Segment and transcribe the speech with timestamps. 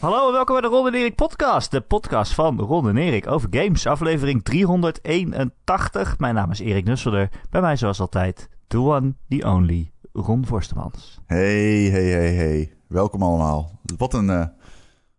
[0.00, 1.70] Hallo en welkom bij de Ron en Erik podcast.
[1.70, 3.86] De podcast van Ron en Erik over games.
[3.86, 6.18] Aflevering 381.
[6.18, 7.28] Mijn naam is Erik Nusselder.
[7.50, 11.20] Bij mij zoals altijd, the one, the only, Ron Forstemans.
[11.26, 12.72] Hey, hey, hey, hey.
[12.88, 13.80] Welkom allemaal.
[13.96, 14.46] Wat een, eh,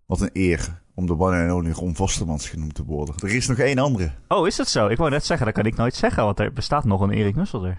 [0.05, 3.15] wat een eer om de one and only Ron Vostermans genoemd te worden.
[3.17, 4.11] Er is nog één andere.
[4.27, 4.87] Oh, is dat zo?
[4.87, 7.35] Ik wou net zeggen, dat kan ik nooit zeggen, want er bestaat nog een Erik
[7.35, 7.77] Nusselder.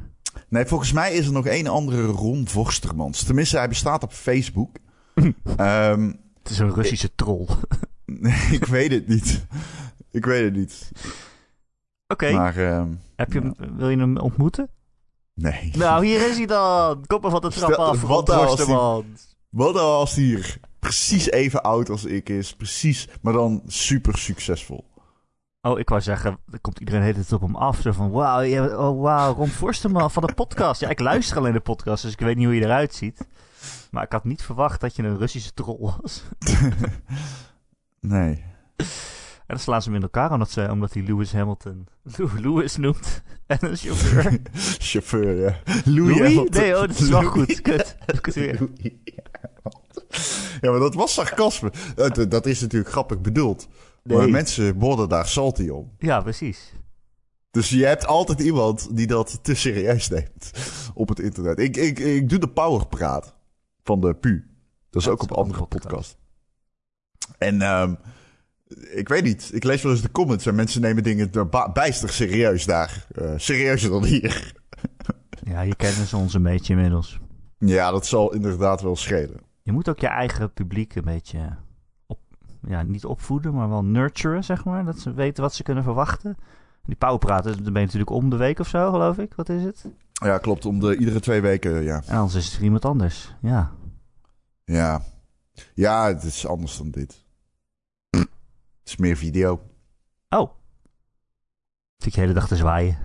[0.48, 3.22] Nee, volgens mij is er nog één andere Ron Vostermans.
[3.22, 4.76] Tenminste, hij bestaat op Facebook.
[5.56, 7.46] Ehm, Het is een Russische troll.
[8.06, 9.46] nee, ik weet het niet.
[10.10, 10.90] Ik weet het niet.
[12.06, 14.68] Oké, Maar, ehm, heb je hem, wil je hem ontmoeten?
[15.34, 15.70] nee.
[15.76, 17.06] Nou, hier is hij dan.
[17.06, 19.36] Kom maar van de trap Stel- af, wat als Forstemans.
[19.48, 22.54] Wat als hij hier precies even oud als ik is.
[22.56, 24.84] Precies, maar dan super succesvol.
[25.62, 27.80] Oh, ik wou zeggen, er komt iedereen de hele tijd op hem af.
[27.80, 30.80] Zo van, wauw, oh, wauw, Ron Forsterman van de podcast.
[30.80, 33.26] Ja, ik luister alleen de podcast, dus ik weet niet hoe je eruit ziet.
[33.90, 36.22] Maar ik had niet verwacht dat je een Russische troll was.
[38.00, 38.44] Nee.
[38.76, 42.76] En dan slaan ze hem in elkaar omdat, ze, omdat hij Lewis Hamilton Lew- Lewis
[42.76, 43.22] noemt.
[43.46, 44.38] En een chauffeur.
[44.88, 45.58] Chauffeur, ja.
[45.84, 46.16] Louis?
[46.16, 46.18] Louis?
[46.18, 46.60] Hamilton.
[46.60, 47.30] Nee, oh, dat is wel Louis.
[47.32, 47.60] goed.
[47.62, 47.96] Kut.
[48.34, 48.92] Louis.
[50.60, 51.72] Ja, maar dat was sarcasme.
[51.94, 53.68] Dat, dat is natuurlijk grappig bedoeld.
[54.02, 55.92] Maar mensen worden daar salty om.
[55.98, 56.72] Ja, precies.
[57.50, 60.50] Dus je hebt altijd iemand die dat te serieus neemt
[60.94, 61.58] op het internet.
[61.58, 63.34] Ik, ik, ik doe de powerpraat
[63.82, 64.44] van de PU.
[64.90, 66.18] Dat is ook op een andere podcast.
[67.38, 67.94] En ehm,
[68.94, 69.50] ik weet niet.
[69.52, 73.06] Ik lees wel eens de comments en mensen nemen dingen er bijster serieus daar.
[73.14, 74.32] Eh, serieuzer dan hier.
[75.42, 77.18] Ja, je kennen ze ons een beetje inmiddels.
[77.58, 79.40] Ja, dat zal inderdaad wel schelen.
[79.62, 81.56] Je moet ook je eigen publiek een beetje
[82.06, 82.18] op,
[82.62, 84.84] ja, niet opvoeden, maar wel nurturen, zeg maar.
[84.84, 86.36] Dat ze weten wat ze kunnen verwachten.
[86.84, 89.34] Die pauwpraten, dan ben je natuurlijk om de week of zo, geloof ik.
[89.34, 89.86] Wat is het?
[90.20, 90.64] Ja, klopt.
[90.66, 92.02] Om de, iedere twee weken, ja.
[92.06, 93.34] En anders is het iemand anders.
[93.40, 93.70] Ja.
[94.64, 95.02] Ja.
[95.74, 97.24] Ja, het is anders dan dit.
[98.10, 98.28] Het
[98.84, 99.60] is meer video.
[100.28, 100.50] Oh.
[101.96, 102.98] Zit je de hele dag te zwaaien.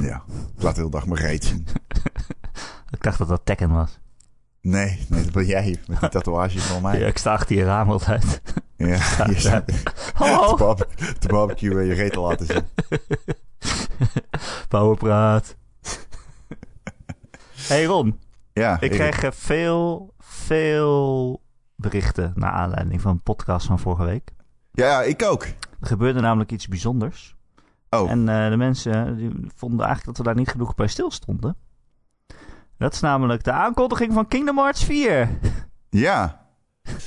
[0.00, 0.22] Ja.
[0.56, 1.66] Ik laat de hele dag mijn reet zien.
[2.90, 3.98] Ik dacht dat dat Tekken was.
[4.60, 6.98] Nee, nee, dat ben jij met die tatoeage van mij.
[7.00, 8.42] Ja, ik sta achter je raam altijd.
[8.76, 8.86] Ja,
[9.26, 9.72] je staat
[10.14, 10.48] Hallo.
[10.48, 12.64] te, barbe- te barbecue en je reet te laten zien.
[14.68, 15.56] Pauwpraat.
[17.68, 18.20] Hey Ron,
[18.52, 21.42] Ja, ik kreeg eh, veel, veel
[21.76, 24.30] berichten naar aanleiding van een podcast van vorige week.
[24.72, 25.42] Ja, ik ook.
[25.80, 27.36] Er gebeurde namelijk iets bijzonders.
[27.90, 31.56] Oh, En eh, de mensen die vonden eigenlijk dat we daar niet genoeg bij stilstonden.
[32.78, 35.38] Dat is namelijk de aankondiging van Kingdom Hearts 4.
[35.90, 36.46] ja.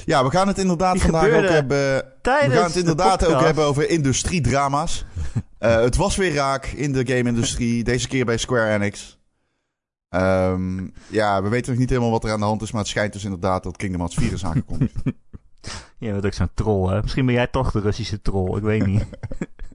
[0.05, 2.05] Ja, we gaan het inderdaad Die vandaag ook hebben...
[2.21, 5.05] Tijdens We gaan het de inderdaad ook hebben over industriedrama's.
[5.61, 7.83] Eh, het was weer raak in de game-industrie.
[7.83, 9.19] Deze keer bij Square Enix.
[10.11, 12.71] Ehm, ja, we weten nog niet helemaal wat er aan de hand is.
[12.71, 14.95] Maar het schijnt dus inderdaad dat Kingdom Hearts 4 is aangekondigd.
[15.97, 17.01] Je bent ook zo'n troll, hè?
[17.01, 19.05] Misschien ben jij toch de Russische troll, ik weet niet.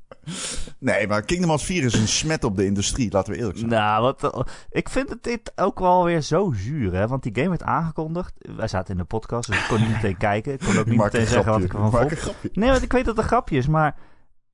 [0.79, 3.13] nee, maar Kingdom Hearts 4 is een smet op de industrie.
[3.13, 3.71] Laten we eerlijk zijn.
[3.71, 7.07] nou, wat, eh, ik vind het dit ook wel weer zo zuur, hè?
[7.07, 8.33] Want die game werd aangekondigd.
[8.57, 10.53] Wij zaten in de podcast, dus ik kon niet meteen kijken.
[10.53, 12.35] Ik kon ook niet meteen een zeggen wat ik ervan vond.
[12.53, 13.97] Nee, want ik weet dat het een grapje is, maar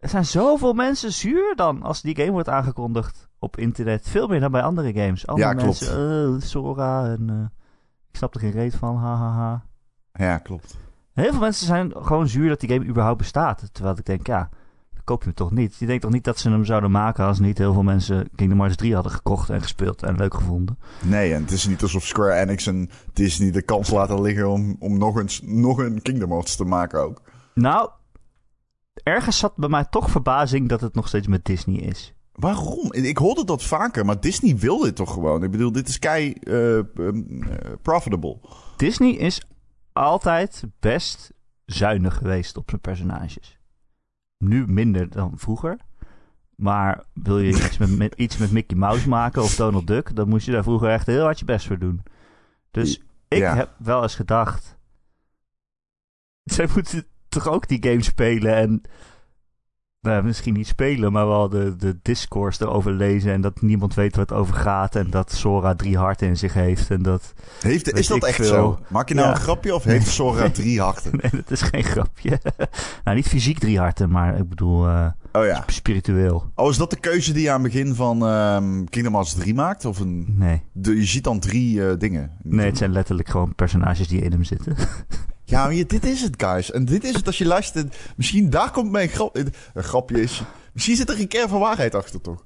[0.02, 4.08] er zijn zoveel mensen zuur dan als die game wordt aangekondigd op internet.
[4.08, 5.26] Veel meer dan bij andere games.
[5.26, 5.80] Andere Ja, klopt.
[5.80, 7.44] mensen, eh, Sora en eh,
[8.10, 9.64] ik snap er geen reet van, hahaha.
[10.12, 10.76] Ja, klopt.
[11.12, 13.68] Heel veel mensen zijn gewoon zuur dat die game überhaupt bestaat.
[13.72, 14.48] Terwijl ik denk, ja,
[14.92, 15.76] dan koop je hem toch niet.
[15.76, 18.58] Je denkt toch niet dat ze hem zouden maken als niet heel veel mensen Kingdom
[18.58, 20.78] Hearts 3 hadden gekocht en gespeeld en leuk gevonden.
[21.02, 24.76] Nee, en het is niet alsof Square Enix en Disney de kans laten liggen om,
[24.78, 27.20] om nog, eens, nog een Kingdom Hearts te maken ook.
[27.54, 27.90] Nou,
[29.02, 32.14] ergens zat bij mij toch verbazing dat het nog steeds met Disney is.
[32.32, 32.92] Waarom?
[32.92, 35.42] Ik hoorde dat vaker, maar Disney wil dit toch gewoon?
[35.42, 36.84] Ik bedoel, dit is kei eh, eh,
[37.82, 38.38] profitable.
[38.76, 39.42] Disney is
[39.92, 41.32] altijd best
[41.64, 43.58] zuinig geweest op zijn personages.
[44.38, 45.76] Nu minder dan vroeger.
[46.54, 50.28] Maar wil je iets met, met- iets met Mickey Mouse maken of Donald Duck, dan
[50.28, 52.02] moest je daar vroeger echt heel hard je best voor doen.
[52.70, 53.54] Dus ik Ja.
[53.54, 54.76] heb wel eens gedacht.
[56.44, 58.82] Zij moeten toch ook die game spelen en.
[60.00, 63.32] Nou, misschien niet spelen, maar wel de, de discourse erover lezen.
[63.32, 64.96] En dat niemand weet wat het over gaat.
[64.96, 66.90] En dat Sora drie harten in zich heeft.
[66.90, 67.32] En dat.
[67.60, 68.46] Heeft, is dat echt veel.
[68.46, 68.78] zo?
[68.88, 69.34] Maak je nou Ja.
[69.34, 71.10] een grapje of heeft Sora drie harten?
[71.12, 72.40] Nee, dat is geen grapje.
[73.04, 75.62] nou, niet fysiek drie harten, maar ik bedoel eh, Oh ja.
[75.66, 76.50] spiritueel.
[76.54, 79.54] Oh, is dat de keuze die je aan het begin van ehm, Kingdom Hearts 3
[79.54, 79.84] maakt?
[79.84, 80.62] Of een, Nee.
[80.72, 82.30] de, je ziet dan drie eh, dingen.
[82.42, 84.76] Nee, het zijn letterlijk gewoon personages die in hem zitten.
[85.52, 86.70] Ja, maar je- dit is het, guys.
[86.70, 87.96] En dit is het als je luistert.
[88.16, 89.36] Misschien daar komt mijn grap...
[89.36, 90.42] Een grapje is...
[90.72, 92.44] Misschien zit er een kern van waarheid achter, toch?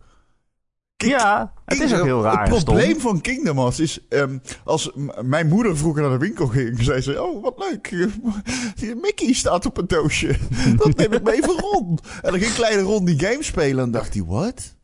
[0.96, 2.48] Ja, het is ook heel raar.
[2.48, 2.64] Het stom.
[2.64, 4.08] probleem van Kingdom Hearts is...
[4.08, 4.90] ehm, als
[5.22, 6.82] mijn moeder vroeger naar de winkel ging...
[6.82, 7.22] zei ze...
[7.22, 8.08] Oh, wat leuk.
[9.02, 10.36] Mickey staat op een doosje.
[10.76, 11.98] Dat neem ik mee voor Ron.
[12.22, 13.84] En dan ging kleine Ron die game spelen...
[13.84, 14.22] en dacht hij...
[14.24, 14.74] Wat?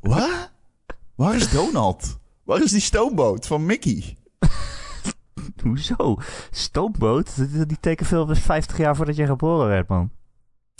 [0.00, 0.50] Wat?
[1.14, 2.18] Waar is Donald?
[2.44, 4.16] Waar is die stoomboot van Mickey?
[5.66, 6.16] Hoezo?
[6.50, 7.36] Stoomboot?
[7.52, 10.10] Die- Die tekenfilm was 50 jaar voordat jij geboren werd, man.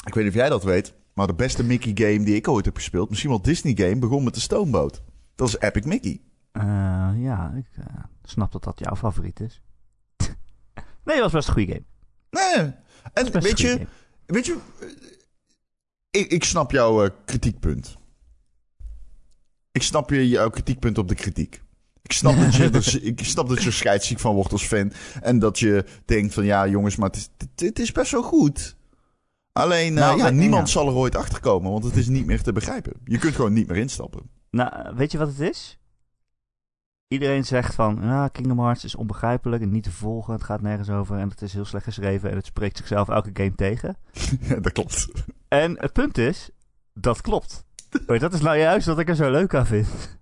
[0.07, 0.95] Ik weet niet of jij dat weet...
[1.15, 3.09] maar de beste Mickey game die ik ooit heb gespeeld...
[3.09, 3.99] misschien wel Disney game...
[3.99, 5.03] begon met de stoomboot.
[5.35, 6.21] Dat is Epic Mickey.
[6.53, 6.63] Eh,
[7.17, 7.85] ja, ik eh,
[8.23, 9.63] snap dat dat jouw favoriet is.
[11.05, 11.85] nee, het was best een goede game.
[12.31, 12.73] Nee.
[13.13, 13.69] En weet je...
[13.69, 13.87] game.
[14.27, 14.89] Weet je, eh,
[16.11, 17.97] ik, ik snap jouw kritiekpunt.
[19.73, 21.63] Ik snap je, jouw kritiekpunt op de kritiek.
[22.11, 24.93] Ik snap, dat je, dus, ik snap dat je scheidsziek van wordt als fan.
[25.23, 27.29] En dat je denkt van ja jongens, maar het is,
[27.67, 28.77] het, is best wel goed.
[29.53, 30.73] Alleen eh, Nou, ja, we- niemand ja.
[30.73, 32.93] zal er ooit achter komen, want het is niet meer te begrijpen.
[33.05, 34.31] Je kunt gewoon niet meer instappen.
[34.51, 35.79] Nou, weet je wat het is?
[37.09, 40.33] Iedereen zegt van, ja, Kingdom Hearts is onbegrijpelijk en niet te volgen.
[40.35, 43.31] Het gaat nergens over en het is heel slecht geschreven en het spreekt zichzelf elke
[43.33, 43.97] game tegen.
[44.49, 45.09] Ja, dat klopt.
[45.49, 46.51] En het punt is,
[46.95, 47.65] dat klopt.
[48.07, 49.89] Maar dat is nou juist wat ik er zo leuk aan vind.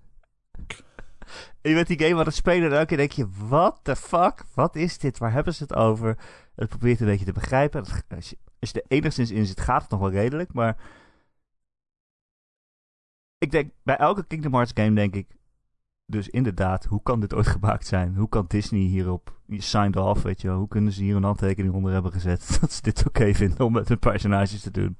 [1.68, 4.44] Je bent die game aan het spelen en elke keer denk je, what the fuck?
[4.54, 5.18] Wat is dit?
[5.18, 6.18] Waar hebben ze het over?
[6.54, 7.80] Het probeert een beetje te begrijpen.
[7.80, 10.52] Als je, als je er enigszins in zit, gaat het nog wel redelijk.
[10.52, 10.76] Maar
[13.38, 15.36] ik denk, bij elke Kingdom Hearts game denk ik,
[16.06, 18.14] dus inderdaad, hoe kan dit ooit gemaakt zijn?
[18.16, 20.58] Hoe kan Disney hierop, je signed off, weet je wel.
[20.58, 23.72] Hoe kunnen ze hier een handtekening onder hebben gezet dat ze dit oké vinden om
[23.72, 24.94] met hun personages te doen?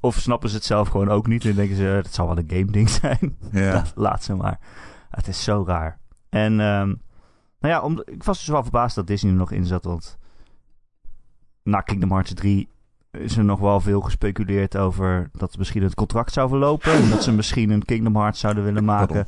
[0.00, 2.50] Of snappen ze het zelf gewoon ook niet en denken ze, het zal wel een
[2.50, 3.36] game ding zijn.
[3.52, 3.84] Ja.
[3.94, 4.58] Laat ze maar.
[5.10, 5.98] Het is zo raar.
[6.28, 6.94] En ehm,
[7.60, 9.84] nou ja, om, ik was dus wel verbaasd dat Disney er nog in zat.
[9.84, 10.18] Want
[11.62, 12.68] na Kingdom Hearts 3
[13.10, 16.92] is er nog wel veel gespeculeerd over dat misschien het contract zou verlopen.
[16.92, 19.26] en dat ze misschien een Kingdom Hearts zouden willen maken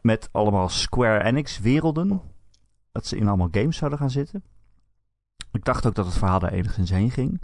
[0.00, 2.20] met allemaal Square Enix werelden.
[2.92, 4.42] Dat ze in allemaal games zouden gaan zitten.
[5.52, 7.42] Ik dacht ook dat het verhaal daar enigszins heen ging.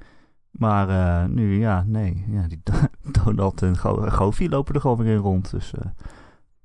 [0.50, 2.24] Maar eh, nu, ja, nee.
[2.28, 2.62] Ja, die
[3.24, 5.50] Donald en Go Goofy lopen er gewoon weer in rond.
[5.50, 5.90] Dus eh,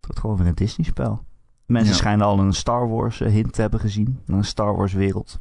[0.09, 1.25] wordt gewoon weer een Disney-spel.
[1.65, 1.97] Mensen Ja.
[1.97, 4.19] schijnen al een Star Wars eh, hint te hebben gezien.
[4.25, 5.39] Een Star Wars wereld.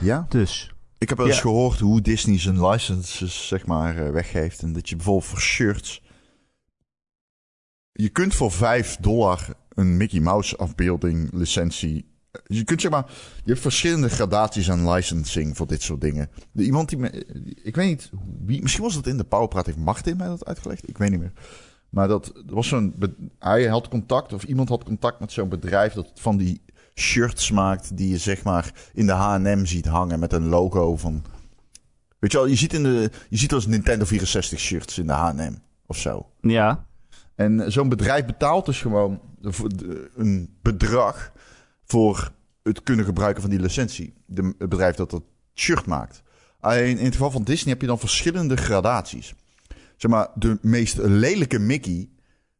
[0.00, 0.26] ja.
[0.28, 1.42] Dus, Ik heb wel eens Ja.
[1.42, 4.62] gehoord hoe Disney zijn licenses zeg maar eh, weggeeft.
[4.62, 6.02] En dat je bijvoorbeeld voor shirts...
[7.92, 12.14] Je kunt voor 5 dollar een Mickey Mouse afbeelding licentie...
[12.46, 13.04] Je kunt zeg maar...
[13.44, 16.30] Je hebt verschillende gradaties aan licensing voor dit soort dingen.
[16.52, 17.10] De, iemand die me...
[17.62, 18.10] Ik weet niet
[18.44, 18.62] wie...
[18.62, 19.66] Misschien was het in de Powerpraat.
[19.66, 20.88] Heeft Martin mij dat uitgelegd?
[20.88, 21.32] Ik weet niet meer.
[21.96, 22.94] Maar dat was zo'n...
[23.38, 26.60] Hij had contact of iemand had contact met zo'n bedrijf dat van die
[26.94, 31.24] shirts maakt die je zeg maar in de H&M ziet hangen met een logo van...
[32.18, 35.12] Weet je wel, je ziet, in de, je ziet als Nintendo 64 shirts in de
[35.12, 35.54] H&M
[35.86, 36.26] of zo.
[36.40, 36.86] ja.
[37.34, 39.20] En zo'n bedrijf betaalt dus gewoon
[40.14, 41.32] een bedrag
[41.84, 42.32] voor
[42.62, 44.14] het kunnen gebruiken van die licentie.
[44.26, 45.22] De, het bedrijf dat dat
[45.54, 46.22] shirt maakt.
[46.60, 49.34] Alleen in het geval van Disney heb je dan verschillende gradaties.
[49.96, 52.08] Zeg maar, de meest lelijke Mickey.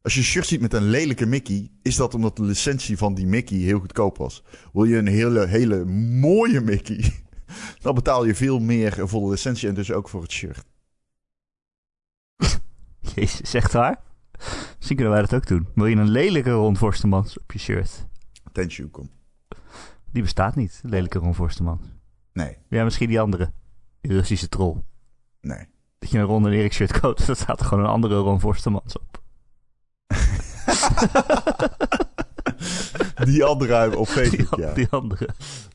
[0.02, 3.14] Als je een shirt ziet met een lelijke Mickey, is dat omdat de licentie van
[3.14, 4.42] die Mickey heel goedkoop was.
[4.72, 5.84] Wil je een hele, hele
[6.20, 7.12] mooie Mickey,
[7.82, 10.64] dan betaal je veel meer voor de licentie en dus ook voor het shirt.
[13.14, 14.02] Jezus, echt waar?
[14.76, 15.68] Misschien kunnen wij dat ook doen.
[15.74, 18.06] Wil je een lelijke Ron Forstemans op je shirt?
[18.52, 19.10] Tenshu, kom.
[20.12, 21.82] Die bestaat niet, lelijke Ron Forstemans.
[22.32, 23.52] Nee, Ja, misschien die andere.
[24.00, 24.82] Die Russische troll.
[25.40, 25.66] nee.
[26.06, 28.40] Dat je een Ron en Erik shirt koopt, dat staat er gewoon een andere Ron
[28.40, 29.20] Forstemans op.
[33.24, 34.72] Die andere op Die, Facebook, ja.
[34.72, 35.28] die andere.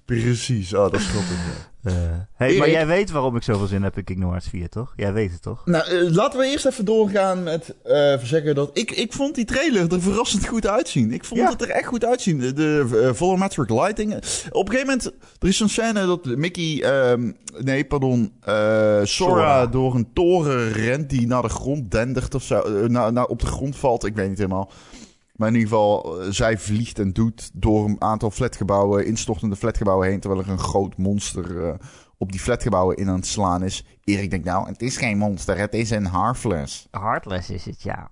[0.05, 1.35] Precies, oh, dat is grappig.
[1.45, 1.69] ja.
[1.83, 1.93] Eh,
[2.33, 2.59] hey, Erik?
[2.59, 4.93] maar jij weet waarom ik zoveel zin heb in Kingdom Hearts 4, toch?
[4.95, 5.65] Jij weet het, toch?
[5.65, 9.45] Nou, eh, laten we eerst even doorgaan met eh zeggen dat ik, ik vond die
[9.45, 11.11] trailer er verrassend goed uitzien.
[11.13, 11.49] Ik vond Ja.
[11.49, 12.39] het er echt goed uitzien.
[12.39, 14.13] De, de volumetric lighting.
[14.51, 15.05] Op een gegeven moment,
[15.39, 19.67] er is zo'n scène dat Mickey, ehm, nee, pardon, eh, Sora, Sora.
[19.67, 23.45] door een toren rent die naar de grond dendert of zo, naar, naar op de
[23.47, 24.05] grond valt.
[24.05, 24.71] Ik weet niet helemaal.
[25.41, 30.07] Maar in ieder geval, eh, zij vliegt en doet door een aantal flatgebouwen, instortende flatgebouwen
[30.07, 31.73] heen, terwijl er een groot monster eh,
[32.17, 33.85] op die flatgebouwen in aan het slaan is.
[34.03, 36.87] Erik denkt nou, het is geen monster, het is een Harfles.
[36.91, 38.11] Heartless is het, ja.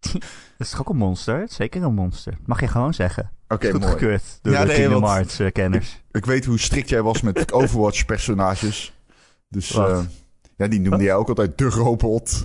[0.12, 0.22] dat
[0.58, 1.44] is toch ook een monster?
[1.48, 2.38] Zeker een monster.
[2.46, 3.30] Mag je gewoon zeggen.
[3.48, 3.92] Oké, Goed mooi.
[3.92, 6.02] gekeurd door Ja, de nee, want- eh, kenners.
[6.10, 8.94] Ik weet hoe strikt jij was met Overwatch-personages.
[9.48, 9.78] Dus?
[10.58, 12.44] Ja, die noemde jij ook altijd de robot.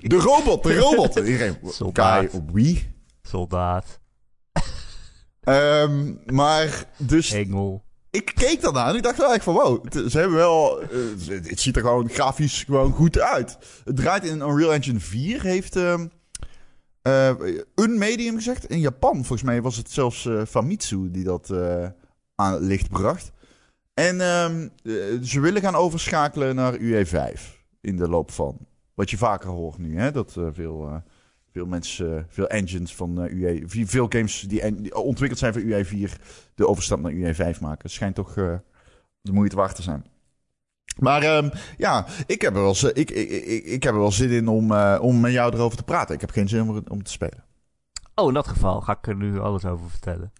[0.00, 1.16] De robot, de robot.
[1.16, 2.30] Iedereen, Soldaat.
[2.30, 2.92] Kai, wie?
[3.22, 4.00] Soldaat,
[5.40, 7.84] Ehm, maar dus engel.
[8.10, 10.88] ik keek daarna en ik dacht wel echt van wow, het- ze hebben wel, eh,
[11.42, 13.58] het ziet er gewoon grafisch gewoon goed uit.
[13.84, 16.06] Het draait in Unreal Engine 4, heeft ehm,
[17.02, 17.30] eh,
[17.74, 18.64] een medium gezegd.
[18.70, 21.50] In Japan volgens mij was het zelfs eh, Famitsu die dat
[22.34, 23.32] aan het licht bracht.
[23.94, 27.40] En ehm, eh, ze willen gaan overschakelen naar UE5
[27.80, 28.58] in de loop van.
[28.94, 30.10] Wat je vaker hoort nu, hè?
[30.12, 30.96] dat eh, veel, eh,
[31.52, 36.12] veel mensen, veel engines van UE, veel games die, ontwikkeld zijn voor UE4
[36.54, 37.82] de overstap naar UE5 maken.
[37.82, 38.34] Het schijnt toch
[39.20, 40.04] de moeite waard te zijn.
[40.98, 44.12] Maar ehm, ja, ik heb, er wel, zin- ik, ik, ik, ik heb er wel
[44.12, 46.14] zin in om, om met jou erover te praten.
[46.14, 47.44] Ik heb geen zin om, om te spelen.
[48.14, 50.32] Oh, in dat geval ga ik er nu alles over vertellen.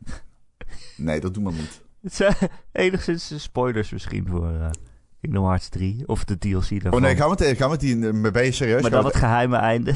[0.97, 1.84] Nee, dat doen we niet.
[2.05, 2.35] Het zijn
[2.73, 4.71] enigszins spoilers misschien voor eh
[5.21, 6.93] Kingdom Hearts 3 of de DLC daarvan.
[6.93, 8.83] Oh nee, gaan we het, gaan we het hier, maar ben je serieus?
[8.83, 9.95] maar dan het geheime einde.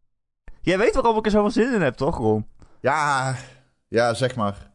[0.60, 2.46] Jij weet waarom ik er zoveel zin in heb, toch, Ron?
[2.80, 3.34] Ja,
[3.88, 4.70] ja, zeg maar.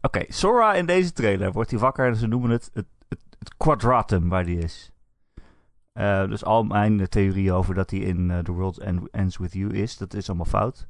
[0.00, 3.56] Oké, Sora in deze trailer wordt hij wakker en ze noemen het het, het, het
[3.56, 4.92] quadratum waar die is.
[5.92, 9.52] Eh, dus al mijn theorieën over dat hij in eh, The World End- Ends With
[9.52, 10.86] You is, dat is allemaal fout.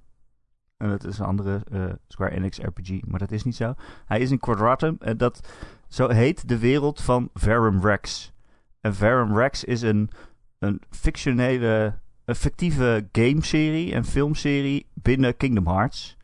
[0.76, 3.75] En dat is een andere eh, Square Enix RPG, maar dat is niet zo.
[4.06, 5.49] Hij is in Quadratum en dat
[5.88, 8.33] zo heet de wereld van Verum Rex.
[8.80, 10.11] En Verum Rex is een,
[10.59, 16.16] een fictionele, een fictieve gameserie en filmserie binnen Kingdom Hearts.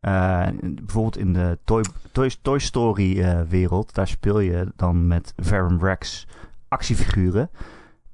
[0.00, 5.32] Eh, bijvoorbeeld in de Toy, Toy, Toy Story eh, wereld, daar speel je dan met
[5.36, 6.26] Verum Rex
[6.68, 7.50] actiefiguren.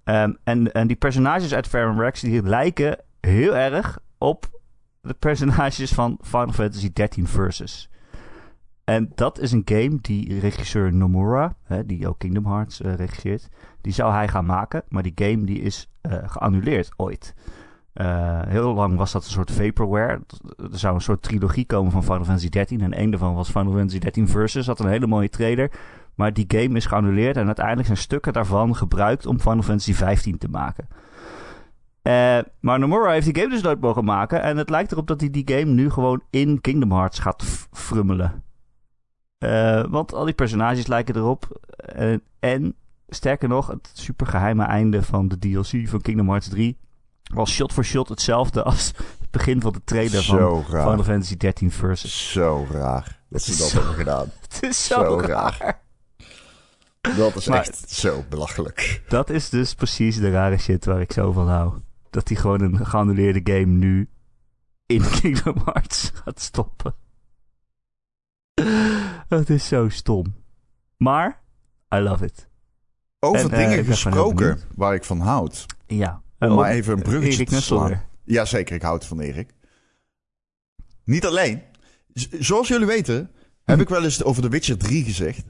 [0.05, 4.61] Ehm, en, en die personages uit Verum Rex die lijken heel erg op
[5.02, 7.90] de personages van Final Fantasy XIII Versus.
[8.85, 13.49] En dat is een game die regisseur Nomura, hè, die ook Kingdom Hearts eh, regisseert,
[13.80, 14.82] die zou hij gaan maken.
[14.88, 17.35] Maar die game die is eh, geannuleerd ooit.
[17.92, 20.21] Eh, heel lang was dat een soort vaporware.
[20.56, 22.80] Er zou een soort trilogie komen van Final Fantasy XIII.
[22.80, 24.66] En een daarvan was Final Fantasy XIII Versus.
[24.66, 25.71] Had een hele mooie trailer.
[26.14, 27.37] Maar die game is geannuleerd.
[27.37, 30.88] En uiteindelijk zijn stukken daarvan gebruikt om Final Fantasy XV te maken.
[32.02, 34.42] Eh, maar Nomura heeft die game dus nooit mogen maken.
[34.42, 37.42] En het lijkt erop dat hij die game nu gewoon in Kingdom Hearts gaat
[37.73, 38.44] frummelen.
[39.38, 41.61] Eh, want al die personages lijken erop.
[41.76, 42.75] Eh, en
[43.09, 46.78] sterker nog, het supergeheime einde van de DLC van Kingdom Hearts 3
[47.35, 48.87] was shot voor shot hetzelfde als
[49.21, 51.02] het begin van de trailer van Final.
[51.02, 52.32] Fantasy XIII Versus.
[52.32, 54.26] Zo raar dat ze dat Zo- hebben gedaan.
[54.49, 55.56] Het is zo, Zo raar.
[55.61, 55.80] raar.
[57.16, 59.02] Dat is Maar- echt zo belachelijk.
[59.09, 61.73] Dat is dus precies de rare shit waar ik zo van hou.
[62.12, 64.09] Dat hij gewoon een geannuleerde game nu
[64.87, 66.95] in Kingdom Hearts gaat stoppen.
[69.28, 70.35] Dat is zo stom.
[70.97, 71.42] Maar,
[71.95, 72.49] I love it.
[73.19, 75.66] Over En, eh, dingen gesproken waar ik van houd.
[75.87, 76.23] Ja.
[76.38, 78.02] Om Oh, maar even een bruggetje Erik te slaan.
[78.25, 79.54] Jazeker, ik houd van Erik.
[81.04, 81.62] Niet alleen.
[82.12, 83.31] Z- zoals jullie weten,
[83.64, 85.45] heb ik wel eens over The Witcher 3 gezegd.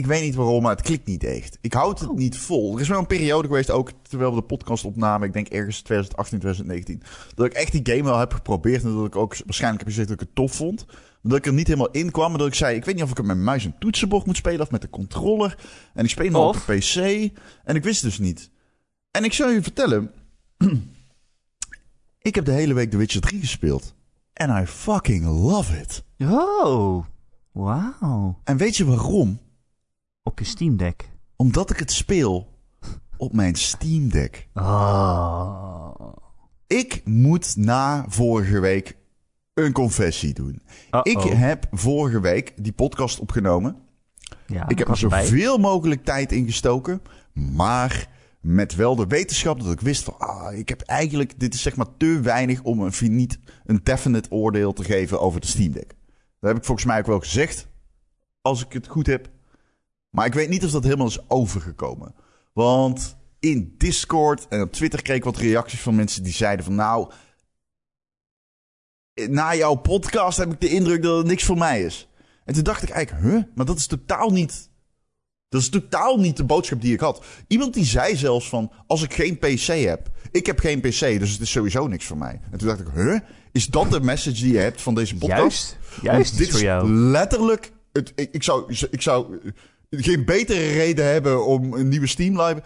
[0.00, 1.58] Ik weet niet waarom, maar het klikt niet echt.
[1.60, 2.16] Ik houd het Oh.
[2.16, 2.74] niet vol.
[2.74, 5.80] Er is wel een periode geweest, ook terwijl we de podcast opnamen, ik denk ergens
[5.82, 7.02] 2018, 2019,
[7.34, 10.08] dat ik echt die game wel heb geprobeerd en dat ik ook waarschijnlijk heb gezegd
[10.08, 10.86] dat ik het tof vond.
[10.86, 10.96] Maar
[11.32, 13.10] dat ik er niet helemaal in kwam, maar dat ik zei, ik weet niet of
[13.10, 15.58] ik het met muis en toetsenbord moet spelen of met de controller.
[15.94, 16.96] En ik speel nog op de PC
[17.64, 18.50] en ik wist het dus niet.
[19.10, 20.10] En ik zal je vertellen,
[22.28, 23.94] ik heb de hele week The Witcher 3 gespeeld.
[24.32, 26.04] En I fucking love it.
[26.18, 27.04] Oh,
[27.52, 28.38] wauw.
[28.44, 29.38] En weet je waarom?
[30.30, 31.10] Op je Steam Deck.
[31.36, 32.58] Omdat ik het speel
[33.16, 34.48] op mijn Steam Deck.
[34.54, 36.16] Oh.
[36.66, 38.96] Ik moet na vorige week
[39.54, 40.62] een confessie doen.
[41.02, 43.76] Ik heb vorige week die podcast opgenomen.
[44.46, 47.02] ja, ik heb er zoveel mogelijk tijd in gestoken.
[47.32, 48.08] Maar
[48.40, 50.18] met wel de wetenschap dat ik wist van...
[50.18, 51.40] Ah, ik heb eigenlijk...
[51.40, 55.40] Dit is zeg maar te weinig om een, niet een definite oordeel te geven over
[55.40, 55.94] de Steam Deck.
[56.40, 57.68] Dat heb ik volgens mij ook wel gezegd.
[58.42, 59.38] Als ik het goed heb.
[60.10, 62.14] Maar ik weet niet of dat helemaal is overgekomen.
[62.52, 66.74] Want in Discord en op Twitter kreeg ik wat reacties van mensen die zeiden van...
[66.74, 67.10] Nou,
[69.28, 72.08] na jouw podcast heb ik de indruk dat het niks voor mij is.
[72.44, 73.42] En toen dacht ik eigenlijk, huh?
[73.54, 74.68] Maar dat is totaal niet...
[75.48, 77.24] Dat is totaal niet de boodschap die ik had.
[77.46, 80.10] Iemand die zei zelfs van, als ik geen PC heb...
[80.32, 82.40] Ik heb geen PC, dus het is sowieso niks voor mij.
[82.50, 83.18] En toen dacht ik, huh?
[83.52, 85.38] Is dat de message die je hebt van deze podcast?
[85.40, 86.90] Juist, Want juist dit is voor jou.
[86.90, 87.72] letterlijk...
[87.92, 89.38] Het, ik, ik, zou, ik zou
[89.90, 92.62] geen betere reden hebben om een nieuwe Steam live...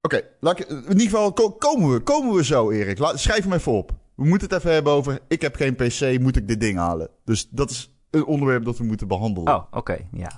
[0.00, 2.98] Oké, laat ik- in ieder geval ko- komen we, komen we zo, Erik.
[2.98, 3.90] Laat, schrijf hem even op.
[4.14, 5.18] We moeten het even hebben over...
[5.28, 7.08] Ik heb geen PC, moet ik dit ding halen?
[7.24, 9.54] Dus dat is een onderwerp dat we moeten behandelen.
[9.54, 10.32] Oh, oké, ja.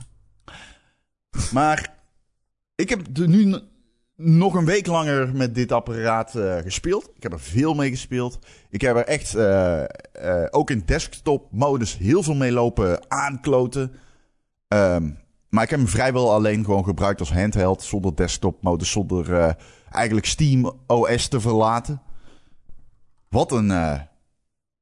[1.52, 1.94] Maar
[2.74, 3.54] ik heb er nu
[4.16, 7.10] nog een week langer met dit apparaat eh, gespeeld.
[7.16, 8.38] Ik heb er veel mee gespeeld.
[8.70, 13.92] Ik heb er echt eh, eh, ook in desktop modus heel veel mee lopen aankloten.
[14.68, 15.10] Ehm,
[15.50, 17.82] maar ik heb hem vrijwel alleen gewoon gebruikt als handheld.
[17.82, 19.52] Zonder desktop-modus, zonder eh,
[19.90, 22.02] eigenlijk Steam OS te verlaten.
[23.28, 24.00] Wat een, eh,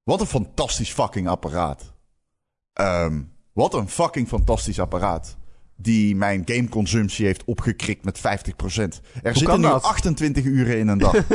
[0.02, 1.92] wat een fantastisch fucking apparaat.
[2.72, 3.22] Ehm,
[3.52, 5.36] wat een fucking fantastisch apparaat.
[5.76, 9.00] Die mijn gameconsumptie heeft opgekrikt met 50%.
[9.22, 9.82] Er zitten kan nu dat?
[9.82, 11.14] 28 uren in een dag.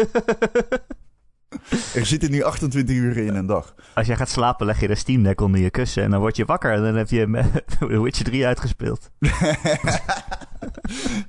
[1.96, 3.76] er zitten nu 28 uren in een dag.
[3.94, 6.36] Als jij gaat slapen, leg je de Steam Deck onder je kussen en dan word
[6.36, 9.10] je wakker en dan heb je The Witcher 3 uitgespeeld.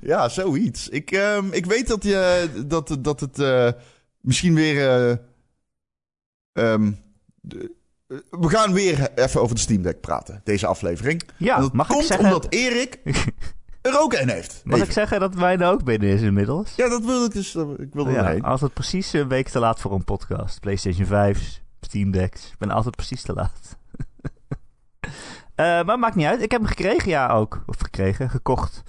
[0.01, 0.89] Ja, zoiets.
[0.89, 3.69] Ik, ehm, ik weet dat, je, dat, dat het eh,
[4.21, 4.89] misschien weer.
[4.89, 5.17] eh,
[6.51, 6.91] ehm,
[7.41, 7.71] de-
[8.07, 11.21] eh, we gaan weer even over de Steam Deck praten, deze aflevering.
[11.37, 12.99] Ja, En dat mag ik komt zeggen- omdat Erik
[13.85, 14.61] er ook een heeft.
[14.63, 14.87] Mag Even.
[14.87, 16.75] ik zeggen dat wij er ook binnen is inmiddels?
[16.75, 17.55] Ja, dat wil ik dus.
[17.55, 18.43] Ik wil er Ja, heen.
[18.43, 20.59] altijd precies een week te laat voor een podcast.
[20.59, 22.45] PlayStation 5, Steam Decks.
[22.51, 23.59] Ik ben altijd precies te laat.
[25.55, 26.41] Eh, maar maakt niet uit.
[26.41, 27.63] Ik heb hem gekregen, ja ook.
[27.65, 28.83] Of gekregen, gekocht.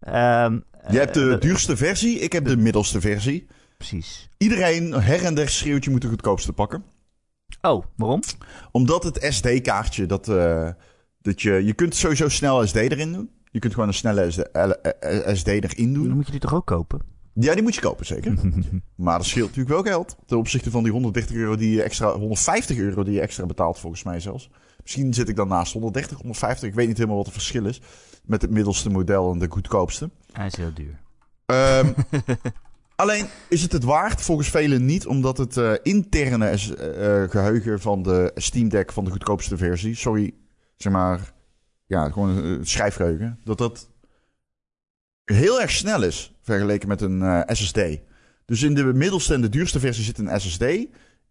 [0.00, 0.58] Ehm,
[0.90, 3.46] Je hebt de eh, duurste versie, ik heb de middelste versie.
[3.76, 4.28] Precies.
[4.38, 6.84] Iedereen her en der schreeuwt je moet de goedkoopste pakken.
[7.60, 8.20] Oh, waarom?
[8.70, 10.68] Omdat het SD-kaartje, dat, eh,
[11.20, 13.30] dat je, je kunt sowieso snel SD erin doen.
[13.54, 16.06] Je kunt gewoon een snelle SD, eh, SD erin doen.
[16.06, 17.00] Dan moet je die toch ook kopen?
[17.32, 18.34] Ja, die moet je kopen, zeker.
[18.94, 20.16] maar dat scheelt natuurlijk wel geld.
[20.26, 23.78] Ten opzichte van die 130 euro die je extra, 150 euro die je extra betaalt,
[23.78, 24.50] volgens mij zelfs.
[24.82, 26.68] Misschien zit ik dan naast 130, 150.
[26.68, 27.80] Ik weet niet helemaal wat het verschil is.
[28.24, 30.10] Met het middelste model en de goedkoopste.
[30.32, 31.00] Hij is heel duur.
[31.46, 31.92] Ehm,
[32.96, 34.20] alleen is het het waard?
[34.20, 39.10] Volgens velen niet, omdat het eh, interne eh, geheugen van de Steam Deck van de
[39.10, 40.34] goedkoopste versie, sorry,
[40.76, 41.32] zeg maar,
[41.86, 43.88] ja, gewoon eh, schrijfgeheugen, dat dat
[45.24, 47.80] heel erg snel is vergeleken met een eh, SSD.
[48.44, 50.64] Dus in de middelste en de duurste versie zit een SSD.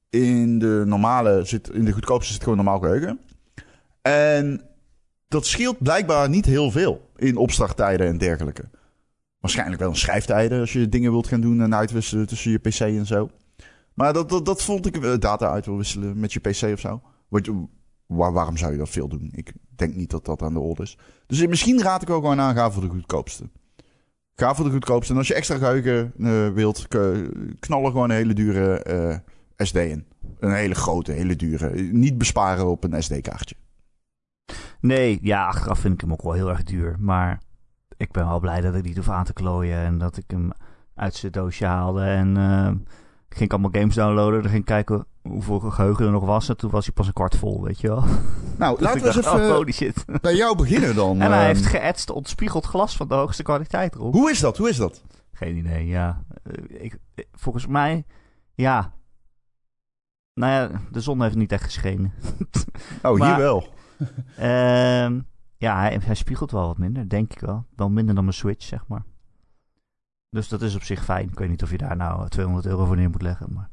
[0.10, 3.20] In de normale zit, in de goedkoopste zit gewoon normaal geheugen.
[4.02, 4.62] En
[5.28, 8.70] dat scheelt blijkbaar niet heel veel in opstarttijden en dergelijke.
[9.40, 12.80] Waarschijnlijk wel in schrijftijden als je dingen wilt gaan doen en uitwisselen tussen je PC
[12.80, 13.30] en zo.
[13.94, 16.80] Maar dat, dat, dat vond ik eh, data uit wil wisselen met je PC of
[16.80, 17.02] zo.
[17.28, 17.50] Wat,
[18.16, 19.30] waar, waarom zou je dat veel doen?
[19.36, 20.98] Ik denk niet dat dat aan de orde is.
[21.28, 23.50] Dus misschien raad ik ook gewoon aan, ga voor de goedkoopste.
[24.36, 25.12] Ga voor de goedkoopste.
[25.14, 29.18] En als je extra geheugen eh, wilt, k- knal er gewoon een hele dure eh,
[29.58, 30.06] SD in.
[30.40, 31.70] Een hele grote, hele dure.
[31.82, 33.56] Niet besparen op een SD-kaartje.
[34.80, 36.96] Nee, ja, achteraf vind ik hem ook wel heel erg duur.
[37.00, 37.42] Maar
[37.98, 39.78] ik ben wel blij dat ik niet hoef aan te klooien.
[39.78, 40.52] En dat ik hem
[40.96, 42.02] uit zijn doosje haalde.
[42.04, 42.72] En eh,
[43.34, 44.42] ging ik allemaal games downloaden.
[44.42, 46.50] Dan ging ik kijken hoeveel geheugen er nog was.
[46.50, 48.04] En toen was hij pas een kwart vol, weet je wel.
[48.58, 50.06] Nou, Dus laten we eens even oh, shit.
[50.22, 51.12] bij jou beginnen dan.
[51.22, 54.14] en hij Ehm, heeft geëtst ontspiegeld glas van de hoogste kwaliteit erop.
[54.14, 54.58] Hoe is dat?
[54.58, 55.04] Hoe is dat?
[55.32, 56.24] Geen idee, ja.
[56.44, 58.06] Eh, Ik, ik- volgens mij,
[58.54, 58.94] ja.
[60.34, 62.14] Nou ja, de zon heeft niet echt geschenen.
[63.04, 63.68] Oh, Maar- hier wel.
[64.38, 65.20] Ehm,
[65.58, 67.66] ja, hij, hij spiegelt wel wat minder, denk ik wel.
[67.76, 69.04] Wel minder dan mijn Switch, zeg maar.
[70.34, 71.30] Dus dat is op zich fijn.
[71.32, 73.70] Ik weet niet of je daar nou 200 euro voor neer moet leggen, maar...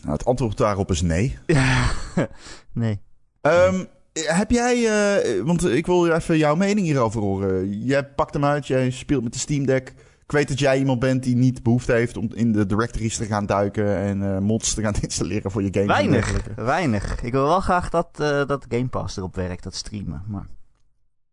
[0.00, 1.38] Nou, het antwoord daarop is nee.
[2.72, 3.00] nee.
[3.40, 7.78] Ehm, heb jij, eh, want ik wil even jouw mening hierover horen.
[7.78, 9.94] Jij pakt hem uit, jij speelt met de Steam Deck.
[10.22, 13.24] Ik weet dat jij iemand bent die niet behoefte heeft om in de directories te
[13.24, 15.86] gaan duiken en eh, mods te gaan installeren voor je game.
[15.86, 17.22] Weinig, weinig.
[17.22, 20.22] Ik wil wel graag dat, eh, dat Game Pass erop werkt, dat streamen.
[20.26, 20.46] Maar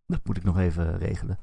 [0.07, 1.37] dat moet ik nog even regelen.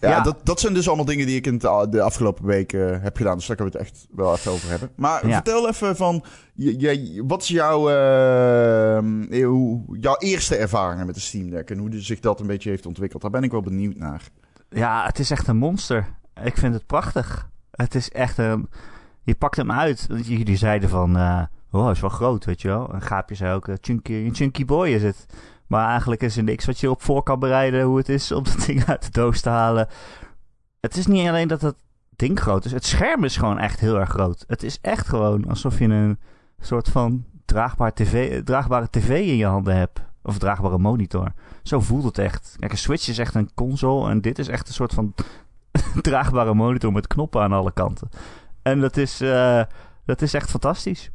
[0.00, 0.20] Ja, Ja.
[0.20, 3.36] Dat, dat zijn dus allemaal dingen die ik in de afgelopen weken heb gedaan.
[3.36, 4.90] Dus daar kunnen we het echt wel even over hebben.
[4.96, 5.34] Maar Ja.
[5.34, 6.24] vertel even van,
[7.26, 8.98] wat is jouw, eh,
[9.46, 12.86] hoe- jouw eerste ervaringen met de Steam Deck en hoe zich dat een beetje heeft
[12.86, 13.22] ontwikkeld?
[13.22, 14.22] Daar ben ik wel benieuwd naar.
[14.70, 16.06] Ja, het is echt een monster.
[16.44, 17.48] Ik vind het prachtig.
[17.70, 18.68] Het is echt een...
[19.22, 20.06] Je pakt hem uit.
[20.22, 21.16] Jullie zeiden van...
[21.16, 22.92] eh oh, hij is wel groot, weet je wel.
[22.92, 23.68] En Gaapje zei ook...
[23.68, 25.26] eh, chunky, een chunky boy is het.
[25.68, 27.82] Maar eigenlijk is er niks wat je op voor kan bereiden...
[27.82, 29.88] hoe het is om dat ding uit de doos te halen.
[30.80, 31.76] Het is niet alleen dat het
[32.16, 32.72] ding groot is.
[32.72, 34.44] Het scherm is gewoon echt heel erg groot.
[34.46, 36.18] Het is echt gewoon alsof je een
[36.60, 40.00] soort van draagbaar tv, draagbare tv in je handen hebt.
[40.22, 41.32] Of draagbare monitor.
[41.62, 42.56] Zo voelt het echt.
[42.58, 44.10] Kijk, een Switch is echt een console.
[44.10, 45.14] En dit is echt een soort van
[46.02, 48.08] draagbare monitor met knoppen aan alle kanten.
[48.62, 49.62] En dat is, eh,
[50.04, 51.10] dat is echt fantastisch.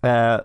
[0.00, 0.38] Eh,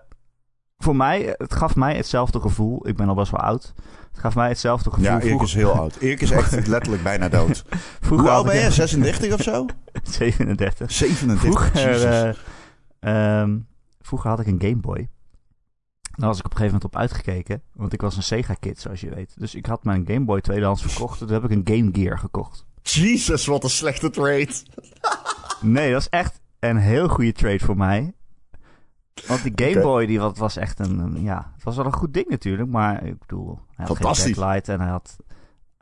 [0.82, 2.88] voor mij, het gaf mij hetzelfde gevoel.
[2.88, 3.72] Ik ben al best wel oud.
[4.10, 5.04] Het gaf mij hetzelfde gevoel.
[5.04, 5.96] Ja, Erik Vroeger- is heel oud.
[5.96, 7.64] Erik is echt letterlijk bijna dood.
[8.00, 8.70] vroeger Hoe oud ben je?
[8.70, 9.66] 36 of zo?
[10.02, 10.92] 37.
[10.92, 11.70] 37.
[11.70, 12.34] Vroeger,
[13.00, 13.58] eh, ehm,
[14.00, 15.08] vroeger had ik een Game Boy.
[16.16, 17.62] Daar was ik op een gegeven moment op uitgekeken.
[17.72, 19.34] Want ik was een Sega-kid, zoals je weet.
[19.38, 21.18] Dus ik had mijn Game Boy tweedehands verkocht.
[21.18, 22.66] Toen heb ik een Game Gear gekocht.
[22.82, 24.48] Jesus, wat een slechte trade.
[25.60, 28.14] Nee, dat is echt een heel goede trade voor mij.
[29.26, 29.80] Want die Game.
[29.80, 32.68] Boy, die wat, was echt een, een- Ja, het was wel een goed ding natuurlijk.
[32.70, 34.24] Maar ik bedoel, hij had Fantastisch.
[34.24, 35.16] geen backlight en hij had...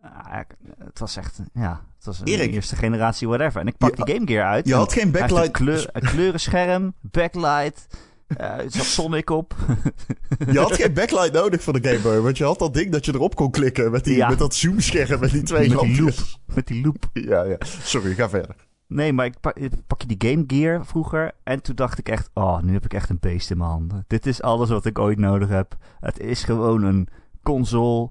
[0.03, 0.39] Ah,
[0.85, 2.53] het was echt, ja, het was een Erik.
[2.53, 3.61] eerste generatie whatever.
[3.61, 4.67] En ik pak Je- die Game Gear uit.
[4.69, 5.47] Je had geen backlight.
[5.47, 7.87] Een, kleur, een kleurenscherm, backlight,
[8.27, 9.55] eh, zat Sonic op.
[10.53, 12.21] Je had geen backlight nodig voor de Game Boy.
[12.21, 13.91] Want je had dat ding dat je erop kon klikken.
[13.91, 14.29] Met, die, Ja.
[14.29, 15.21] met dat zoomscherm.
[15.21, 16.41] Met die twee Met die lampjes.
[16.55, 17.09] Met die loop.
[17.13, 17.57] Ja, ja.
[17.83, 18.55] Sorry, ga verder.
[18.89, 19.59] Nee, maar ik pak,
[19.99, 21.33] je die Game Gear vroeger.
[21.43, 24.05] En toen dacht ik echt, oh, nu heb ik echt een beest in mijn handen.
[24.07, 25.77] Dit is alles wat ik ooit nodig heb.
[26.01, 27.09] Het is gewoon een
[27.43, 28.11] console.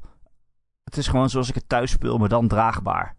[0.83, 3.15] Het is gewoon zoals ik het thuis speel, maar dan draagbaar.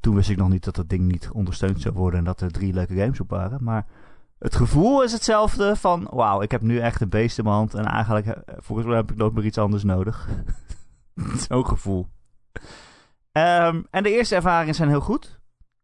[0.00, 2.50] Toen wist ik nog niet dat dat ding niet ondersteund zou worden en dat er
[2.50, 3.64] drie leuke games op waren.
[3.64, 3.86] Maar
[4.38, 7.74] het gevoel is hetzelfde van, wauw, ik heb nu echt een beest in mijn hand.
[7.74, 10.28] En eigenlijk, volgens mij heb ik nooit meer iets anders nodig.
[11.48, 12.06] Zo'n gevoel.
[13.32, 15.39] Ehm, en de eerste ervaringen zijn heel goed.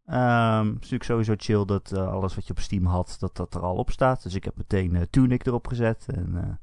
[0.06, 3.36] Ehm, het is natuurlijk sowieso chill dat eh, alles wat je op Steam had, dat
[3.36, 4.22] dat er al op staat.
[4.22, 6.54] Dus ik heb meteen eh, Tunic erop gezet en eh,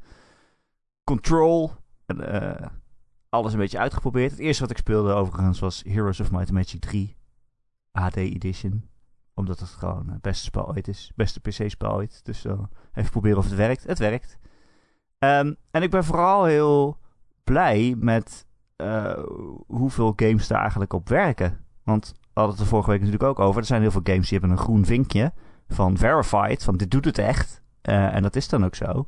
[1.03, 1.71] Control.
[2.06, 2.71] En,
[3.29, 4.32] alles een beetje uitgeprobeerd.
[4.32, 7.17] Het eerste wat ik speelde overigens was Heroes of Might and Magic 3
[7.91, 8.89] HD Edition.
[9.34, 11.12] Omdat het gewoon het beste spel ooit is.
[11.15, 12.25] Beste PC-spel ooit.
[12.25, 12.45] Dus
[12.93, 13.84] even proberen of het werkt.
[13.84, 14.38] Het werkt.
[15.17, 16.97] Ehm, en ik ben vooral heel
[17.43, 18.45] blij met
[19.67, 21.65] hoeveel games daar eigenlijk op werken.
[21.84, 23.62] Want hadden het er vorige week natuurlijk ook over.
[23.62, 25.34] Er zijn heel veel games die hebben een groen vinkje
[25.69, 26.63] van verified.
[26.63, 27.62] Van dit doet het echt.
[27.82, 29.06] Eh, en dat is dan ook zo.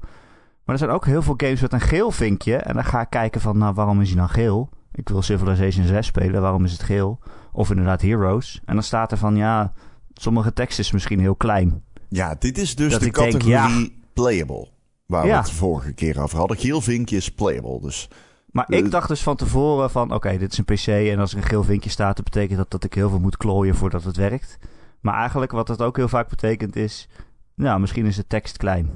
[0.63, 2.55] Maar er zijn ook heel veel games met een geel vinkje.
[2.55, 4.69] En dan ga ik kijken van, nou, waarom is hij dan geel?
[4.91, 7.19] Ik wil Civilization 6 spelen, waarom is het geel?
[7.51, 8.61] Of inderdaad Heroes.
[8.65, 9.73] En dan staat er van, ja,
[10.13, 11.83] sommige tekst is misschien heel klein.
[12.09, 14.67] Ja, dit is dus Dat de denk, categorie playable.
[15.05, 15.31] Waar Ja.
[15.31, 16.57] we het de vorige keer over hadden.
[16.57, 17.81] Geel vinkje is playable.
[17.81, 18.09] Dus
[18.55, 18.77] Maar Eh.
[18.77, 21.43] ik dacht dus van tevoren van, oké, dit is een PC en als er een
[21.43, 24.57] geel vinkje staat, dat betekent dat dat ik heel veel moet klooien voordat het werkt.
[25.01, 27.07] Maar eigenlijk wat het ook heel vaak betekent is,
[27.55, 28.89] nou, misschien is de tekst klein.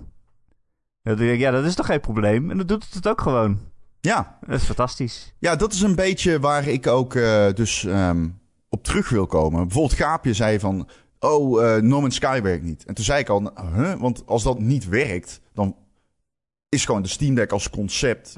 [1.02, 2.52] Ja, dat is toch geen probleem?
[2.52, 3.60] En dan doet het het ook gewoon.
[4.02, 5.34] ja, Dat is fantastisch.
[5.40, 8.28] Ja, dat is een beetje waar ik ook eh, dus ehm,
[8.70, 9.62] op terug wil komen.
[9.64, 10.90] Bijvoorbeeld Gaapje zei van...
[11.20, 12.86] Oh, eh No Man's Sky werkt niet.
[12.86, 13.52] En toen zei ik al...
[13.76, 13.94] Huh?
[13.94, 15.42] Want als dat niet werkt...
[15.54, 15.76] dan
[16.70, 18.38] is gewoon de Steam Deck als concept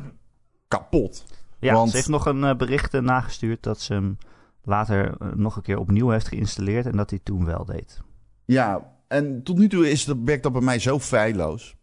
[0.72, 1.26] kapot.
[1.60, 4.18] Ja, Want- ze heeft nog een eh, bericht eh, nagestuurd dat ze hem
[4.64, 8.02] later eh, nog een keer opnieuw heeft geïnstalleerd en dat hij toen wel deed.
[8.46, 11.76] Ja, en tot nu toe is dat, werkt dat bij mij zo feilloos.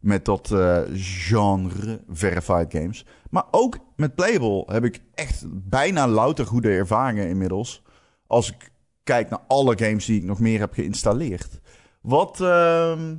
[0.00, 0.48] Met dat
[0.92, 3.06] genre verified games.
[3.30, 7.82] Maar ook met Playable heb ik echt bijna louter goede ervaringen inmiddels.
[8.26, 8.70] Als ik
[9.04, 11.60] kijk naar alle games die ik nog meer heb geïnstalleerd.
[12.00, 13.14] Wat ehm,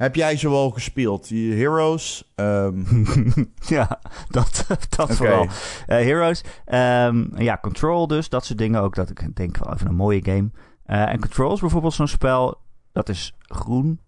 [0.00, 1.28] heb jij zoal gespeeld?
[1.28, 2.32] Die Heroes?
[2.34, 3.04] Ehm,
[3.76, 5.46] ja, dat, dat vooral.
[5.86, 6.44] Eh, Heroes.
[6.64, 8.28] ehm, ja, Control dus.
[8.28, 8.94] Dat soort dingen ook.
[8.94, 10.50] Dat ik denk wel even een mooie game.
[10.84, 12.60] Eh, en Control is bijvoorbeeld zo'n spel.
[12.92, 14.00] Dat is groen.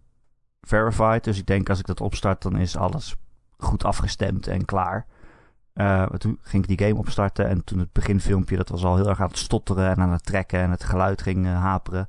[0.60, 1.24] Verified.
[1.24, 3.16] Dus ik denk als ik dat opstart, dan is alles
[3.56, 5.06] goed afgestemd en klaar.
[5.74, 7.48] Maar toen ging ik die game opstarten.
[7.48, 10.24] En toen het beginfilmpje, dat was al heel erg aan het stotteren en aan het
[10.24, 10.60] trekken.
[10.60, 12.08] En het geluid ging haperen.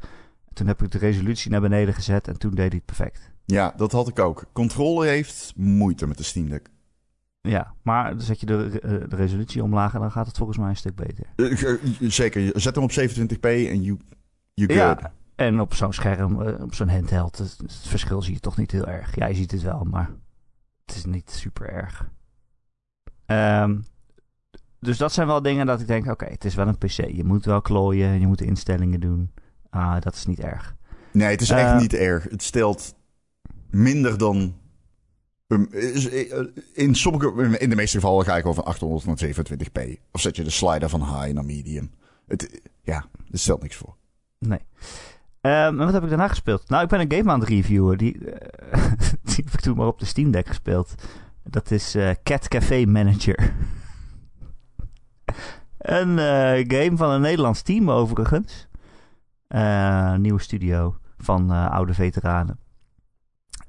[0.54, 2.28] Toen heb ik de resolutie naar beneden gezet.
[2.28, 3.33] En toen deed hij het perfect.
[3.46, 4.46] Ja, dat had ik ook.
[4.52, 6.70] Controle heeft moeite met de Steam Deck.
[7.42, 10.58] Ja, maar dan zet je de, eh, de resolutie omlaag en dan gaat het volgens
[10.58, 11.26] mij een stuk beter.
[11.36, 13.98] Eh, eh, zeker, zet hem op 27p en you,
[14.54, 15.00] you good.
[15.00, 18.72] Ja, en op zo'n scherm, op zo'n handheld, het, het verschil zie je toch niet
[18.72, 19.16] heel erg.
[19.16, 20.10] Ja, je ziet het wel, maar
[20.86, 22.10] het is niet super erg.
[23.26, 23.80] Ehm,
[24.80, 26.90] dus dat zijn wel dingen dat ik denk, oké, het is wel een PC.
[27.16, 29.32] Je moet wel klooien, je moet de instellingen doen.
[29.70, 30.76] Ah, dat is niet erg.
[31.12, 32.24] Nee, het is echt niet erg.
[32.24, 32.96] Het stelt
[33.74, 34.56] minder dan.
[35.72, 36.40] is- eh,
[36.74, 36.96] In
[37.60, 40.00] in de meeste gevallen ga ik over 800 naar 27p.
[40.12, 41.92] Of zet je de slider van high naar medium.
[42.28, 43.96] Het, ja, het stelt niks voor.
[44.40, 44.60] Nee.
[45.42, 46.70] Ehm, en wat heb ik daarna gespeeld?
[46.70, 47.98] Nou, ik ben een game aan het reviewen.
[47.98, 48.92] Die, eh,
[49.24, 50.94] die heb ik toen maar op de Steam Deck gespeeld.
[51.44, 53.54] Dat is eh, Cat Café Manager.
[55.78, 56.18] een
[56.72, 58.68] game van een Nederlands team overigens.
[60.18, 62.60] Nieuwe studio van oude veteranen.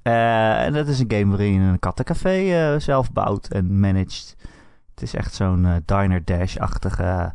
[0.05, 4.37] Eh, en dat is een game waarin je een kattencafé eh, zelf bouwt en managt.
[4.91, 7.35] Het is echt zo'n eh, Diner Dash-achtige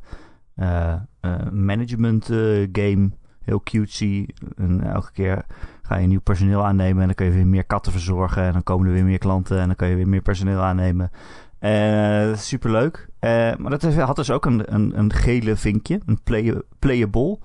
[1.51, 2.25] management
[2.71, 3.09] game.
[3.43, 4.25] Heel cutesy.
[4.55, 5.45] En elke keer
[5.81, 8.43] ga je nieuw personeel aannemen en dan kun je weer meer katten verzorgen.
[8.43, 11.11] En dan komen er weer meer klanten en dan kun je weer meer personeel aannemen.
[11.59, 13.07] Eh superleuk.
[13.57, 17.39] Maar dat had dus ook een, een, een gele vinkje, een play, playable.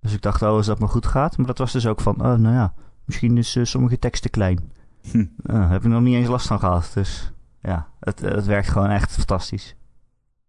[0.00, 1.36] Dus ik dacht, oh, als dat maar goed gaat.
[1.36, 2.74] Maar dat was dus ook van, oh, nou ja,
[3.08, 4.72] misschien is eh, sommige tekst te klein.
[5.10, 5.18] Hm.
[5.18, 6.90] Eh, daar heb ik nog niet eens last van gehad.
[6.94, 9.76] Dus ja, het, het werkt gewoon echt fantastisch.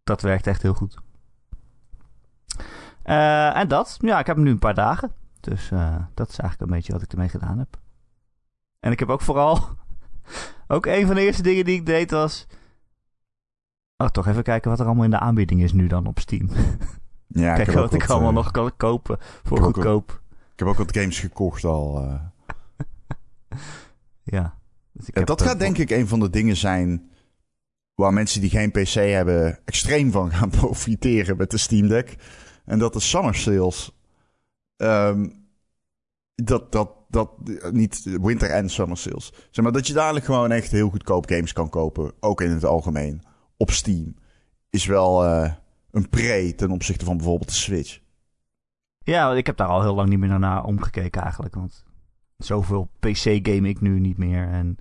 [0.03, 0.97] Dat werkt echt heel goed.
[3.03, 5.11] Eh, en dat, ja, ik heb hem nu een paar dagen.
[5.39, 7.79] Dus eh, dat is eigenlijk een beetje wat ik ermee gedaan heb.
[8.79, 9.59] En ik heb ook vooral,
[10.67, 12.47] ook een van de eerste dingen die ik deed was
[13.97, 16.49] Oh, toch even kijken wat er allemaal in de aanbieding is nu dan op Steam.
[17.31, 20.21] Ja, Kijk heb wat ik allemaal eh, nog kan kopen voor ook goedkoop.
[20.53, 22.09] Ik heb ook wat games gekocht al.
[24.31, 24.39] Eh.
[24.39, 24.57] Ja.
[24.93, 27.09] Dus ik Ja, heb, dat eh, gaat denk ik een van de dingen zijn
[27.95, 32.15] waar mensen die geen PC hebben extreem van gaan profiteren met de Steam Deck.
[32.65, 33.97] En dat de summer sales.
[34.75, 35.29] ehm,
[36.35, 37.31] dat, dat, dat,
[37.71, 39.33] niet winter en summer sales.
[39.51, 42.11] Zeg maar dat je dadelijk gewoon echt heel goedkoop games kan kopen.
[42.19, 43.21] Ook in het algemeen.
[43.57, 44.15] Op Steam.
[44.69, 45.53] Is wel eh,
[45.91, 47.99] een pre ten opzichte van bijvoorbeeld de Switch.
[49.03, 51.55] Ja, ik heb daar al heel lang niet meer naar omgekeken eigenlijk.
[51.55, 51.85] Want
[52.43, 54.47] zoveel PC-game ik nu niet meer.
[54.47, 54.77] En,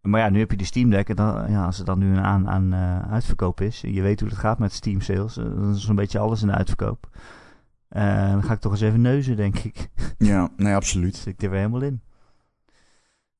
[0.00, 1.08] maar ja, nu heb je die Steam Deck.
[1.08, 3.80] En dan, ja, als er dan nu een aan, aan eh, uitverkoop is.
[3.80, 5.36] Je weet hoe het gaat met Steam sales.
[5.36, 7.08] eh, Dan is zo'n beetje alles in de uitverkoop.
[7.88, 9.88] Eh, dan ga ik toch eens even neuzen, denk ik.
[10.18, 11.16] Ja, nee, absoluut.
[11.16, 12.00] Zit ik er weer helemaal in.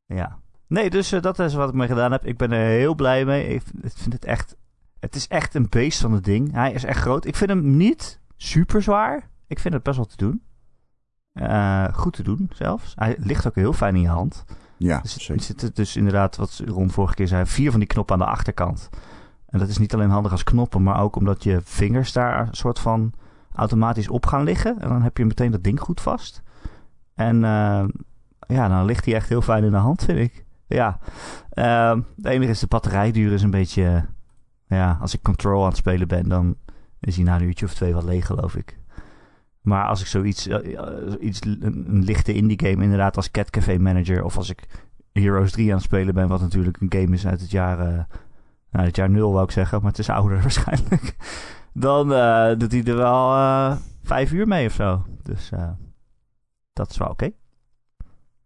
[0.06, 0.38] Ja.
[0.66, 2.24] Nee, dus dat is wat ik mee gedaan heb.
[2.26, 3.46] Ik ben er heel blij mee.
[3.48, 4.56] Ik vind- ik vind het echt...
[5.00, 6.52] Het is echt een beest van het ding.
[6.52, 7.24] Hij is echt groot.
[7.26, 9.28] Ik vind hem niet super zwaar.
[9.46, 10.42] Ik vind het best wel te doen.
[11.34, 12.92] Eh, goed te doen zelfs.
[12.96, 14.44] Hij ligt ook heel fijn in je hand.
[14.76, 15.42] Ja, Er zit- er zeker.
[15.42, 18.88] zitten dus inderdaad, wat Ron vorige keer zei, vier van die knoppen aan de achterkant.
[19.48, 22.54] En dat is niet alleen handig als knoppen, maar ook omdat je vingers daar een
[22.54, 23.12] soort van
[23.52, 24.80] automatisch op gaan liggen.
[24.80, 26.42] En dan heb je meteen dat ding goed vast.
[27.14, 27.84] En eh,
[28.46, 30.44] ja, dan ligt hij echt heel fijn in de hand, vind ik.
[30.66, 30.98] Ja,
[31.54, 34.04] uh, het enige is de batterijduur is een beetje...
[34.66, 36.56] ja, als ik Control aan het spelen ben, dan
[37.00, 38.78] is hij na een uurtje of twee wat leeg, geloof ik.
[39.64, 43.78] Maar als ik zoiets, eh, eh, iets, een, lichte indie game inderdaad als Cat Café
[43.78, 44.24] Manager...
[44.24, 44.66] of als ik
[45.12, 47.78] Heroes 3 aan het spelen ben, wat natuurlijk een game is uit het jaar...
[47.78, 48.04] eh,
[48.70, 51.16] nou, het jaar nul wou ik zeggen, maar het is ouder waarschijnlijk.
[51.72, 52.08] Dan
[52.58, 53.28] doet hij er wel
[54.02, 55.06] vijf uur mee of zo.
[55.22, 55.50] Dus
[56.72, 57.30] dat is wel oké.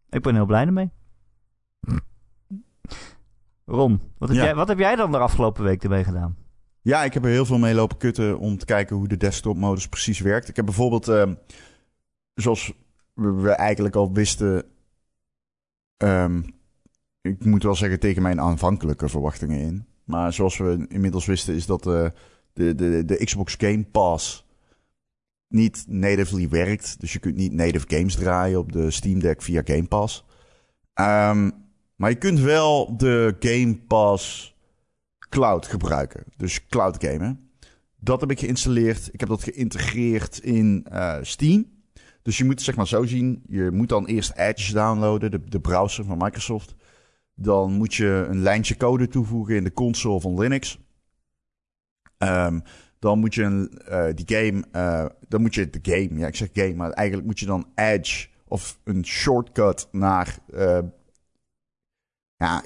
[0.08, 0.90] Ik ben heel blij ermee.
[3.64, 4.44] Ron, wat heb, Ja.
[4.44, 6.36] jij, wat heb jij dan de afgelopen week ermee gedaan?
[6.88, 9.88] Ja, ik heb er heel veel mee lopen kutten om te kijken hoe de desktop-modus
[9.88, 10.48] precies werkt.
[10.48, 11.34] Ik heb bijvoorbeeld, ehm,
[12.34, 12.72] zoals
[13.14, 14.64] we, eigenlijk al wisten,
[15.96, 16.42] ehm,
[17.20, 19.86] ik moet wel zeggen tegen mijn aanvankelijke verwachtingen in.
[20.04, 22.08] Maar zoals we inmiddels wisten is dat eh,
[22.52, 24.46] de, de, de Xbox Game Pass
[25.48, 27.00] niet natively werkt.
[27.00, 30.24] Dus je kunt niet native games draaien op de Steam Deck via Game Pass.
[30.94, 31.50] Ehm,
[31.96, 34.56] maar je kunt wel de Game Pass
[35.28, 36.24] cloud gebruiken.
[36.36, 37.50] Dus cloud gamen.
[38.00, 39.08] Dat heb ik geïnstalleerd.
[39.12, 41.66] Ik heb dat geïntegreerd in eh, Steam.
[42.22, 43.42] Dus je moet het zeg maar zo zien.
[43.48, 46.74] Je moet dan eerst Edge downloaden, de, browser van Microsoft.
[47.34, 50.78] Dan moet je een lijntje code toevoegen in de console van Linux.
[52.18, 52.60] Ehm,
[52.98, 56.36] dan moet je een, eh, die game, eh, dan moet je de game, ja ik
[56.36, 60.38] zeg game, maar eigenlijk moet je dan Edge of een shortcut naar,
[62.36, 62.64] ja,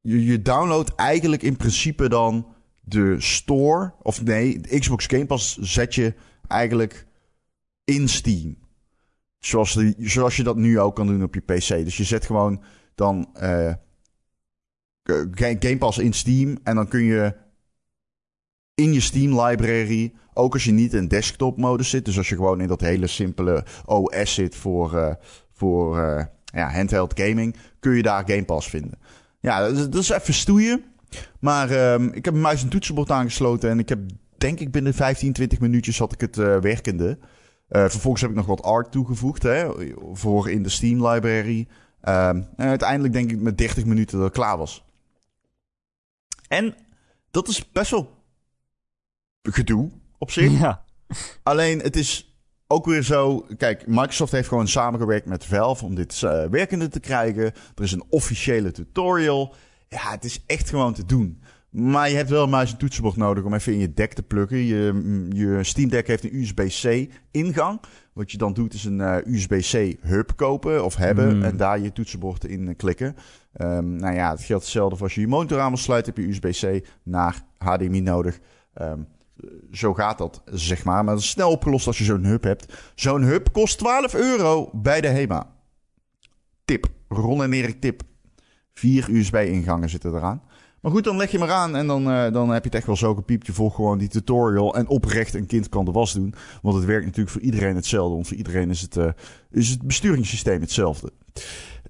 [0.00, 5.56] je, je downloadt eigenlijk in principe dan de store, of nee, de Xbox Game Pass
[5.58, 6.14] zet je
[6.46, 7.06] eigenlijk
[7.84, 8.56] in Steam.
[9.38, 11.68] Zoals, zoals je dat nu ook kan doen op je PC.
[11.68, 12.62] Dus je zet gewoon
[12.94, 13.72] dan eh,
[15.02, 17.34] Ga- Game Pass in Steam en dan kun je
[18.74, 22.34] in je Steam library, ook als je niet in desktop modus zit, dus als je
[22.34, 25.14] gewoon in dat hele simpele OS zit voor, eh,
[25.52, 28.98] voor eh, ja, handheld gaming, kun je daar Game Pass vinden.
[29.40, 30.84] Ja, dat is, dat is even stoeien.
[31.40, 34.00] Maar ehm, ik heb een muis en toetsenbord aangesloten en ik heb
[34.38, 37.18] denk ik binnen 15, 20 minuutjes had ik het eh, werkende.
[37.68, 39.68] Eh, vervolgens heb ik nog wat art toegevoegd hè,
[40.12, 41.68] voor in de Steam library.
[42.00, 44.84] Ehm, en uiteindelijk denk ik met 30 minuten dat het klaar was.
[46.48, 46.74] En
[47.30, 48.24] dat is best wel
[49.42, 50.52] gedoe op zich.
[50.60, 50.84] Ja.
[51.42, 52.29] Alleen het is
[52.70, 53.46] ook weer zo.
[53.56, 57.44] Kijk, Microsoft heeft gewoon samengewerkt met Valve om dit eh, werkende te krijgen.
[57.74, 59.54] Er is een officiële tutorial.
[59.88, 61.42] Ja, het is echt gewoon te doen.
[61.70, 64.22] Maar je hebt wel een muis en toetsenbord nodig om even in je deck te
[64.22, 64.58] pluggen.
[64.58, 67.80] Je, je Steam Deck heeft een USB-C ingang.
[68.12, 71.36] Wat je dan doet is een eh, USB-C hub kopen of hebben.
[71.36, 71.42] Mm.
[71.42, 73.16] En daar je toetsenbord in eh, klikken.
[73.52, 76.14] Ehm, nou ja, het geldt hetzelfde voor als je je monitor aan wil sluiten.
[76.14, 78.38] Heb je USB-C naar HDMI nodig.
[78.74, 79.00] Ehm,
[79.72, 81.04] zo gaat dat, zeg maar.
[81.04, 82.74] Maar dat is snel opgelost als je zo'n hub hebt.
[82.94, 85.46] Zo'n hub kost 12 euro bij de HEMA.
[86.64, 86.86] Tip.
[87.08, 88.02] Ron en Erik tip.
[88.72, 90.42] Vier USB-ingangen zitten eraan.
[90.80, 92.86] Maar goed, dan leg je maar aan en dan, eh, dan heb je het echt
[92.86, 93.46] wel zo gepiept.
[93.46, 96.34] Je gewoon die tutorial en oprecht een kind kan de was doen.
[96.62, 98.14] Want het werkt natuurlijk voor iedereen hetzelfde.
[98.14, 99.08] Want voor iedereen is het, eh,
[99.50, 101.12] is het besturingssysteem hetzelfde.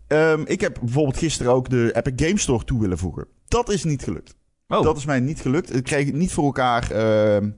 [0.07, 3.27] Ehm, ik heb bijvoorbeeld gisteren ook de Epic Game Store toe willen voegen.
[3.49, 4.37] Dat is niet gelukt.
[4.79, 5.75] Oh, Dat is mij niet gelukt.
[5.77, 6.91] Ik kreeg het niet voor elkaar.
[6.91, 7.51] ehm,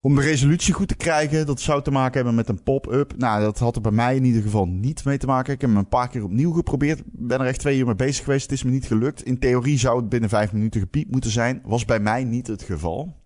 [0.00, 3.16] Om de resolutie goed te krijgen, dat zou te maken hebben met een pop-up.
[3.16, 5.52] Nou, dat had er bij mij in ieder geval niet mee te maken.
[5.54, 7.02] Ik heb hem een paar keer opnieuw geprobeerd.
[7.04, 8.42] Ben er echt twee uur mee bezig geweest.
[8.42, 9.22] Het is me niet gelukt.
[9.22, 11.62] In theorie zou het binnen vijf minuten gepiept moeten zijn.
[11.64, 13.16] Was bij mij niet het geval.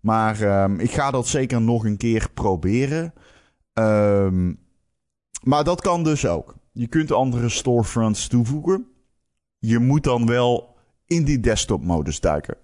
[0.00, 3.12] Maar um, ik ga dat zeker nog een keer proberen.
[3.72, 4.58] Um,
[5.42, 6.54] maar dat kan dus ook.
[6.72, 8.86] Je kunt andere storefronts toevoegen.
[9.58, 10.73] Je moet dan wel
[11.06, 12.56] in die desktop-modus duiken.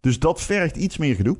[0.00, 1.36] Dus dat vergt iets meer gedoe.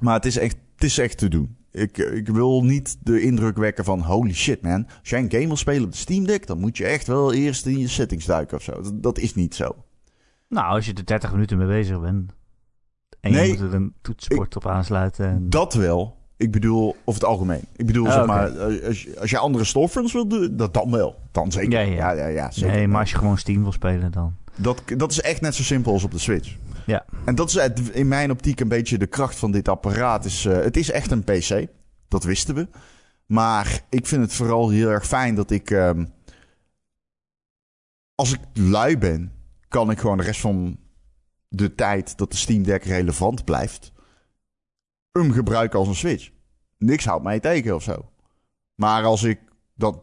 [0.00, 1.56] Maar het is echt, het is echt te doen.
[1.70, 4.86] Ik, ik wil niet de indruk wekken van holy shit man.
[5.00, 7.32] Als jij een game wil spelen op de Steam Deck, dan moet je echt wel
[7.32, 8.82] eerst in je settings duiken of zo.
[8.82, 9.76] Dat, dat is niet zo.
[10.48, 12.32] Nou, als je er 30 minuten mee bezig bent.
[13.20, 15.26] En nee, je moet er een toetsenbord op aansluiten.
[15.26, 15.50] En...
[15.50, 16.20] Dat wel.
[16.36, 17.64] Ik bedoel, over het algemeen.
[17.76, 21.16] Ik bedoel, oh, zeg maar, als, als je andere storefronts wil doen, dat dan wel.
[21.30, 21.70] Dan zeker.
[21.72, 22.74] Ja, ja, ja, ja, zeker.
[22.76, 24.36] Nee, maar als je gewoon Steam wil spelen, dan.
[24.56, 26.56] Dat, dat is echt net zo simpel als op de Switch.
[26.86, 27.04] Ja.
[27.24, 30.24] En dat is in mijn optiek een beetje de kracht van dit apparaat.
[30.24, 31.66] Is, uh, het is echt een PC.
[32.08, 32.68] Dat wisten we.
[33.26, 35.70] Maar ik vind het vooral heel erg fijn dat ik.
[35.70, 36.12] Um,
[38.14, 39.32] als ik lui ben,
[39.68, 40.78] kan ik gewoon de rest van
[41.48, 43.92] de tijd dat de Steam Deck relevant blijft,
[45.12, 46.30] hem gebruiken als een Switch.
[46.78, 48.10] Niks houdt mij tegen of zo.
[48.74, 49.40] Maar als ik
[49.74, 50.02] dat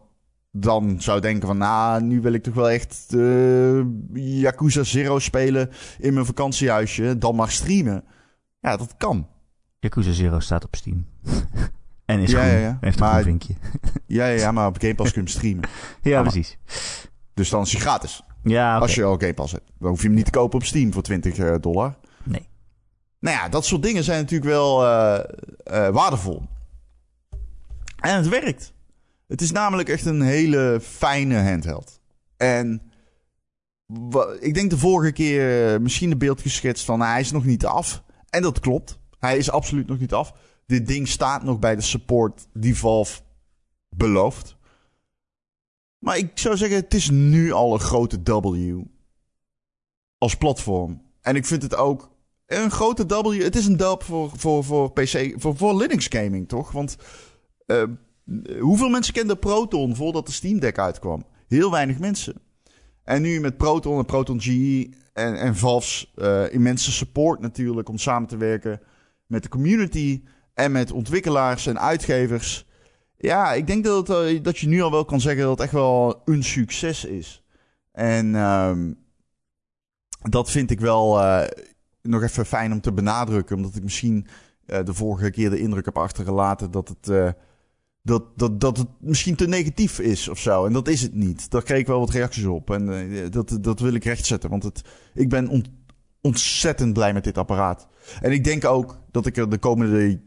[0.52, 3.82] dan zou denken van, nou, nu wil ik toch wel echt uh,
[4.14, 8.04] Yakuza Zero spelen in mijn vakantiehuisje, dan maar streamen.
[8.60, 9.28] Ja, dat kan.
[9.80, 11.06] Yakuza Zero staat op Steam.
[12.06, 12.78] en is ja, Ja, ja.
[12.82, 13.54] Heeft maar, een vinkje.
[14.06, 15.70] ja, ja, maar op Game Pass kun je hem streamen.
[16.12, 16.58] ja, precies.
[17.34, 18.24] Dus dan is hij gratis.
[18.44, 19.72] Ja, Als je al Game Pass hebt.
[19.80, 21.98] Dan hoef je hem niet te kopen op Steam voor 20 eh, dollar.
[22.24, 22.48] Nee.
[23.20, 25.20] Nou ja, dat soort dingen zijn natuurlijk wel uh,
[25.72, 26.44] uh, waardevol.
[28.00, 28.74] En het werkt.
[29.30, 32.02] Het is namelijk echt een hele fijne handheld.
[32.38, 32.82] En
[34.40, 37.66] ik denk de vorige keer misschien een beeld geschetst van nou, hij is nog niet
[37.66, 38.04] af.
[38.30, 39.00] En dat klopt.
[39.20, 40.34] Hij is absoluut nog niet af.
[40.66, 43.22] Dit ding staat nog bij de support die Valve
[43.90, 44.58] belooft.
[45.98, 48.82] Maar ik zou zeggen, het is nu al een grote W
[50.18, 51.02] als platform.
[51.22, 52.12] En ik vind het ook
[52.46, 53.42] een grote W.
[53.42, 56.72] Het is een dub voor, voor, voor PC, voor, voor Linux gaming, toch?
[56.72, 56.98] Want
[57.68, 57.84] uh,
[58.60, 61.26] hoeveel mensen kenden Proton voordat de Steam Deck uitkwam?
[61.48, 62.36] Heel weinig mensen.
[63.04, 67.98] En nu met Proton en Proton GE en, en Valve's uh, immense support natuurlijk om
[67.98, 68.82] samen te werken
[69.26, 72.68] met de community en met ontwikkelaars en uitgevers.
[73.18, 75.72] Ja, ik denk dat, eh, dat je nu al wel kan zeggen dat het echt
[75.72, 77.44] wel een succes is.
[77.92, 78.98] En um,
[80.30, 81.44] dat vind ik wel uh,
[82.02, 83.56] nog even fijn om te benadrukken.
[83.56, 84.28] Omdat ik misschien
[84.66, 87.36] de vorige keer de indruk heb achtergelaten dat het,
[88.10, 90.66] dat, dat, dat het misschien te negatief is of zo.
[90.66, 91.52] En dat is het niet.
[91.52, 92.72] Daar kreeg ik wel wat reacties op.
[92.72, 94.50] En dat, dat wil ik rechtzetten.
[94.50, 94.82] Want het,
[95.14, 95.70] ik ben ont,
[96.22, 97.88] ontzettend blij met dit apparaat.
[98.22, 100.22] En ik denk ook dat ik er de komende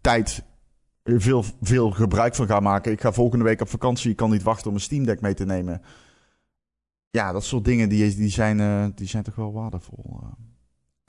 [0.00, 0.44] tijd
[1.04, 2.92] veel, veel gebruik van ga maken.
[2.92, 4.10] Ik ga volgende week op vakantie.
[4.10, 5.82] Ik kan niet wachten om een Steam Deck mee te nemen.
[7.10, 10.20] Ja, dat soort dingen die, die, zijn, uh, die zijn toch wel waardevol.
[10.22, 10.28] Uh.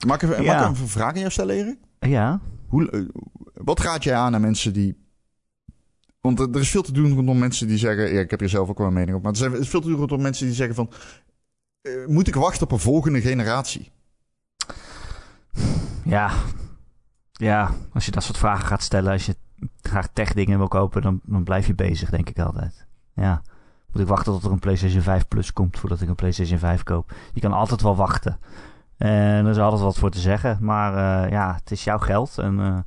[0.06, 1.78] Mag ik, even, mag ik een vraag aan jou stellen, Erik?
[1.98, 2.40] Ja.
[2.66, 3.10] Hoe,
[3.54, 5.02] wat raad jij aan aan mensen die...
[6.24, 8.12] Want er is veel te doen rondom mensen die zeggen...
[8.12, 9.22] Ja, ik heb hier zelf ook wel een mening op.
[9.22, 10.90] Maar er is veel te doen rondom mensen die zeggen van...
[12.06, 13.90] moet ik wachten op een volgende generatie?
[16.04, 16.32] Ja.
[17.32, 19.12] Ja, als je dat soort vragen gaat stellen...
[19.12, 19.36] Als je
[19.80, 22.86] graag tech dingen wil kopen, dan, dan blijf je bezig, denk ik altijd.
[23.14, 23.42] Ja.
[23.92, 26.82] Moet ik wachten tot er een PlayStation 5 Plus komt voordat ik een PlayStation 5
[26.82, 27.12] koop?
[27.32, 28.38] Je kan altijd wel wachten.
[28.96, 30.58] En er is altijd wat voor te zeggen.
[30.60, 32.38] Maar uh, ja, het is jouw geld.
[32.38, 32.78] En uh,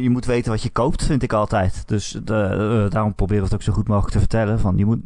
[0.00, 1.88] je moet weten wat je koopt, vind ik altijd.
[1.88, 4.60] Dus de, uh, daarom proberen we het ook zo goed mogelijk te vertellen.
[4.60, 5.00] Van, je moet,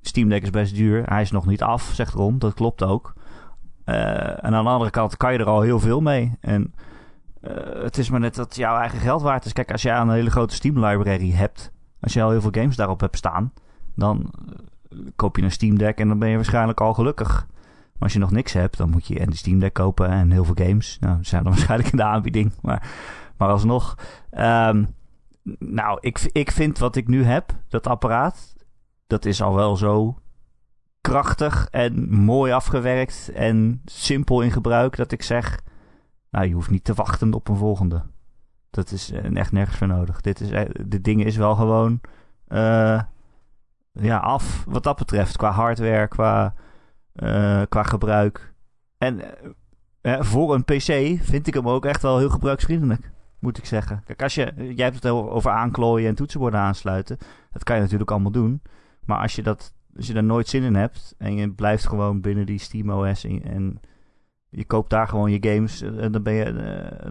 [0.00, 1.02] Steam Deck is best duur.
[1.04, 2.38] Hij is nog niet af, zegt Ron.
[2.38, 3.12] Dat klopt ook.
[3.84, 6.36] en aan de andere kant kan je er al heel veel mee.
[6.40, 6.74] En
[7.82, 9.52] het is maar net dat jouw eigen geld waard is.
[9.52, 12.76] Kijk, als jij een hele grote Steam library hebt, als je al heel veel games
[12.76, 13.52] daarop hebt staan,
[13.94, 14.30] dan
[15.16, 17.46] koop je een Steam Deck en dan ben je waarschijnlijk al gelukkig.
[17.98, 20.44] Als je nog niks hebt, dan moet je en de Steam Deck kopen en heel
[20.44, 20.96] veel games.
[21.00, 22.52] Nou, die zijn dan waarschijnlijk in de aanbieding.
[22.60, 22.88] Maar,
[23.36, 23.94] maar alsnog.
[24.30, 24.96] Um,
[25.58, 28.54] nou, ik, ik vind wat ik nu heb, dat apparaat,
[29.06, 30.18] dat is al wel zo
[31.00, 35.60] krachtig en mooi afgewerkt en simpel in gebruik dat ik zeg
[36.30, 38.02] nou, je hoeft niet te wachten op een volgende.
[38.70, 40.20] Dat is eh, echt nergens voor nodig.
[40.20, 42.00] Dit, is, eh, dit ding is wel gewoon
[42.48, 43.02] uh,
[43.92, 45.36] ja, af wat dat betreft.
[45.36, 46.54] Qua hardware, qua,
[47.22, 48.54] uh, qua gebruik.
[48.98, 49.20] En
[50.02, 53.10] uh, voor een PC vind ik hem ook echt wel heel gebruiksvriendelijk.
[53.38, 54.02] Moet ik zeggen.
[54.04, 57.18] Kijk, als je, jij hebt het over aanklooien en toetsenborden aansluiten.
[57.52, 58.62] Dat kan je natuurlijk allemaal doen.
[59.04, 61.14] Maar als je, dat, als je daar nooit zin in hebt.
[61.18, 63.80] En je blijft gewoon binnen die SteamOS en, en
[64.50, 66.52] je koopt daar gewoon je games en dan ben je,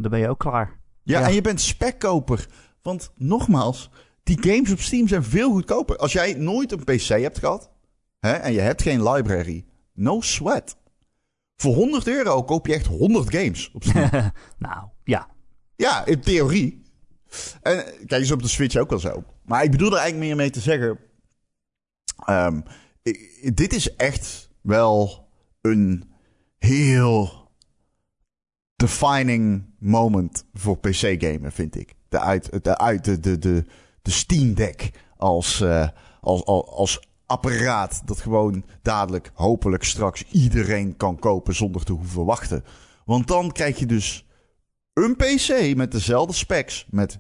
[0.02, 0.80] dan ben je ook klaar.
[1.04, 1.28] Ja, Ja.
[1.28, 2.48] en je bent spekkoper.
[2.82, 3.90] Want nogmaals,
[4.24, 5.98] die games op Steam zijn veel goedkoper.
[5.98, 7.72] Als jij nooit een PC hebt gehad
[8.20, 9.66] hè, en je hebt geen library,
[9.98, 10.78] no sweat.
[11.56, 14.10] Voor 100 euro koop je echt 100 games op Steam.
[14.58, 15.28] nou, ja.
[15.76, 16.82] ja, in theorie.
[17.62, 19.24] En kijk eens op de Switch ook wel zo.
[19.46, 21.00] Maar ik bedoel er eigenlijk meer mee te zeggen.
[22.26, 22.62] ehm,
[23.54, 25.28] dit is echt wel
[25.62, 26.12] een
[26.58, 27.50] heel
[28.76, 31.94] defining moment voor PC-gamen, vind ik.
[32.10, 33.66] De, uit, de, uit, de, de, de,
[34.02, 35.88] de Steam Deck als, eh,
[36.22, 42.26] als, als, als apparaat dat gewoon dadelijk, hopelijk straks iedereen kan kopen zonder te hoeven
[42.26, 42.64] wachten.
[43.06, 44.26] Want dan krijg je dus
[44.94, 47.20] een PC met dezelfde specs, met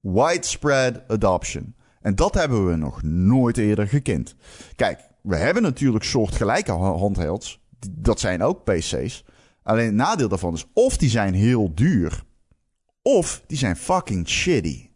[0.00, 1.74] widespread adoption.
[2.00, 4.34] En dat hebben we nog nooit eerder gekend.
[4.76, 7.60] Kijk, we hebben natuurlijk soortgelijke ha- handhelds.
[7.90, 9.24] Dat zijn ook PC's.
[9.62, 12.24] Alleen het nadeel daarvan is of die zijn heel duur,
[13.02, 14.90] of die zijn fucking shitty.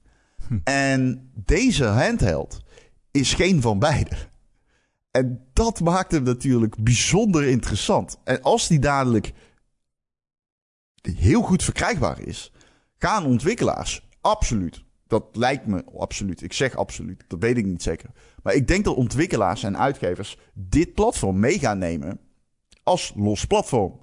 [0.65, 2.61] En deze handheld
[3.11, 4.17] is geen van beide.
[5.13, 8.19] En dat maakt hem natuurlijk bijzonder interessant.
[8.25, 9.33] En als die dadelijk
[11.03, 12.53] heel goed verkrijgbaar is,
[12.99, 14.85] gaan ontwikkelaars absoluut.
[15.07, 16.43] Dat lijkt me absoluut.
[16.43, 17.25] Ik zeg absoluut.
[17.29, 18.11] Dat weet ik niet zeker.
[18.43, 22.21] Maar ik denk dat ontwikkelaars en uitgevers dit platform mee gaan nemen
[22.83, 24.01] als los platform.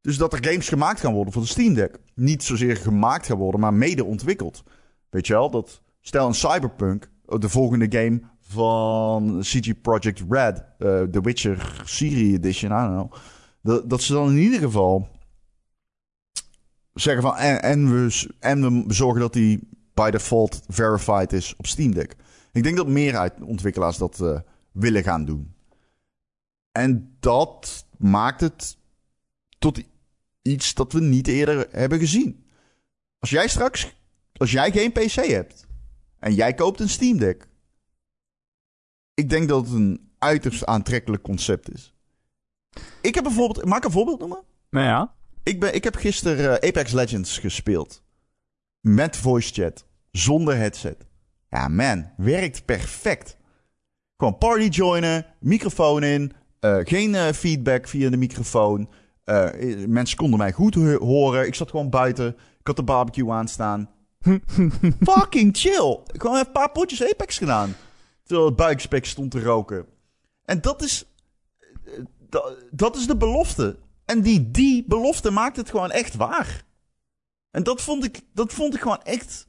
[0.00, 1.98] Dus dat er games gemaakt gaan worden voor de Steam Deck.
[2.14, 4.62] Niet zozeer gemaakt gaan worden, maar mede ontwikkeld.
[5.10, 8.20] Weet je wel, dat stel een Cyberpunk, de volgende game
[8.50, 13.12] van CG Project Red, eh, The Witcher Serie Edition, I don't know.
[13.62, 15.08] Dat, dat ze dan in ieder geval
[16.94, 21.94] zeggen van en, we, en we zorgen dat die by default verified is op Steam
[21.94, 22.16] Deck.
[22.52, 24.40] Ik denk dat meer ontwikkelaars dat eh,
[24.72, 25.54] willen gaan doen.
[26.72, 28.76] En dat maakt het
[29.58, 29.82] tot
[30.42, 32.44] iets dat we niet eerder hebben gezien.
[33.18, 33.96] Als jij straks,
[34.36, 35.66] als jij geen PC hebt
[36.18, 37.48] en jij koopt een Steam Deck,
[39.20, 41.94] ik denk dat het een uiterst aantrekkelijk concept is.
[43.00, 44.42] Ik heb bijvoorbeeld, mag ik een voorbeeld noemen?
[44.70, 45.14] Nou ja.
[45.42, 48.02] Ik, ben, ik heb gisteren eh, Apex Legends gespeeld.
[48.80, 49.84] Met voice chat.
[50.12, 51.06] Zonder headset.
[51.48, 52.10] Ja, man.
[52.16, 53.36] Werkt perfect.
[54.16, 55.26] Gewoon party joinen.
[55.40, 56.32] Microfoon in.
[56.60, 58.88] eh, geen eh, feedback via de microfoon.
[59.86, 61.46] Mensen konden mij goed ho- horen.
[61.46, 62.28] Ik zat gewoon buiten.
[62.60, 63.90] Ik had de barbecue aanstaan.
[65.10, 65.98] Fucking chill.
[66.12, 67.74] Ik heb een paar potjes Apex gedaan.
[68.30, 69.86] Terwijl het buikspek stond te roken.
[70.44, 71.06] En dat is...
[71.84, 71.92] eh,
[72.28, 73.78] da- dat is de belofte.
[74.04, 76.64] En die, die belofte maakt het gewoon echt waar.
[77.50, 79.46] En dat vond ik, dat vond ik gewoon echt.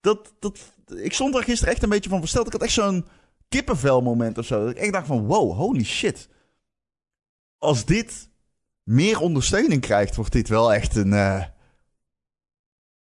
[0.00, 2.46] Dat, dat, ik stond daar gisteren echt een beetje van versteld.
[2.46, 3.06] Ik had echt zo'n
[3.48, 4.60] kippenvel moment of zo.
[4.60, 6.28] Dat ik echt dacht van wow, holy shit.
[7.58, 8.28] Als dit
[8.82, 11.12] meer ondersteuning krijgt, wordt dit wel echt een.
[11.12, 11.44] eh,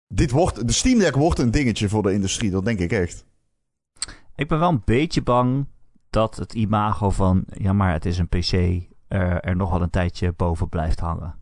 [0.06, 3.26] dit wordt, de Steam Deck wordt een dingetje voor de industrie, dat denk ik echt.
[4.38, 5.66] Ik ben wel een beetje bang
[6.10, 8.52] dat het imago van, ja maar het is een PC,
[9.08, 11.34] er, er nog wel een tijdje boven blijft hangen.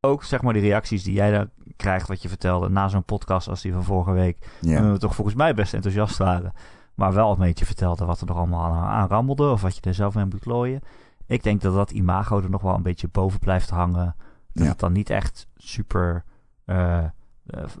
[0.00, 3.48] Ook zeg maar die reacties die jij daar krijgt, wat je vertelde na zo'n podcast
[3.48, 4.58] als die van vorige week.
[4.60, 4.76] Ja.
[4.76, 6.52] En we toch volgens mij best enthousiast waren.
[6.94, 9.50] Maar wel een beetje vertelde wat er nog allemaal aan, aan rammelde.
[9.50, 10.80] Of wat je er zelf mee moet klooien.
[11.26, 14.14] Ik denk dat dat imago er nog wel een beetje boven blijft hangen.
[14.52, 14.70] Dat Ja.
[14.70, 16.24] het dan niet echt super
[16.64, 17.10] eh, eh,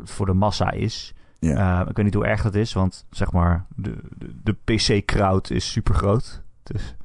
[0.02, 1.14] voor de massa is.
[1.48, 1.82] Ja.
[1.82, 2.72] Eh, ik weet niet hoe erg dat is.
[2.72, 6.42] Want zeg maar, de, de, de PC-crowd is super groot.
[6.62, 6.96] Dus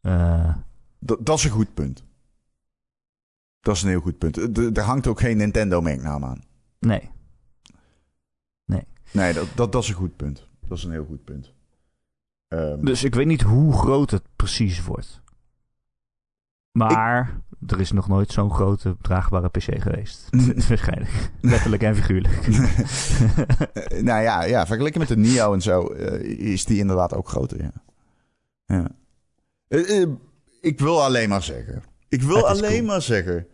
[0.00, 0.54] eh,
[0.98, 2.04] Dat, is een goed punt.
[3.60, 4.36] Dat is een heel goed punt.
[4.58, 6.42] Er- Er hangt ook geen Nintendo-merknaam aan.
[8.64, 8.84] nee.
[9.12, 10.48] Nee, dat, dat, dat is een goed punt.
[10.68, 11.52] Dat is een heel goed punt.
[12.48, 15.22] Ehm, Dus ik weet niet hoe groot het precies wordt.
[16.78, 20.28] Maar er is nog nooit zo'n grote draagbare PC geweest.
[20.68, 21.30] Waarschijnlijk.
[21.40, 22.32] Letterlijk en figuurlijk.
[23.74, 26.20] Eh, nou ja, ja, vergeleken met de Nio en zo eh,
[26.52, 27.62] is die inderdaad ook groter.
[27.62, 27.72] Ja.
[28.66, 28.90] ja.
[29.68, 30.06] Eh,
[30.60, 31.82] ik wil alleen maar zeggen.
[32.08, 32.86] Ik wil is alleen cool.
[32.86, 33.46] maar zeggen.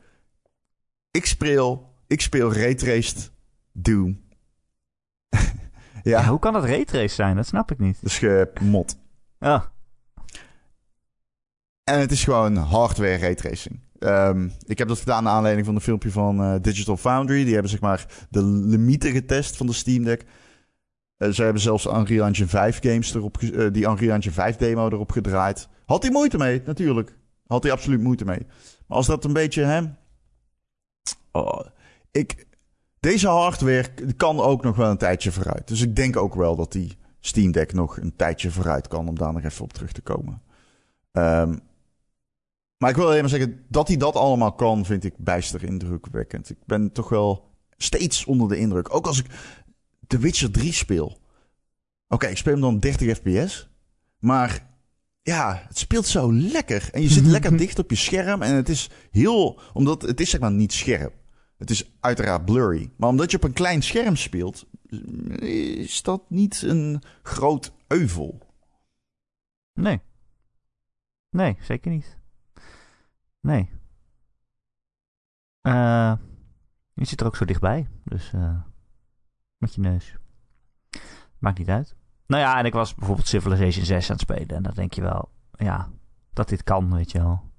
[1.10, 3.32] Ik speel, ik speel Raytraced
[3.72, 4.20] Doom.
[5.28, 5.40] ja,
[6.02, 7.36] Ja, hoe kan dat raytrace zijn?
[7.36, 7.98] Dat snap ik niet.
[8.00, 8.98] dus gemod.
[9.38, 9.62] Ah,
[11.90, 13.80] En het is gewoon hardware raytracing.
[13.98, 17.44] Ehm, ik heb dat gedaan naar aanleiding van een filmpje van eh, Digital Foundry.
[17.44, 20.24] Die hebben zeg maar de limieten getest van de Steam Deck.
[21.16, 24.88] Eh, ze hebben zelfs Unreal Engine 5 games erop, eh, die Unreal Engine 5 demo
[24.88, 25.68] erop gedraaid.
[25.86, 27.16] Had hij moeite mee, natuurlijk.
[27.46, 28.46] Had hij absoluut moeite mee.
[28.86, 29.82] Maar als dat een beetje, hè...
[31.32, 31.60] Oh,
[32.10, 32.46] ik,
[33.00, 35.68] deze hardware kan ook nog wel een tijdje vooruit.
[35.68, 39.08] Dus ik denk ook wel dat die Steam Deck nog een tijdje vooruit kan...
[39.08, 40.42] om daar nog even op terug te komen.
[41.12, 41.54] Ehm,
[42.80, 46.50] maar ik wil alleen maar zeggen, dat hij dat allemaal kan, vind ik bijster indrukwekkend.
[46.50, 47.50] Ik ben toch wel
[47.82, 48.94] Steeds onder de indruk.
[48.94, 49.26] Ook als ik
[50.06, 51.18] The Witcher 3 speel.
[52.08, 53.68] Oké, ik speel hem dan 30 fps.
[54.18, 54.66] Maar
[55.22, 56.88] ja, het speelt zo lekker.
[56.92, 58.42] En je zit lekker dicht op je scherm.
[58.42, 59.60] En het is heel...
[59.72, 61.14] Omdat het is zeg maar niet scherp.
[61.56, 62.90] Het is uiteraard blurry.
[62.96, 64.66] Maar omdat je op een klein scherm speelt...
[65.38, 68.38] Is dat niet een groot euvel?
[69.74, 70.00] Nee.
[71.30, 72.19] Nee, zeker niet.
[73.40, 73.70] Nee.
[75.60, 76.12] Eh,
[76.92, 77.88] je zit er ook zo dichtbij.
[78.04, 78.62] Dus eh,
[79.56, 80.16] met je neus.
[81.38, 81.96] Maakt niet uit.
[82.26, 84.56] Nou ja, en ik was bijvoorbeeld Civilization 6 aan het spelen.
[84.56, 85.88] En dan denk je wel, ja,
[86.32, 87.50] dat dit kan, weet je wel.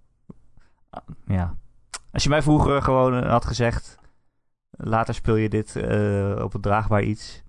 [0.90, 1.56] Ah, Ja.
[2.12, 4.00] Als je mij vroeger gewoon had gezegd...
[4.70, 7.44] Later speel je dit eh, op een draagbaar iets...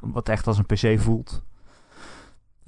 [0.00, 1.44] Wat echt als een PC voelt.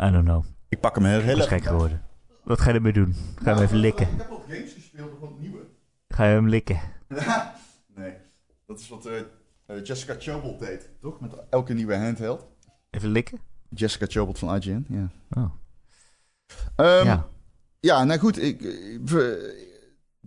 [0.02, 0.44] I don't know.
[0.68, 2.02] Ik pak hem heel, gek geworden.
[2.44, 3.14] Wat ga je ermee doen?
[3.42, 4.08] Ga je hem even likken?
[4.10, 5.58] Ik heb wat games gespeeld, wat nieuwe.
[6.08, 6.80] Ga je hem likken?
[7.96, 8.12] nee,
[8.66, 9.18] dat is wat eh,
[9.66, 11.20] eh, Jessica Chobot deed, toch?
[11.20, 12.46] Met elke nieuwe handheld.
[12.90, 13.40] Even likken?
[13.68, 15.10] Jessica Chobot van IGN, ja.
[15.30, 15.50] Oh.
[16.76, 17.26] Ehm, ja.
[17.80, 18.04] ja.
[18.04, 18.42] nou goed.
[18.42, 19.68] Ik, ik- we-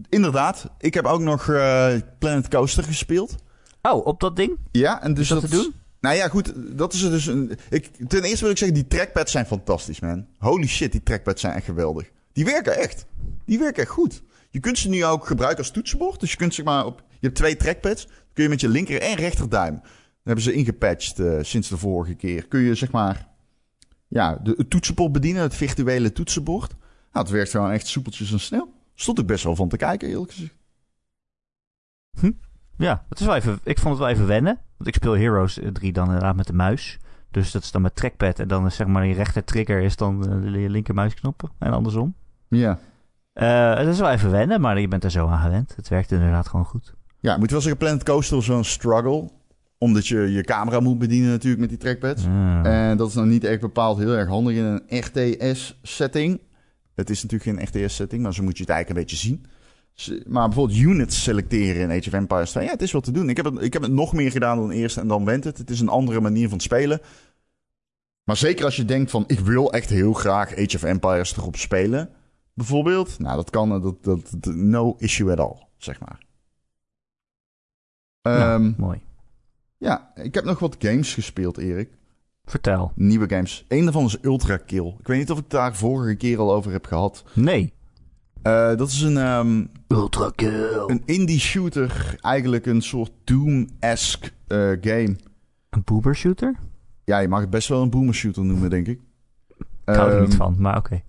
[0.10, 3.36] inderdaad, ik heb ook nog eh, Planet Coaster gespeeld.
[3.82, 4.58] Oh, op dat ding?
[4.72, 5.74] Ja, en dus Is dat te doen?
[6.04, 7.52] Nou ja, goed, dat is er dus een...
[7.70, 10.28] Ik, ten eerste wil ik zeggen, die trackpads zijn fantastisch, man.
[10.38, 12.12] Holy shit, die trackpads zijn echt geweldig.
[12.34, 13.06] Die werken echt.
[13.46, 14.24] Die werken echt goed.
[14.50, 16.20] Je kunt ze nu ook gebruiken als toetsenbord.
[16.20, 17.04] Dus je kunt zeg maar op...
[17.10, 18.06] Je hebt twee trackpads.
[18.06, 19.74] Dan kun je met je linker en rechterduim...
[19.74, 22.48] Dat hebben ze ingepatcht eh, sinds de vorige keer.
[22.48, 23.28] Kun je zeg maar...
[24.08, 25.42] Ja, de, het toetsenbord bedienen.
[25.42, 26.70] Het virtuele toetsenbord.
[27.12, 28.74] Nou, het werkt gewoon echt soepeltjes en snel.
[28.96, 30.56] Stond ik best wel van te kijken, eerlijk gezegd.
[32.78, 34.60] Ja, het is wel even, ik vond het wel even wennen.
[34.78, 37.00] Want ik speel Heroes 3 dan inderdaad met de muis.
[37.32, 38.40] Dus dat is dan met trackpad.
[38.40, 41.52] En dan is zeg maar je rechter trigger is dan eh, de linker muisknop.
[41.60, 42.16] En andersom.
[42.48, 42.80] Ja.
[43.34, 45.76] Eh, het is wel even wennen, maar je bent er zo aan gewend.
[45.76, 46.94] Het werkt inderdaad gewoon goed.
[47.20, 49.30] Ja, moet wel zeggen, Planet Coaster een struggle.
[49.78, 52.26] Omdat je je camera moet bedienen natuurlijk met die trackpads.
[52.26, 52.66] Ah.
[52.66, 56.42] En dat is nou niet echt bepaald heel erg handig in een RTS-setting.
[56.96, 59.46] Het is natuurlijk geen RTS-setting, maar zo moet je het eigenlijk een beetje zien.
[60.28, 63.30] Maar bijvoorbeeld units selecteren in Age of Empires 2, ja, het is wat te doen.
[63.30, 65.58] Ik heb het, ik heb het nog meer gedaan dan eerst en dan went het.
[65.58, 67.00] Het is een andere manier van spelen.
[68.24, 71.56] Maar zeker als je denkt van, ik wil echt heel graag Age of Empires erop
[71.56, 72.10] spelen,
[72.54, 73.20] bijvoorbeeld.
[73.20, 76.18] Nou, dat kan, dat, dat, dat- no issue at all, zeg maar.
[78.22, 79.02] Nou, Ehm, mooi.
[79.78, 81.90] ja, ik heb nog wat games gespeeld, Erik.
[82.46, 82.92] Vertel.
[82.96, 83.66] Nieuwe games.
[83.68, 84.96] Eén daarvan is Ultra Kill.
[85.00, 87.24] Ik weet niet of ik het daar vorige keer al over heb gehad.
[87.34, 87.74] Nee.
[88.44, 90.84] Eh, dat is een, ehm, Ultra kill.
[90.88, 92.16] een indie shooter.
[92.22, 95.16] Eigenlijk een soort Doom-esque eh, game.
[95.70, 96.56] Een boomer shooter?
[97.04, 99.00] Ja, je mag het best wel een boomer shooter noemen, denk ik.
[99.86, 101.02] Ik hou er niet Ehm, van, maar oké.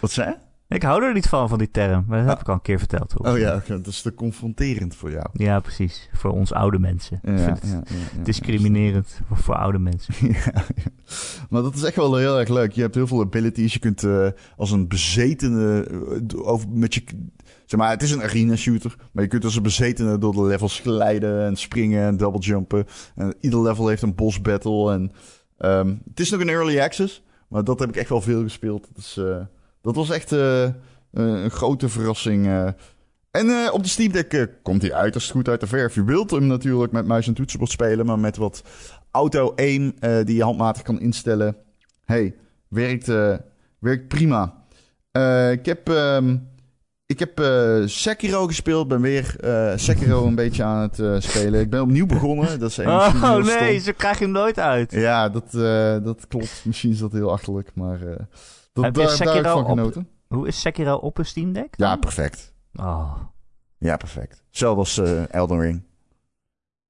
[0.00, 0.34] Wat zei?
[0.68, 2.04] Ik hou er niet van, van die term.
[2.08, 2.40] Maar dat heb Ah.
[2.42, 3.12] ik al een keer verteld.
[3.12, 3.32] hoor.
[3.32, 5.26] Oh ja, dat is te confronterend voor jou.
[5.32, 6.08] Ja, precies.
[6.12, 7.20] Voor ons oude mensen.
[7.22, 10.14] Ja, ik ja, vind het ja, discriminerend voor, voor oude mensen.
[11.50, 12.72] Maar dat is echt wel heel erg leuk.
[12.72, 13.72] Je hebt heel veel abilities.
[13.72, 15.84] Je kunt eh, als een bezetene
[16.30, 17.02] eh, over met je.
[17.66, 18.96] Zeg maar, het is een arena shooter.
[19.12, 22.86] Maar je kunt als een bezetene door de levels glijden en springen en double jumpen.
[23.14, 24.92] En ieder level heeft een boss battle.
[24.92, 25.12] En
[25.58, 27.22] ehm, het is nog een early access.
[27.48, 28.88] Maar dat heb ik echt wel veel gespeeld.
[28.94, 29.36] Dat, is, eh,
[29.88, 30.72] dat was echt eh, eh,
[31.12, 32.46] een grote verrassing.
[32.46, 32.68] eh.
[33.30, 35.94] En op de Steam Deck komt hij uiterst goed uit de verf.
[35.94, 38.62] Je wilt hem natuurlijk met muis en toetsenbord spelen, maar met wat
[39.10, 41.56] auto-aim die je handmatig kan instellen.
[42.04, 42.34] Hey,
[42.68, 43.06] werkt,
[43.78, 44.54] werkt prima.
[45.50, 46.36] Ik heb, ehm,
[47.06, 47.42] ik heb
[47.88, 48.88] Sekiro gespeeld.
[48.88, 51.60] Ben weer eh, Sekiro een beetje aan het spelen.
[51.60, 52.58] Ik ben opnieuw begonnen.
[52.58, 53.80] Dat is Oh nee, stom.
[53.80, 54.92] zo krijg je hem nooit uit.
[54.92, 55.50] Ja, dat,
[56.04, 56.62] dat klopt.
[56.64, 57.98] Misschien is dat heel achterlijk, maar
[58.82, 60.08] dat, Heb je daar, daar heb ik Sekiro van op- genoten.
[60.28, 61.74] Hoe is Sekiro op een Steam Deck?
[61.76, 62.52] Ja, perfect.
[62.74, 63.14] Oh.
[63.78, 64.42] Ja, perfect.
[64.50, 65.82] Zo was eh Elden Ring.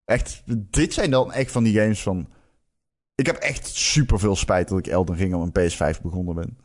[0.04, 2.28] Echt, dit zijn dan echt van die games van...
[3.14, 6.58] Ik heb echt super veel spijt dat ik Elden Ring op een PS5 begonnen ben.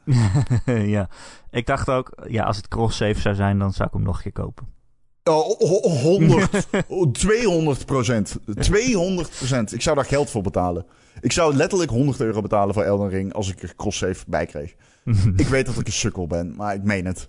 [0.89, 1.09] ja.
[1.51, 4.21] Ik dacht ook, ja, als het cross-save zou zijn, dan zou ik hem nog een
[4.21, 4.67] keer kopen.
[5.23, 8.37] Oh, ho- 100, oh, 200 procent.
[8.59, 9.73] 200 procent.
[9.73, 10.85] Ik zou daar geld voor betalen.
[11.21, 14.75] Ik zou letterlijk 100 euro betalen voor Elden Ring als ik er cross-save bij kreeg.
[15.35, 17.27] Ik weet dat ik een sukkel ben, maar ik meen het.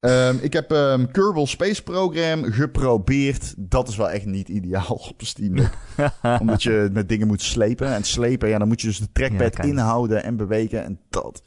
[0.00, 3.54] Ehm, ik heb ehm Kerbal Space Program geprobeerd.
[3.56, 5.72] Dat is wel echt niet ideaal op de Steam Deck.
[6.40, 7.94] Omdat je met dingen moet slepen.
[7.94, 10.84] En slepen, ja, dan moet je dus de trackpad inhouden en bewegen.
[10.84, 11.42] En dat,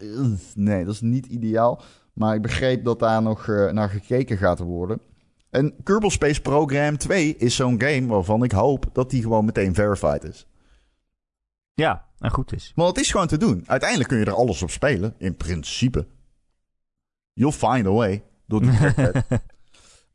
[0.55, 1.81] nee, dat is niet ideaal.
[2.13, 4.99] Maar ik begreep dat daar nog eh, naar gekeken gaat worden.
[5.49, 9.73] En Kerbal Space Program 2 is zo'n game waarvan ik hoop dat die gewoon meteen
[9.73, 10.47] verified is.
[11.75, 12.71] Ja, en goed is.
[12.75, 13.63] Want het is gewoon te doen.
[13.65, 16.07] Uiteindelijk kun je er alles op spelen, in principe.
[17.33, 18.23] You'll find a way.
[18.47, 19.23] Door trackpad.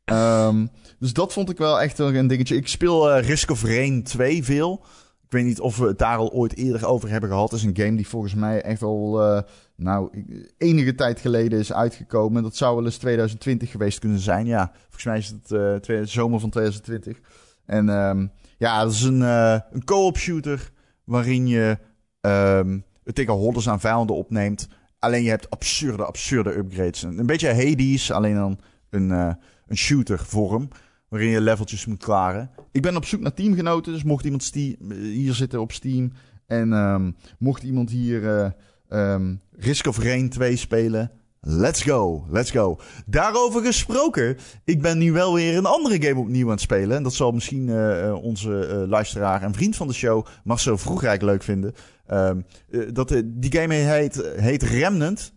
[0.03, 0.67] Ehm,
[0.99, 2.55] dus dat vond ik wel echt een dingetje.
[2.55, 4.83] Ik speel eh, Risk of Rain 2 veel.
[5.23, 7.51] Ik weet niet of we het daar al ooit eerder over hebben gehad.
[7.51, 9.41] Het is een game die volgens mij echt al uh,
[9.75, 10.25] nou,
[10.57, 12.43] enige tijd geleden is uitgekomen.
[12.43, 14.45] Dat zou wel eens 2020 geweest kunnen zijn.
[14.45, 17.19] Ja, volgens mij is het uh, zomer van 2020.
[17.65, 20.71] En um, ja, dat is een, uh, een co-op shooter
[21.11, 21.77] waarin je
[22.21, 24.67] um, het tegen hordes aan vijanden opneemt.
[24.99, 27.01] Alleen je hebt absurde, absurde upgrades.
[27.01, 28.59] Een beetje Hades, alleen dan
[28.89, 29.33] een, uh,
[29.67, 30.67] een shooter vorm.
[31.07, 32.49] Waarin je leveltjes moet klaren.
[32.71, 33.93] Ik ben op zoek naar teamgenoten.
[33.93, 34.51] Dus mocht iemand
[34.89, 36.11] hier zitten op Steam.
[36.45, 41.11] En um, mocht iemand hier uh, um, Risk of Rain 2 spelen.
[41.47, 42.79] Let's go, let's go.
[43.05, 46.97] Daarover gesproken, ik ben nu wel weer een andere game opnieuw aan het spelen.
[46.97, 51.21] En dat zal misschien uh, onze uh, luisteraar en vriend van de show, Marcel Vroegrijk,
[51.21, 51.73] leuk vinden.
[52.07, 55.33] Um, uh, dat, die game heet, heet Remnant,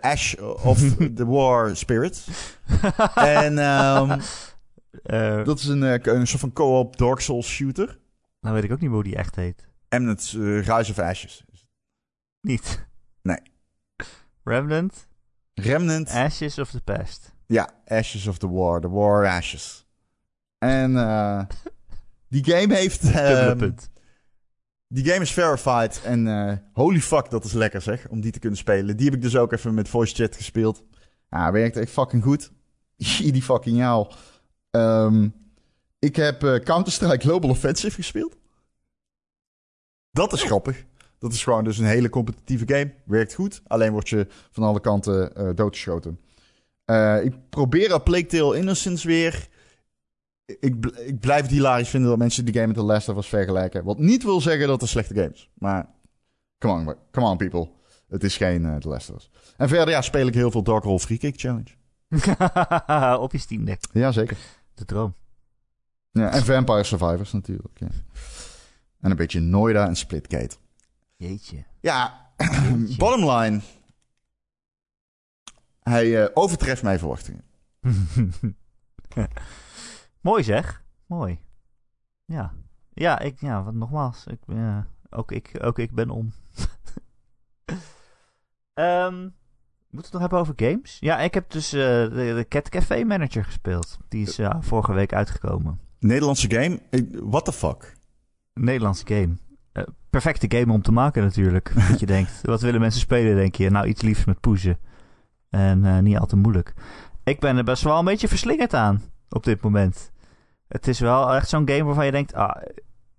[0.00, 0.78] Ash of
[1.14, 2.26] the War Spirit.
[3.14, 4.20] en um,
[5.44, 7.98] dat is een, een soort van co-op Dark Souls shooter.
[8.40, 9.68] Nou weet ik ook niet hoe die echt heet.
[9.88, 11.44] Remnant, Rise of Ashes.
[12.40, 12.86] Niet?
[13.22, 13.40] Nee.
[14.44, 15.06] Remnant?
[15.54, 16.08] Remnant.
[16.08, 17.32] Ashes of the Past.
[17.46, 18.80] Ja, Ashes of the War.
[18.80, 19.86] The War Ashes.
[20.58, 21.42] En uh,
[22.28, 23.04] die game heeft...
[23.04, 23.74] Um,
[24.88, 26.00] die game is verified.
[26.04, 28.96] En uh, holy fuck, dat is lekker zeg, om die te kunnen spelen.
[28.96, 30.84] Die heb ik dus ook even met voice chat gespeeld.
[31.30, 32.50] Ja, werkt echt fucking goed.
[33.32, 34.12] die fucking jou.
[34.70, 35.34] Um,
[35.98, 38.36] ik heb uh, Counter-Strike Global Offensive gespeeld.
[40.10, 40.84] Dat is grappig.
[41.24, 42.92] Dat is gewoon dus een hele competitieve game.
[43.04, 46.20] Werkt goed, alleen word je van alle kanten uh, doodgeschoten.
[46.86, 49.48] Uh, ik probeer A Plague Tale Innocence weer.
[50.44, 53.26] Ik, ik blijf het hilarisch vinden dat mensen die game met The Last of Us
[53.26, 53.84] vergelijken.
[53.84, 55.50] Wat niet wil zeggen dat het een slechte game is.
[55.54, 55.86] Maar,
[56.58, 57.68] come on, come on people.
[58.08, 59.30] Het is geen uh, The Last of Us.
[59.56, 61.70] En verder ja, speel ik heel veel Dark Hole Free Kick Challenge.
[63.24, 63.84] Op je Steam Deck.
[63.92, 64.36] Jazeker.
[64.74, 65.14] De droom.
[66.10, 67.78] Ja, en Vampire Survivors natuurlijk.
[67.78, 67.88] Ja.
[69.00, 70.56] En een beetje Noida en Splitgate.
[71.16, 71.64] Jeetje.
[71.80, 72.96] Ja, Jeetje.
[73.02, 73.60] bottom line.
[75.80, 77.44] Hij uh, overtreft mijn verwachtingen.
[80.20, 80.84] Mooi zeg.
[81.06, 81.40] Mooi.
[82.24, 82.52] Ja.
[82.94, 84.26] Ja, ik, ja wat, nogmaals.
[84.26, 86.32] Ik, ja, ook, ik, ook ik ben om.
[88.74, 89.14] um,
[89.90, 90.96] moeten we het nog hebben over games?
[91.00, 93.98] Ja, ik heb dus uh, de, de, Cat Café Manager gespeeld.
[94.08, 95.80] Die is uh, vorige week uitgekomen.
[95.98, 96.80] Nederlandse game?
[97.12, 97.96] What the fuck?
[98.52, 99.36] Nederlandse game.
[99.74, 101.72] Uh, perfecte game om te maken natuurlijk.
[101.90, 103.70] dat je denkt, wat willen mensen spelen, denk je?
[103.70, 104.78] Nou, iets liefs met poezen.
[105.50, 106.74] En uh, niet al te moeilijk.
[107.24, 110.12] Ik ben er best wel een beetje verslingerd aan op dit moment.
[110.68, 112.62] Het is wel echt zo'n game waarvan je denkt, ah,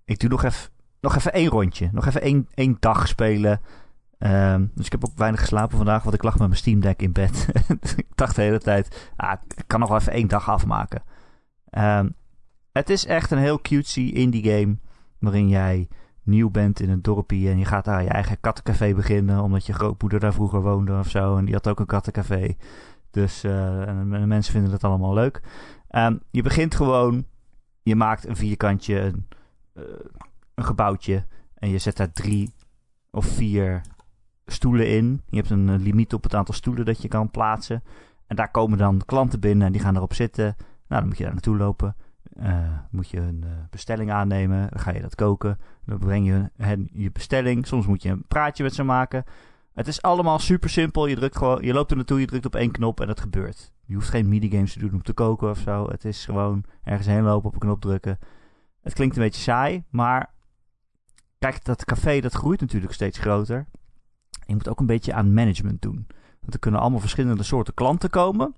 [0.05, 0.69] ik doe nog even,
[1.01, 1.89] nog even één rondje.
[1.91, 3.61] Nog even één, één dag spelen.
[4.19, 7.01] Um, dus ik heb ook weinig geslapen vandaag, want ik lag met mijn Steam Deck
[7.01, 7.47] in bed.
[7.97, 11.03] ik dacht de hele tijd, ah, ik kan nog wel even één dag afmaken.
[11.77, 12.15] Um,
[12.71, 14.77] het is echt een heel cutesy indie game,
[15.19, 15.87] waarin jij
[16.25, 19.73] nieuw bent in een dorpje en je gaat daar je eigen kattencafé beginnen, omdat je
[19.73, 21.37] grootmoeder daar vroeger woonde of zo.
[21.37, 22.55] En die had ook een kattencafé.
[23.11, 25.41] Dus uh, en mensen vinden het allemaal leuk.
[25.91, 27.25] Um, je begint gewoon,
[27.81, 29.27] je maakt een vierkantje, een,
[29.77, 29.83] uh,
[30.55, 31.25] een gebouwtje.
[31.53, 32.53] En je zet daar drie
[33.11, 33.81] of vier
[34.45, 35.21] stoelen in.
[35.29, 37.83] Je hebt een limiet op het aantal stoelen dat je kan plaatsen.
[38.27, 40.55] En daar komen dan klanten binnen en die gaan erop zitten.
[40.87, 41.95] Nou, dan moet je daar naartoe lopen.
[42.39, 46.49] Uh, moet je een uh, bestelling aannemen, dan ga je dat koken, dan breng je
[46.57, 47.67] hen je bestelling.
[47.67, 49.23] Soms moet je een praatje met ze maken.
[49.73, 51.05] Het is allemaal super simpel.
[51.07, 53.73] Je, drukt gewoon, je loopt er naartoe, je drukt op één knop en het gebeurt.
[53.85, 55.89] Je hoeft geen minigames te doen om te koken of zo.
[55.89, 58.19] Het is gewoon ergens heen lopen, op een knop drukken.
[58.81, 60.33] Het klinkt een beetje saai, maar
[61.39, 63.65] kijk, dat café dat groeit natuurlijk steeds groter.
[64.45, 66.07] Je moet ook een beetje aan management doen.
[66.39, 68.55] Want er kunnen allemaal verschillende soorten klanten komen.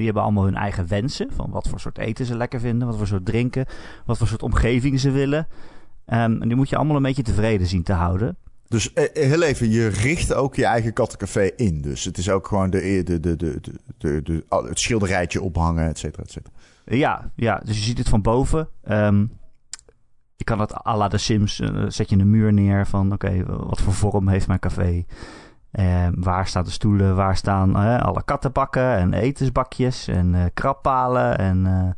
[0.00, 1.28] Die hebben allemaal hun eigen wensen.
[1.32, 2.88] Van wat voor soort eten ze lekker vinden.
[2.88, 3.66] Wat voor soort drinken.
[4.04, 5.46] Wat voor soort omgeving ze willen.
[6.06, 8.36] Um, en die moet je allemaal een beetje tevreden zien te houden.
[8.68, 11.80] Dus eh, heel even, je richt ook je eigen kattencafé in.
[11.80, 13.60] Dus het is ook gewoon de, de, de, de,
[13.98, 16.54] de, de, het schilderijtje ophangen, et cetera, et cetera.
[16.84, 18.68] Ja, ja, dus je ziet het van boven.
[18.88, 19.30] Um,
[20.36, 23.26] je kan het à la de Sims, uh, zet je een muur neer van oké,
[23.26, 25.04] okay, wat voor vorm heeft mijn café?
[25.72, 27.16] Uh, waar staan de stoelen?
[27.16, 31.38] Waar staan uh, alle kattenbakken en etensbakjes en uh, krabbalen?
[31.38, 31.96] En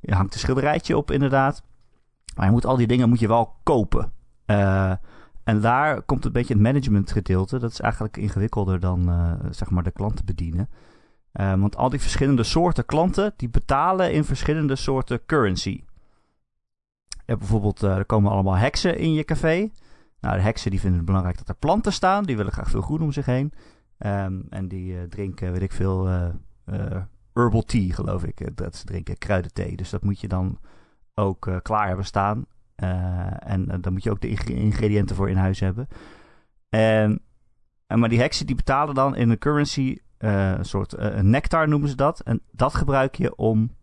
[0.00, 1.62] je hangt een schilderijtje op, inderdaad.
[2.36, 4.12] Maar je moet al die dingen moet je wel kopen.
[5.44, 7.58] en daar komt een beetje het managementgedeelte.
[7.58, 9.10] Dat is eigenlijk ingewikkelder dan
[9.50, 10.68] zeg maar de klanten bedienen.
[11.32, 15.84] want al die verschillende soorten klanten die betalen in verschillende soorten currency.
[17.24, 19.70] Hebt bijvoorbeeld, er komen allemaal heksen in je café.
[20.22, 22.24] Nou, de heksen die vinden het belangrijk dat er planten staan.
[22.24, 23.52] Die willen graag veel groen om zich heen.
[23.98, 26.28] Um, en die uh, drinken, weet ik veel, uh,
[26.66, 27.02] uh,
[27.32, 28.56] herbal tea, geloof ik.
[28.56, 29.76] Dat ze drinken kruidenthee.
[29.76, 30.58] Dus dat moet je dan
[31.14, 32.46] ook klaar hebben staan.
[33.38, 35.88] en dan moet je ook de ingrediënten voor in huis hebben.
[36.68, 37.20] En,
[37.86, 41.96] en, maar die heksen die betalen dan in een currency, een soort nectar noemen ze
[41.96, 42.20] dat.
[42.20, 43.76] En dat gebruik je om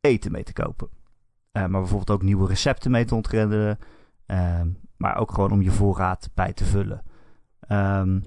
[0.00, 0.88] eten mee te kopen.
[1.52, 3.78] maar bijvoorbeeld ook nieuwe recepten mee te ontgrendelen.
[4.96, 7.02] Maar ook gewoon om je voorraad bij te vullen.
[7.68, 8.22] Um,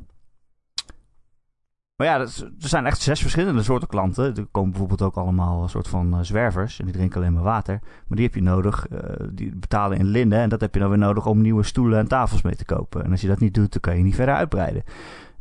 [1.98, 4.36] maar ja, er zijn echt zes verschillende soorten klanten.
[4.36, 6.80] Er komen bijvoorbeeld ook allemaal een soort van uh, zwervers.
[6.80, 7.80] En die drinken alleen maar water.
[7.82, 8.88] Maar die heb je nodig.
[8.92, 9.00] Uh,
[9.32, 10.40] die betalen in linden.
[10.40, 13.04] En dat heb je dan weer nodig om nieuwe stoelen en tafels mee te kopen.
[13.04, 14.84] En als je dat niet doet, dan kan je niet verder uitbreiden.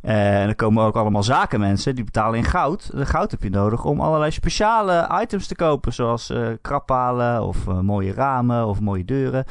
[0.01, 1.95] Uh, en er komen ook allemaal zakenmensen.
[1.95, 2.91] Die betalen in goud.
[2.91, 5.93] De goud heb je nodig om allerlei speciale items te kopen.
[5.93, 9.45] Zoals kraphalen of mooie ramen of mooie deuren.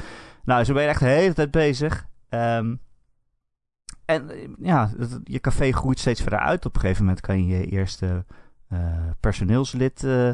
[0.47, 2.07] Nou, zo ben je echt de hele tijd bezig.
[2.29, 2.81] Um,
[4.05, 4.91] en ja,
[5.25, 6.67] je café groeit steeds verder uit.
[6.67, 8.25] Op een gegeven moment kan je je eerste
[8.73, 8.81] uh,
[9.21, 10.31] personeelslid uh,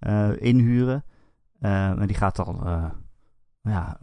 [0.00, 1.04] uh, inhuren.
[1.60, 2.60] en die gaat dan
[3.62, 3.98] ja,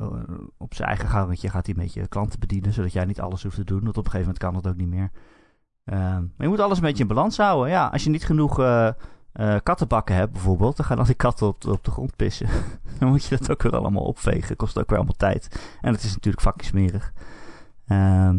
[0.58, 2.74] op zijn eigen gangetje gaat hij een beetje klanten bedienen.
[2.74, 3.84] Zodat jij niet alles hoeft te doen.
[3.84, 5.12] Want op een gegeven moment kan dat ook niet meer.
[5.84, 7.70] maar je moet alles een beetje in balans houden.
[7.70, 8.58] Ja, als je niet genoeg
[9.64, 10.78] kattenbakken hebt bijvoorbeeld.
[10.78, 12.50] Dan gaan al die katten op, de grond pissen.
[13.00, 14.56] dan moet je dat ook weer allemaal opvegen.
[14.56, 15.60] Kost ook weer allemaal tijd.
[15.82, 17.14] En het is natuurlijk fucking smerig.
[17.88, 18.38] Ehm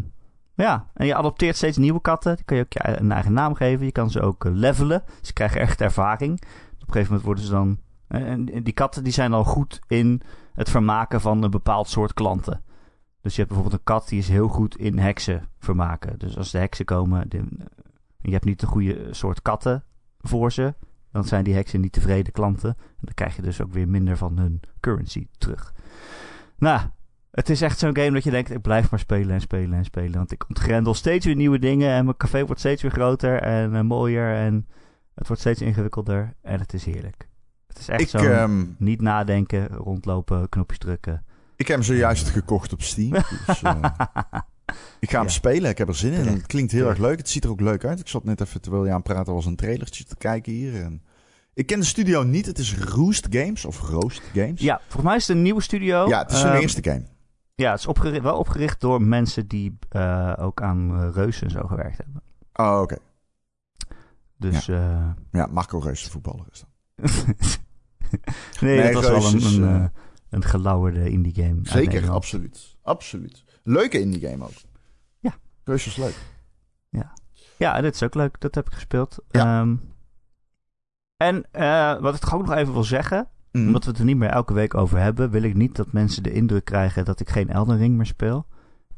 [0.61, 2.36] ja, en je adopteert steeds nieuwe katten.
[2.36, 3.86] Die kan je ook een eigen naam geven.
[3.86, 5.03] Je kan ze ook eh, levelen.
[5.20, 6.32] Ze krijgen echt ervaring.
[6.32, 7.78] Op een gegeven moment worden ze dan...
[8.07, 10.22] Eh, en die katten die zijn al goed in
[10.55, 12.62] het vermaken van een bepaald soort klanten.
[13.20, 16.18] Dus je hebt bijvoorbeeld een kat die is heel goed in heksen vermaken.
[16.18, 17.28] Dus als de heksen komen...
[17.28, 17.68] en
[18.20, 19.84] je hebt niet de goede soort katten
[20.18, 20.74] voor ze...
[21.12, 22.68] dan zijn die heksen niet tevreden klanten.
[22.78, 25.74] En dan krijg je dus ook weer minder van hun currency terug.
[26.58, 26.80] Nou,
[27.30, 29.84] het is echt zo'n game dat je denkt, ik blijf maar spelen en spelen en
[29.84, 30.12] spelen.
[30.12, 33.72] Want ik ontgrendel steeds weer nieuwe dingen en mijn café wordt steeds weer groter en
[33.72, 34.34] uh, mooier.
[34.34, 34.66] En
[35.14, 37.28] het wordt steeds ingewikkelder en het is heerlijk.
[37.66, 41.24] Het is echt zo um, niet nadenken, rondlopen, knopjes drukken.
[41.56, 43.12] Ik heb hem zojuist gekocht op Steam.
[43.46, 43.84] Dus, uh,
[44.99, 46.27] ik ga hem spelen, ik heb er zin in.
[46.27, 48.01] Het klinkt heel erg leuk, het ziet er ook leuk uit.
[48.01, 50.83] Ik zat net even, terwijl je aan het praten was, een trailertje te kijken hier.
[50.83, 51.03] En
[51.55, 54.61] ik ken de studio niet, het is Roost Games of Roost Games.
[54.61, 56.09] Ja, volgens mij is het een nieuwe studio.
[56.09, 57.05] Ja, het is hun um, eerste game.
[57.55, 61.51] Ja, het is opgericht, wel opgericht door mensen die uh, ook aan uh, Reus en
[61.51, 62.23] zo gewerkt hebben.
[62.53, 62.97] Oh, oké.
[64.37, 64.75] Dus, ja.
[64.75, 66.68] Uh, ja, Marco Reus, de voetballer is dat.
[68.61, 69.91] nee, nee, dat was wel een, is, een,
[70.31, 71.59] een gelauwerde indie game.
[71.62, 72.77] Zeker, absoluut.
[72.83, 73.45] Absoluut.
[73.62, 74.52] Leuke indie game ook.
[75.18, 75.34] Ja.
[75.64, 76.16] Reus is leuk.
[76.88, 77.12] Ja.
[77.56, 78.40] Ja, dit is ook leuk.
[78.40, 79.18] Dat heb ik gespeeld.
[79.30, 79.61] Ja.
[79.61, 79.80] Um,
[81.16, 81.46] en
[82.00, 83.66] wat ik ook nog even wil zeggen Mm.
[83.66, 86.22] Omdat we het er niet meer elke week over hebben, wil ik niet dat mensen
[86.22, 88.46] de indruk krijgen dat ik geen Elden Ring meer speel.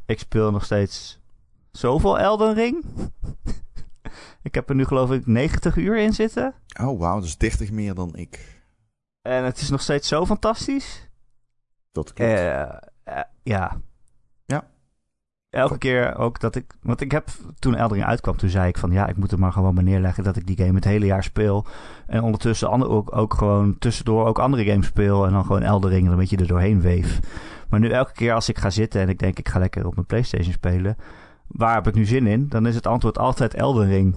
[0.07, 1.21] Ik speel nog steeds
[1.71, 2.85] zoveel Elden Ring.
[4.43, 6.55] ik heb er nu geloof ik 90 uur in zitten.
[6.81, 8.61] Oh wauw, dat is 30 meer dan ik.
[9.23, 11.09] En het is nog steeds zo fantastisch.
[11.93, 12.31] Dat klopt.
[12.31, 12.73] Uh,
[13.09, 13.81] uh, ja,
[15.53, 16.75] elke keer ook dat ik.
[16.83, 17.29] Want ik heb
[17.59, 20.25] toen Eldering uitkwam, toen zei ik van ja, ik moet er maar gewoon maar neerleggen
[20.25, 21.67] dat ik die game het hele jaar speel.
[22.07, 25.27] En ondertussen ook, ook gewoon tussendoor ook andere games speel.
[25.27, 27.21] En dan gewoon Eldering een beetje er doorheen weef.
[27.69, 29.95] Maar nu elke keer als ik ga zitten en ik denk ik ga lekker op
[29.95, 30.97] mijn PlayStation spelen.
[31.47, 32.49] Waar heb ik nu zin in?
[32.49, 34.17] Dan is het antwoord altijd Eldering.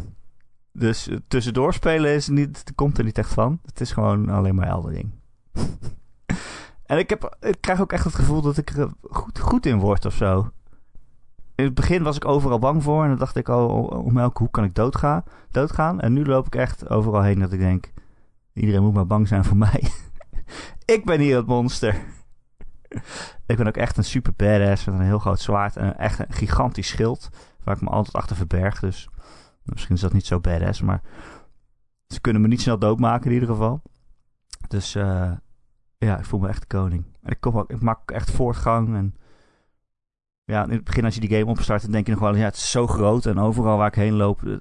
[0.72, 3.60] Dus tussendoor spelen is niet, komt er niet echt van.
[3.66, 5.12] Het is gewoon alleen maar Eldering.
[6.86, 9.80] en ik, heb, ik krijg ook echt het gevoel dat ik er goed, goed in
[9.80, 10.52] word of zo
[11.56, 13.04] in het begin was ik overal bang voor.
[13.04, 16.00] En dan dacht ik, oh, om elke hoek kan ik doodgaan, doodgaan.
[16.00, 17.94] En nu loop ik echt overal heen dat ik denk...
[18.54, 19.84] Iedereen moet maar bang zijn voor mij.
[20.96, 21.94] ik ben hier het monster.
[23.46, 26.34] ik ben ook echt een super badass met een heel groot zwaard en echt een
[26.34, 27.30] gigantisch schild.
[27.64, 28.80] Waar ik me altijd achter verberg.
[28.80, 29.10] Dus
[29.64, 31.02] misschien is dat niet zo badass, maar
[32.08, 33.82] ze kunnen me niet snel doodmaken in ieder geval.
[34.68, 35.32] Dus uh,
[35.98, 37.06] ja, ik voel me echt koning.
[37.22, 39.16] En ik, ik maak echt voortgang en
[40.46, 42.44] ja, in het begin als je die game opstart, dan denk je nog wel, ja,
[42.44, 44.54] het is zo groot en overal waar ik heen loop, eh,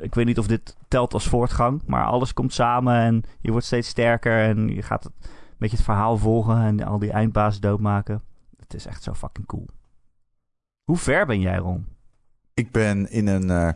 [0.00, 3.66] ik, weet niet of dit telt als voortgang, maar alles komt samen en je wordt
[3.66, 5.12] steeds sterker en je gaat een
[5.58, 8.22] beetje het verhaal volgen en al die eindbazen doodmaken.
[8.58, 9.66] Het is echt zo fucking cool.
[10.84, 11.86] Hoe ver ben jij, Ron?
[12.54, 13.48] Ik ben in een.
[13.48, 13.70] Uh,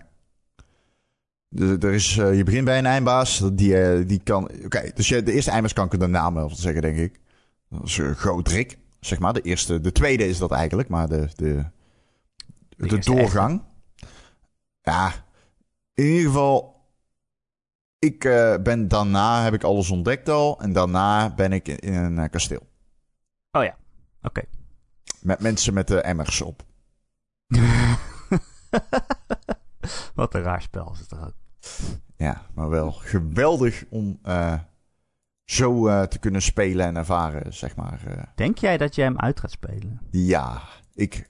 [1.82, 3.50] er is, uh, je begint bij een eindbaas.
[3.52, 4.50] Die, die kan.
[4.64, 7.20] Oké, dus je, de eerste eindbaas kan ik de naam wel zeggen, denk ik.
[7.68, 8.78] Dat is uh, Godric.
[9.04, 11.64] Zeg maar, de eerste, de tweede is dat eigenlijk, maar de, de,
[12.76, 13.62] de, doorgang.
[14.80, 15.12] Ja,
[15.94, 16.86] in ieder geval,
[17.98, 20.60] ik uh, ben daarna, heb ik alles ontdekt al.
[20.60, 22.66] En daarna ben ik in, een uh, kasteel.
[23.50, 23.76] Oh ja,
[24.22, 24.42] oké.
[25.20, 26.62] Met mensen met de emmers op.
[30.14, 31.34] Wat een raar spel is het ook.
[32.16, 34.60] Ja, maar wel geweldig om uh,
[35.44, 38.00] zo uh, te kunnen spelen en ervaren, zeg maar.
[38.08, 38.22] Uh.
[38.34, 40.00] Denk jij dat jij hem uit gaat spelen?
[40.10, 40.62] Ja,
[40.94, 41.28] ik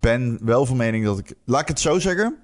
[0.00, 1.34] ben wel van mening dat ik...
[1.44, 2.36] Laat ik het zo zeggen.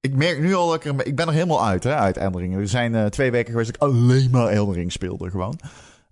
[0.00, 1.06] Ik merk nu al dat ik er...
[1.06, 2.54] Ik ben er helemaal uit, hè, uit Eldering.
[2.54, 5.58] Er zijn twee weken geweest dat ik alleen maar Eldering speelde, gewoon.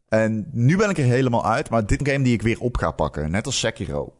[0.08, 1.70] En nu ben ik er helemaal uit.
[1.70, 4.14] Maar dit game die ik weer op ga pakken, net als Sekiro.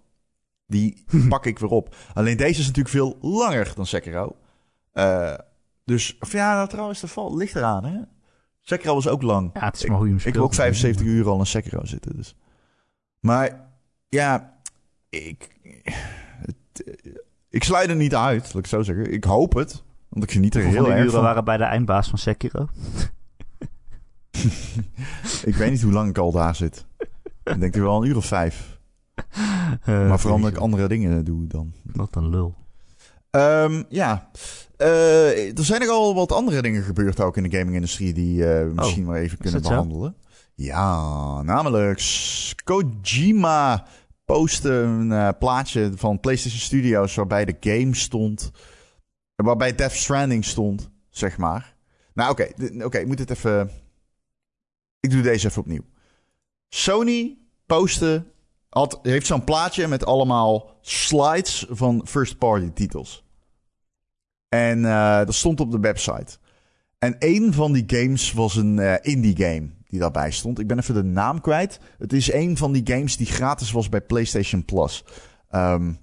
[0.67, 1.95] Die pak ik weer op.
[2.15, 4.37] Alleen deze is natuurlijk veel langer dan Sekiro.
[4.95, 5.35] Uh,
[5.85, 8.01] dus, of ja, nou, trouwens, de val ligt eraan, hè.
[8.69, 9.51] Sekiro was ook lang.
[9.55, 11.85] Ja, het is maar hoe je hem Ik heb ook 75 uur al in Sekiro
[11.85, 12.35] zitten, dus.
[13.21, 13.69] Maar,
[14.09, 14.59] ja,
[15.09, 15.49] ik...
[17.49, 19.13] ik sluit er niet uit, laat ik zo zeggen.
[19.13, 21.23] Ik hoop het, want ik geniet er heel erg uren van.
[21.23, 22.69] waren bij de eindbaas van Sekiro?
[25.51, 26.87] ik weet niet hoe lang ik al daar zit.
[27.45, 28.79] Ik denk er wel een uur of vijf.
[29.89, 31.73] Uh, maar vooral dat ik andere dingen doe dan.
[31.83, 32.55] Wat een lul.
[33.31, 34.31] Um, ja,
[34.79, 39.07] er zijn nogal wat andere dingen gebeurd ook in de gaming-industrie die uh, oh, misschien
[39.07, 40.15] wel even kunnen behandelen.
[40.21, 40.27] Zo?
[40.55, 42.03] Ja, namelijk
[42.65, 43.87] Kojima
[44.25, 48.51] postte een uh, plaatje van PlayStation Studios waarbij de game stond,
[49.35, 51.77] waarbij Death Stranding stond, zeg maar.
[52.15, 53.71] Nou, oké, okay, oké, ik moet het even.
[55.01, 55.85] Ik doe deze even opnieuw.
[56.69, 58.25] Sony postte
[58.69, 63.28] had, heeft zo'n plaatje met allemaal slides van first-party titels.
[64.49, 66.39] En uh, dat stond op de website.
[66.99, 70.59] En een van die games was een uh, indie game die daarbij stond.
[70.59, 71.81] Ik ben even de naam kwijt.
[71.99, 75.05] Het is een van die games die gratis was bij PlayStation Plus.
[75.51, 75.99] Um,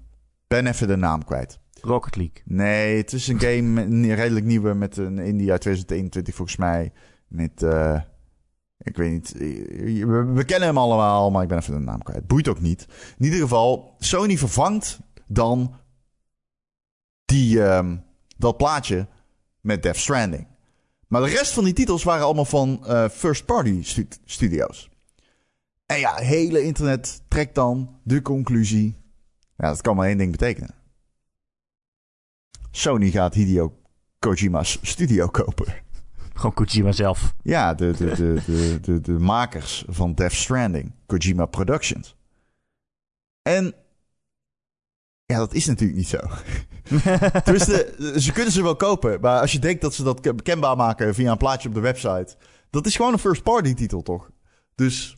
[0.47, 1.59] ben even de naam kwijt.
[1.81, 2.41] Rocket League.
[2.45, 6.91] Nee, het is een game een redelijk nieuwe met een indie uit 2021 volgens mij.
[7.27, 7.61] Met...
[7.63, 7.99] Uh,
[8.77, 9.31] ik weet niet.
[10.33, 12.27] We, kennen hem allemaal, maar ik ben even de naam kwijt.
[12.27, 12.87] Boeit ook niet.
[13.17, 15.75] In ieder geval, Sony vervangt dan
[17.25, 18.04] die, um,
[18.37, 19.07] dat plaatje
[19.61, 20.47] met Death Stranding.
[21.07, 24.89] Maar de rest van die titels waren allemaal van uh, first-party stu studio's.
[25.85, 28.95] En ja, hele internet trekt dan de conclusie.
[29.57, 30.75] Ja, dat kan maar één ding betekenen.
[32.71, 33.77] Sony gaat Hideo
[34.19, 35.83] Kojima's studio kopen.
[36.33, 37.33] Gewoon Kojima zelf.
[37.41, 40.91] Ja, de, de, de, de, de, de makers van Death Stranding.
[41.05, 42.15] Kojima Productions.
[43.41, 43.73] En
[45.25, 46.19] ja, dat is natuurlijk niet zo.
[48.19, 49.21] Ze kunnen ze wel kopen.
[49.21, 52.35] Maar als je denkt dat ze dat bekendbaar maken via een plaatje op de website.
[52.69, 54.29] Dat is gewoon een first party titel, toch?
[54.75, 55.17] Dus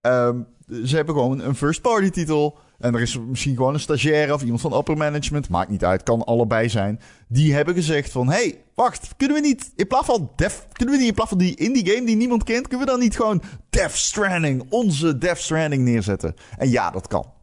[0.00, 0.46] um,
[0.84, 2.58] ze hebben gewoon een first party titel.
[2.78, 5.48] En er is misschien gewoon een stagiair of iemand van upper management.
[5.48, 7.00] Maakt niet uit, kan allebei zijn.
[7.28, 11.00] Die hebben gezegd van, hey, wacht, kunnen we niet in plaats van Def, kunnen we
[11.00, 13.42] niet in plaats van die indie game die niemand kent, kunnen we dan niet gewoon
[13.70, 16.34] Death Stranding, onze Death Stranding neerzetten?
[16.56, 17.38] En ja, dat kan.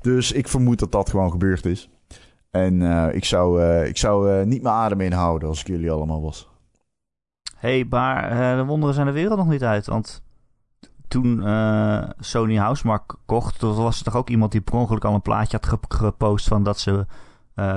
[0.00, 1.90] Dus ik vermoed dat dat gewoon gebeurd is.
[2.50, 5.90] En uh, ik zou, uh, ik zou uh, niet mijn adem inhouden als ik jullie
[5.90, 6.48] allemaal was.
[7.56, 9.86] hey, maar de wonderen zijn de wereld nog niet uit.
[9.86, 10.22] Want
[11.08, 11.42] toen
[12.18, 15.84] Sony Housemark kocht, was er toch ook iemand die per ongeluk al een plaatje had
[15.88, 17.06] gepost van dat ze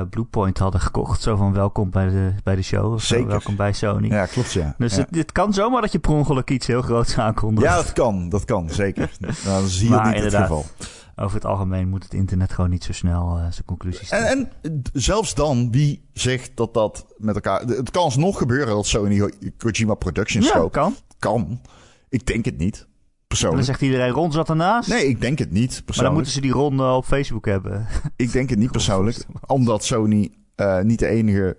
[0.10, 1.22] Bluepoint hadden gekocht.
[1.22, 2.94] Zo van welkom bij de, bij de show.
[2.94, 3.28] Of Zeker.
[3.28, 4.08] welkom bij Sony.
[4.08, 4.76] Ja, klopt ja.
[4.78, 5.02] Dus ja.
[5.02, 7.68] Het, het, kan zomaar dat je per ongeluk iets heel groots aankondigt.
[7.68, 8.30] Ja, dat kan.
[8.30, 9.12] Dat kan, zeker.
[9.20, 10.66] nou, dat is hier maar niet het geval
[11.16, 14.30] over het algemeen moet het internet gewoon niet zo snel uh, zijn conclusies trekken.
[14.30, 17.62] En, en, zelfs dan, wie zegt dat dat met elkaar...
[17.62, 20.74] Het kan alsnog gebeuren dat Sony Kojima Productions ja, koopt.
[20.74, 20.96] kan.
[21.20, 21.62] Kan.
[22.10, 22.88] Ik denk het niet.
[23.34, 23.68] Persoonlijk.
[23.68, 24.90] En dan zegt iedereen, Ron zat ernaast.
[24.90, 25.96] Nee, ik denk het niet persoonlijk.
[25.96, 27.88] Maar dan moeten ze die Ron uh, op Facebook hebben.
[28.16, 29.26] Ik denk het niet persoonlijk.
[29.48, 31.58] Omdat Sony uh, niet de enige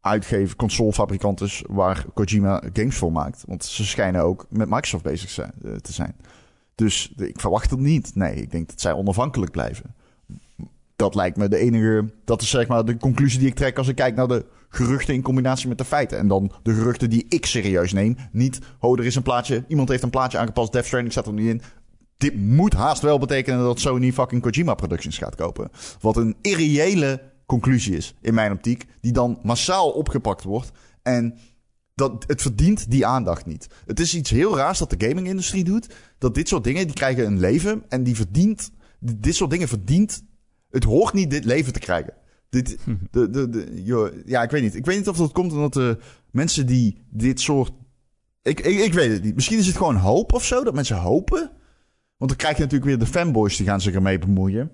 [0.00, 3.44] uitgever, consolefabrikant is waar Kojima games voor maakt.
[3.46, 5.52] Want ze schijnen ook met Microsoft bezig zijn,
[5.82, 6.16] te zijn.
[6.74, 8.14] Dus ik verwacht het niet.
[8.14, 9.94] Nee, ik denk dat zij onafhankelijk blijven.
[10.96, 12.04] Dat lijkt me de enige.
[12.24, 15.14] Dat is zeg maar de conclusie die ik trek als ik kijk naar de geruchten
[15.14, 16.18] in combinatie met de feiten.
[16.18, 18.16] En dan de geruchten die ik serieus neem.
[18.32, 19.64] Niet, oh, er is een plaatje.
[19.68, 20.72] Iemand heeft een plaatje aangepast.
[20.72, 21.62] Death Stranding staat er niet in.
[22.16, 25.70] Dit moet haast wel betekenen dat Sony fucking Kojima Productions gaat kopen.
[26.00, 28.84] Wat een irreële conclusie is, in mijn optiek.
[29.00, 30.70] Die dan massaal opgepakt wordt.
[31.02, 31.38] En
[31.94, 33.66] dat, het verdient die aandacht niet.
[33.86, 35.94] Het is iets heel raars dat de gaming-industrie doet.
[36.18, 37.84] Dat dit soort dingen, die krijgen een leven.
[37.88, 40.24] En die verdient, dit soort dingen verdient...
[40.70, 42.14] Het hoort niet dit leven te krijgen.
[42.54, 42.78] Dit,
[43.10, 43.82] de, de, de,
[44.26, 44.74] ja, ik weet niet.
[44.74, 45.98] Ik weet niet of dat komt omdat de
[46.30, 47.72] mensen die dit soort...
[48.42, 49.34] Ik, ik, ik weet het niet.
[49.34, 51.50] Misschien is het gewoon hoop of zo, dat mensen hopen.
[52.16, 54.70] Want dan krijg je natuurlijk weer de fanboys die gaan zich ermee bemoeien.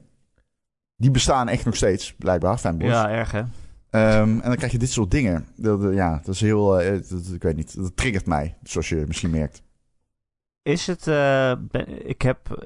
[0.97, 2.91] Die bestaan echt nog steeds, blijkbaar, fanboys.
[2.91, 3.41] Ja, erg hè?
[3.41, 5.47] Um, en dan krijg je dit soort dingen.
[5.57, 6.83] Dat, ja, dat is heel.
[6.83, 7.77] Uh, dat, ik weet niet.
[7.77, 9.63] Dat triggert mij, zoals je misschien merkt.
[10.63, 11.07] Is het.
[11.07, 11.53] Uh,
[12.05, 12.65] ik heb.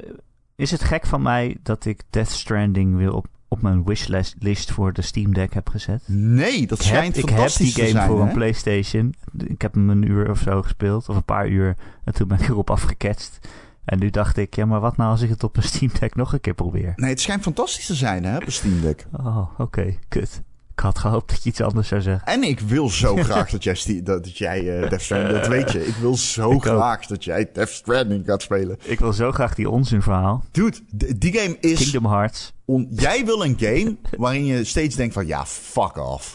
[0.57, 4.93] Is het gek van mij dat ik Death Stranding wil op, op mijn wishlist voor
[4.93, 6.03] de Steam Deck heb gezet.
[6.07, 8.09] Nee, dat Ik heb, schijnt ik heb fantastisch die game zijn.
[8.09, 8.27] voor hè?
[8.29, 9.15] een PlayStation.
[9.47, 11.77] Ik heb hem een uur of zo gespeeld, of een paar uur.
[12.05, 13.49] En toen ben ik erop afgeketst.
[13.85, 16.15] En nu dacht ik, ja, maar wat nou als ik het op een Steam Deck
[16.15, 16.93] nog een keer probeer?
[16.97, 19.07] Nee, het schijnt fantastisch te zijn, hè, op een Steam Deck.
[19.13, 20.43] Oh, oké, kut.
[20.77, 22.27] Ik had gehoopt dat je iets anders zou zeggen.
[22.27, 25.73] En ik wil zo graag dat jij, dat, dat jij eh, Death Stranding, dat weet
[25.73, 25.87] je.
[25.87, 26.63] Ik wil zo Ik ook.
[26.65, 28.79] graag dat jij Death Stranding gaat spelen.
[28.83, 30.45] Ik wil zo graag die onzinverhaal.
[30.51, 31.79] Dude, d- die game is...
[31.79, 32.53] Kingdom Hearts.
[32.65, 36.33] on- jij wil een game waarin je steeds denkt van, ja, fuck off.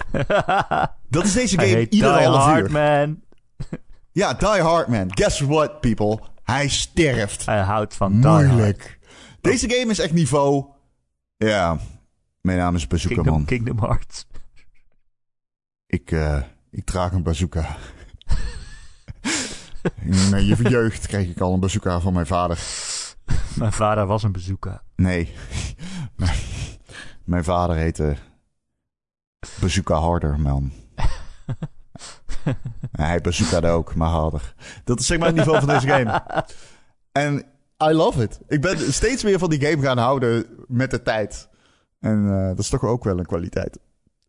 [1.10, 2.72] Dat is deze game ieder Die half Hard, uur.
[2.72, 3.20] man.
[4.12, 5.06] Ja, Die Hard Man.
[5.10, 6.20] Guess what, people?
[6.44, 7.46] Hij sterft.
[7.46, 8.48] Hij houdt van Die Hard.
[8.48, 9.00] Moeilijk.
[9.42, 10.66] Deze game is echt niveau...
[11.38, 11.78] Ja,
[12.42, 13.46] mijn naam is Bazooka Kingdom, Man.
[13.46, 14.28] Kingdom Hearts.
[15.86, 17.78] Ik, eh, ik draag een bazooka.
[20.02, 22.60] In mijn je jeugd kreeg ik al een bazooka van mijn vader.
[23.56, 24.82] Mijn vader was een bezoeker.
[24.96, 25.34] Nee.
[26.16, 26.38] mijn,
[27.24, 28.18] mijn vader heette
[29.60, 30.72] Bazooka Harder, man.
[32.92, 34.54] Hij bazookaade ook, maar harder.
[34.84, 36.24] Dat is zeg maar het niveau van deze game.
[37.12, 37.46] En
[37.84, 38.40] I love it.
[38.48, 41.50] Ik ben steeds meer van die game gaan houden met de tijd.
[42.00, 43.80] En eh, dat is toch ook wel een kwaliteit.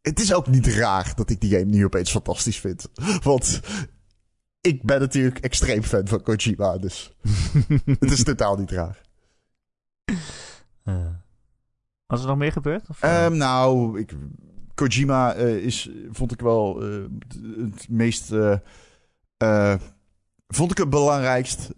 [0.03, 2.89] Het is ook niet raar dat ik die game nu opeens fantastisch vind.
[3.23, 3.61] Want
[4.61, 7.17] ik ben natuurlijk extreem fan van Kojima, dus
[8.01, 9.01] het is totaal niet raar.
[10.83, 11.07] Eh,
[12.07, 12.89] was er nog meer gebeurd?
[12.89, 13.25] Of, eh?
[13.25, 14.13] Ehm, nou, ik,
[14.75, 18.29] Kojima is, vond ik wel het meest.
[20.49, 21.71] vond ik het belangrijkst.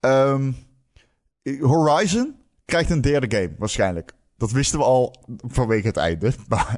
[0.00, 0.52] Ehm,
[1.60, 4.14] Horizon krijgt een derde game, waarschijnlijk.
[4.36, 5.14] Dat wisten we al
[5.46, 6.32] vanwege het einde.
[6.48, 6.76] Maar,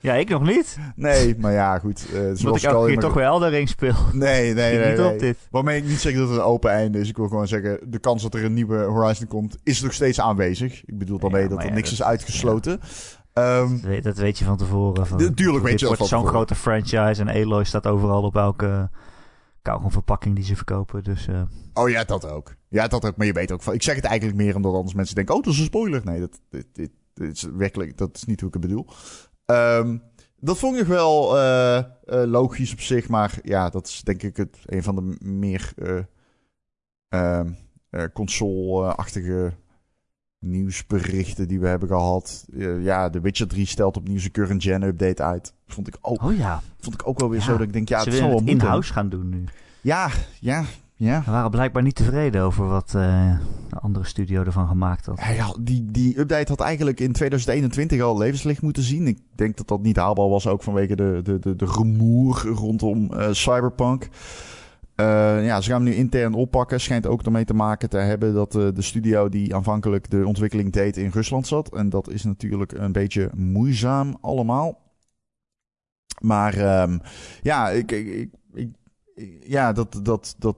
[0.00, 0.78] ja, ik nog niet.
[0.96, 2.06] nee, maar ja, goed.
[2.14, 3.94] Omdat zoals ik ik elke keer toch weer Elden Ring speel.
[4.12, 4.90] Nee, nee, nee.
[4.90, 5.18] niet op nee.
[5.18, 5.38] dit.
[5.50, 7.08] Waarmee ik niet zeg dat het een open einde is.
[7.08, 10.20] Ik wil gewoon zeggen, de kans dat er een nieuwe Horizon komt, is nog steeds
[10.20, 10.84] aanwezig.
[10.84, 12.80] Ik bedoel daarmee Ja, dat er ja, niks dat- is uitgesloten.
[13.32, 15.06] Ehm, Dat weet, dat weet je van tevoren.
[15.06, 18.90] Van, Natuurlijk weet je dat van zo'n grote franchise en Aloy staat overal op elke
[19.88, 21.04] verpakking die ze verkopen.
[21.04, 21.42] Dus eh,
[21.74, 22.54] Oh ja, dat ook.
[22.68, 23.16] Ja, dat ook.
[23.16, 23.74] Maar je weet ook van.
[23.74, 26.04] Ik zeg het eigenlijk meer omdat anders mensen denken: oh, dat is een spoiler.
[26.04, 27.98] Nee, dat, dit, dit, dit is werkelijk.
[27.98, 28.86] Dat is niet hoe ik het bedoel.
[29.44, 29.98] Ehm,
[30.40, 33.08] dat vond ik wel eh, eh, logisch op zich.
[33.08, 35.98] Maar ja, dat is denk ik het, een van de meer eh,
[37.08, 37.52] ehm,
[37.90, 39.52] eh, console-achtige
[40.38, 42.46] nieuwsberichten die we hebben gehad.
[42.52, 45.54] Eh, ja, The Witcher 3 stelt opnieuw zijn current gen update uit.
[45.66, 47.88] Vond ik ook, oh ja, vond ik ook wel weer Ja, zo dat ik denk:
[47.88, 49.44] ja, ze het zal wel het in-house gaan doen nu.
[49.80, 50.10] Ja,
[50.40, 50.64] ja,
[50.98, 51.22] ja.
[51.22, 53.38] Ze waren blijkbaar niet tevreden over wat eh,
[53.68, 55.18] de andere studio ervan gemaakt had.
[55.18, 59.06] Ja, ja, die, die update had eigenlijk in 2021 al levenslicht moeten zien.
[59.06, 63.12] Ik denk dat dat niet haalbaar was, ook vanwege de, de, de, de rumoer rondom
[63.12, 64.08] eh, Cyberpunk.
[64.94, 66.80] Eh, ja, ze gaan hem nu intern oppakken.
[66.80, 70.96] Schijnt ook ermee te maken te hebben dat de studio die aanvankelijk de ontwikkeling deed
[70.96, 71.74] in Rusland zat.
[71.74, 74.78] En dat is natuurlijk een beetje moeizaam allemaal.
[76.20, 76.98] Maar ehm,
[77.42, 78.76] ja, ik, ik, ik, ik-
[79.46, 80.56] ja dat, dat, dat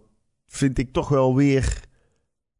[0.50, 1.80] vind ik toch wel weer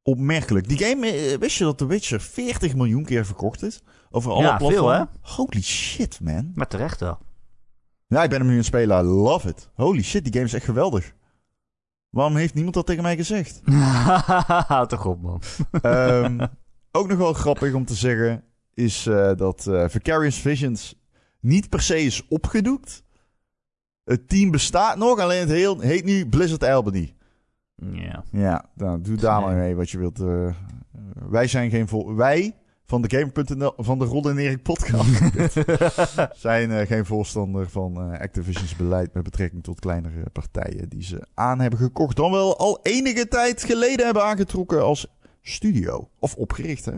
[0.03, 0.68] opmerkelijk.
[0.68, 3.80] Die game, eh, wist je dat The Witcher 40 miljoen keer verkocht is?
[4.11, 5.09] Over alle Ja, veel, platformen?
[5.20, 6.53] Holy shit, man.
[6.55, 7.18] Maar terecht wel.
[8.07, 9.05] Ja, ik ben hem nu spelen.
[9.05, 9.70] I love it.
[9.74, 11.14] Holy shit, die game is echt geweldig.
[12.11, 13.61] Waarom heeft niemand dat tegen mij gezegd?
[14.88, 15.43] Toch op, man.
[15.82, 16.47] Ehm,
[16.99, 20.95] ook nog wel grappig om te zeggen is eh, dat eh, Vicarious Visions
[21.41, 23.03] niet per se is opgedoekt.
[24.05, 27.14] Het team bestaat nog, alleen het heel, heet nu Blizzard Albany.
[27.92, 28.24] Ja.
[28.32, 30.20] Ja, nou, doe daar maar mee wat je wilt.
[30.20, 30.54] eh.
[31.28, 32.54] Wij zijn geen vol wij
[32.84, 35.08] van de Gamer.nl van de Rod en Erik podcast
[36.46, 41.26] zijn eh, geen voorstander van eh, Activision's beleid met betrekking tot kleinere partijen die ze
[41.34, 45.06] aan hebben gekocht, dan wel al enige tijd geleden hebben aangetrokken als
[45.42, 46.94] studio of opgericht, hè?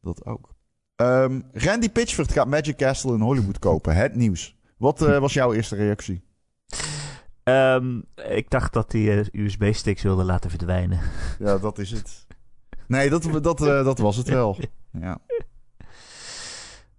[0.00, 0.54] Dat ook.
[0.96, 3.94] Ehm, Randy Pitchford gaat Magic Castle in Hollywood kopen.
[3.96, 4.56] Het nieuws.
[4.76, 6.22] Wat was jouw eerste reactie?
[7.46, 11.00] Ehm, ik dacht dat die eh, USB-sticks wilde laten verdwijnen.
[11.38, 12.26] Ja, dat is het.
[12.86, 14.56] Nee, dat, dat, eh, dat was het wel.
[15.00, 15.18] Ja.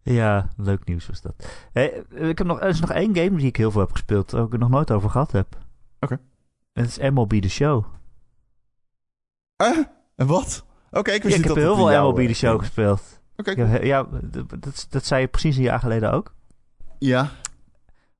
[0.01, 1.47] Ja, leuk nieuws was dat.
[1.71, 4.31] Hey, ik heb nog, er is nog één game die ik heel veel heb gespeeld,
[4.31, 5.57] waar ik het nog nooit over gehad heb.
[5.99, 6.19] Oké.
[6.73, 7.85] Het is MLB The Show.
[9.55, 9.77] Eh?
[10.15, 10.65] En wat?
[10.91, 13.21] Oké, ik Ja, wist ik niet heb dat heel veel MLB The eh, Show gespeeld.
[13.35, 14.07] Oké, Ik ja,
[14.59, 16.35] dat, dat zei je precies een jaar geleden ook.
[16.99, 17.31] Ja.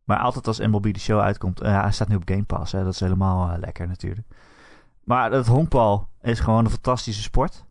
[0.08, 1.62] Maar altijd als MLB The Show uitkomt...
[1.62, 4.28] eh, hij staat nu op Game Pass, hè, dat is helemaal eh, lekker natuurlijk.
[5.04, 7.66] Maar het honkbal is gewoon een fantastische sport.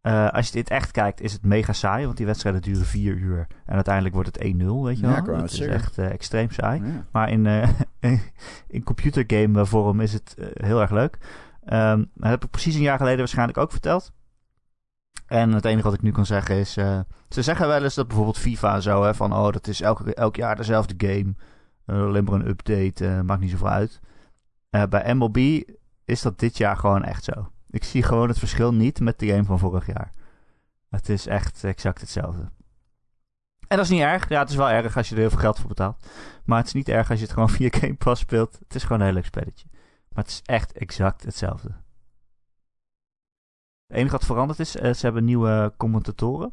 [0.00, 2.04] Eh, als je dit echt kijkt, is het mega saai.
[2.04, 3.46] Want die wedstrijden duren vier uur.
[3.66, 5.24] En uiteindelijk wordt het 1-0, weet je Ja, wel.
[5.24, 5.74] wou dat is zeggen.
[5.74, 6.82] echt extreem saai.
[6.84, 7.06] Ja.
[7.10, 7.46] Maar in,
[8.76, 11.18] in computergame vorm is het heel erg leuk.
[11.64, 14.12] Ehm, dat heb ik precies een jaar geleden waarschijnlijk ook verteld.
[15.26, 16.72] En het enige wat ik nu kan zeggen is...
[16.72, 19.02] ze zeggen wel eens dat bijvoorbeeld FIFA zo...
[19.02, 21.34] Hè, van oh, dat is elke, elk jaar dezelfde game.
[21.88, 24.00] Eh, alleen maar een update, eh, maakt niet zoveel uit.
[24.70, 25.62] Eh, bij MLB
[26.04, 27.52] is dat dit jaar gewoon echt zo.
[27.70, 30.10] Ik zie gewoon het verschil niet met de game van vorig jaar.
[30.88, 32.50] Het is echt exact hetzelfde.
[33.68, 34.28] En dat is niet erg.
[34.28, 36.06] Ja, het is wel erg als je er heel veel geld voor betaalt.
[36.44, 38.58] Maar het is niet erg als je het gewoon via Game Pass speelt.
[38.58, 39.66] Het is gewoon een heel leuk spelletje.
[40.08, 41.68] Maar het is echt exact hetzelfde.
[43.86, 46.50] Het enige wat veranderd is, ze hebben nieuwe commentatoren.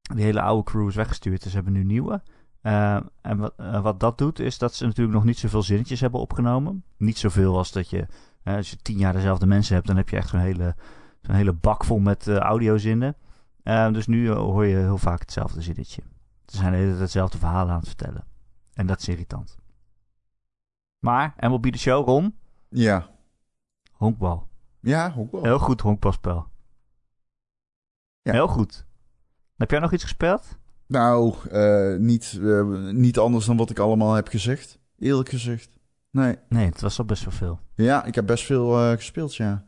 [0.00, 2.22] Die hele oude crew is weggestuurd, dus ze hebben nu nieuwe.
[2.62, 6.00] Eh, en wat, eh, wat dat doet, is dat ze natuurlijk nog niet zoveel zinnetjes
[6.00, 6.84] hebben opgenomen.
[6.96, 8.06] Niet zoveel als dat je,
[8.42, 10.74] eh, als je tien jaar dezelfde mensen hebt, dan heb je echt zo'n hele,
[11.22, 13.16] zo'n hele bak vol met audiozinnen.
[13.92, 16.02] Dus nu hoor je heel vaak hetzelfde zinnetje.
[16.46, 18.24] Ze zijn de hele tijd hetzelfde verhaal aan het vertellen.
[18.74, 19.58] En dat is irritant.
[20.98, 22.38] Maar, MLB de Show, Ron,
[22.68, 23.08] Ja.
[23.92, 24.48] honkbal.
[24.80, 25.42] Ja, wel.
[25.42, 26.46] Heel goed honkbalspel.
[28.22, 28.32] Ja.
[28.32, 28.86] Heel goed.
[29.56, 30.58] Heb jij nog iets gespeeld?
[30.92, 34.78] Nou, eh, niet, eh, niet anders dan wat ik allemaal heb gezegd.
[34.98, 35.78] Eerlijk gezegd.
[36.10, 36.36] Nee.
[36.48, 37.60] Nee, het was al best wel veel.
[37.74, 39.64] Ja, ik heb best veel eh, gespeeld, ja.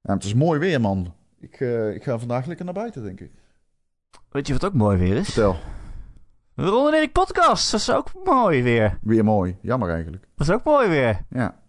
[0.00, 0.14] ja.
[0.14, 1.14] Het is mooi weer, man.
[1.40, 1.60] Ik,
[1.94, 3.32] ik ga vandaag lekker naar buiten, denk ik.
[4.28, 5.24] Weet je wat ook mooi weer is?
[5.24, 5.56] Vertel.
[6.54, 7.70] Ron en Erik podcast.
[7.70, 8.98] Dat is ook mooi weer.
[9.02, 9.56] Weer mooi.
[9.60, 10.28] Jammer eigenlijk.
[10.34, 11.24] Dat is ook mooi weer.
[11.30, 11.62] Ja.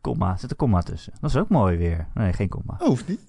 [0.00, 1.12] Komma, zit een komma tussen.
[1.20, 2.08] Dat is ook mooi weer.
[2.14, 2.76] Nee, geen komma.
[2.78, 3.20] Oh, hoeft niet.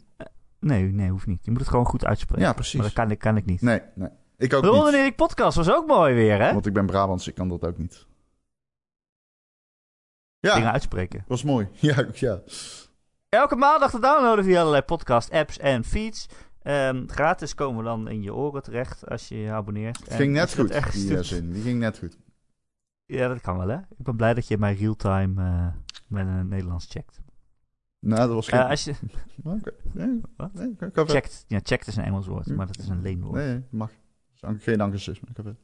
[0.60, 1.46] Nee, nee, hoeft niet.
[1.46, 2.46] Je moet het gewoon goed uitspreken.
[2.46, 2.74] Ja, precies.
[2.74, 3.62] Maar dat kan ik, kan ik niet.
[3.62, 4.10] Nee, nee.
[4.42, 4.94] Ik ook De Ron en.
[4.94, 6.54] Erik podcast was ook mooi weer, hè?
[6.54, 8.06] Want ik ben Brabants, ik kan dat ook niet.
[10.40, 11.24] Dingen Ja, uitspreken.
[11.28, 11.68] was mooi.
[11.80, 12.42] Ja, ja.
[13.30, 16.26] Elke maandag te downloaden via allerlei podcast apps en feeds.
[16.62, 20.00] Ehm, gratis komen we dan in je oren terecht als je je abonneert.
[20.00, 21.52] Het En ging net goed, die doet- eh, zin.
[21.52, 22.18] Die ging net goed.
[23.06, 23.76] Ja, dat kan wel, hè?
[23.78, 25.68] Ik ben blij dat je mij real-time eh,
[26.08, 27.20] met een Nederlands checkt.
[28.00, 28.60] Nou, dat was geen...
[28.60, 28.94] Eh, als je
[29.44, 29.72] Oké.
[29.94, 30.22] Nee,
[30.54, 33.36] nee, checkt, ja, checkt is een Engels woord, maar dat is een leenwoord.
[33.36, 33.92] Nee, nee, mag.
[34.60, 35.28] Geen anglicisme.
[35.30, 35.58] Ik heb het.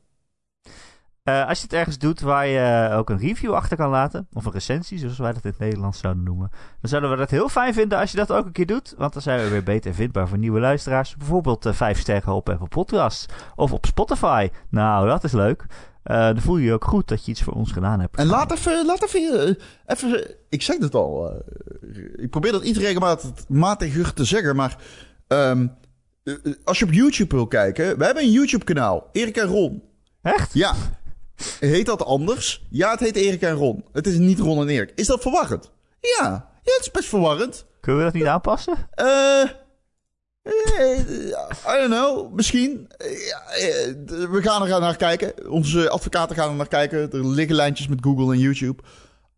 [1.23, 4.45] Eh, als je het ergens doet waar je ook een review achter kan laten, of
[4.45, 7.49] een recensie, zoals wij dat in het Nederlands zouden noemen, dan zouden we dat heel
[7.49, 9.93] fijn vinden als je dat ook een keer doet, want dan zijn we weer beter
[9.93, 11.15] vindbaar voor nieuwe luisteraars.
[11.15, 13.25] Bijvoorbeeld eh, vijf sterren op Apple Podcasts
[13.55, 14.49] of op Spotify.
[14.69, 15.65] Nou, dat is leuk.
[16.03, 18.17] Eh, dan voel je je ook goed dat je iets voor ons gedaan hebt.
[18.17, 19.55] En laat even, laat even, eh,
[19.85, 21.35] even, ik zeg het al, eh,
[22.15, 24.77] ik probeer dat iets regelmatig te zeggen, maar
[25.27, 25.67] ehm, eh, eh,
[26.63, 29.83] als je op YouTube wil kijken, we hebben een YouTube kanaal, Erik en Ron.
[30.21, 30.53] Echt?
[30.53, 30.73] Ja,
[31.59, 32.65] heet dat anders?
[32.69, 33.85] Ja, het heet Erik en Ron.
[33.91, 34.91] Het is niet Ron en Erik.
[34.95, 35.71] Is dat verwarrend?
[35.99, 37.65] Ja, ja, het is best verwarrend.
[37.79, 38.89] Kunnen we dat niet aanpassen?
[38.93, 39.41] Eh,
[40.41, 40.99] eh,
[41.67, 42.87] I don't know, misschien.
[42.97, 43.95] Eh, eh,
[44.29, 45.49] we gaan er naar kijken.
[45.49, 47.11] Onze advocaten gaan er naar kijken.
[47.11, 48.83] Er liggen lijntjes met Google en YouTube.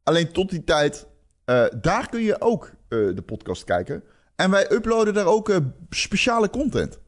[0.03, 1.07] Alleen tot die tijd,
[1.45, 4.03] eh, daar kun je ook eh, de podcast kijken.
[4.39, 5.57] En wij uploaden daar ook eh,
[5.89, 6.99] speciale content.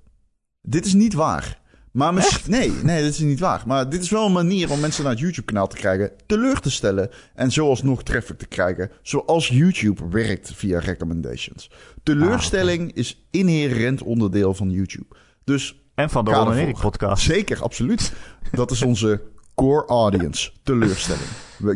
[0.62, 1.60] Dit is niet waar.
[1.92, 3.64] Maar nee, nee, dit is niet waar.
[3.66, 6.72] Maar dit is wel een manier om mensen naar het YouTube-kanaal te krijgen, teleur te
[6.72, 11.72] stellen en zoals nog traffic te krijgen, zoals YouTube werkt via recommendations.
[12.04, 15.16] Teleurstelling is inherent onderdeel van YouTube.
[15.44, 16.58] Dus En van de Ron en.
[16.58, 17.24] Erik podcast.
[17.24, 18.14] zeker, absoluut.
[18.52, 19.22] Dat is onze
[19.56, 20.52] core audience.
[20.64, 21.28] Teleurstelling.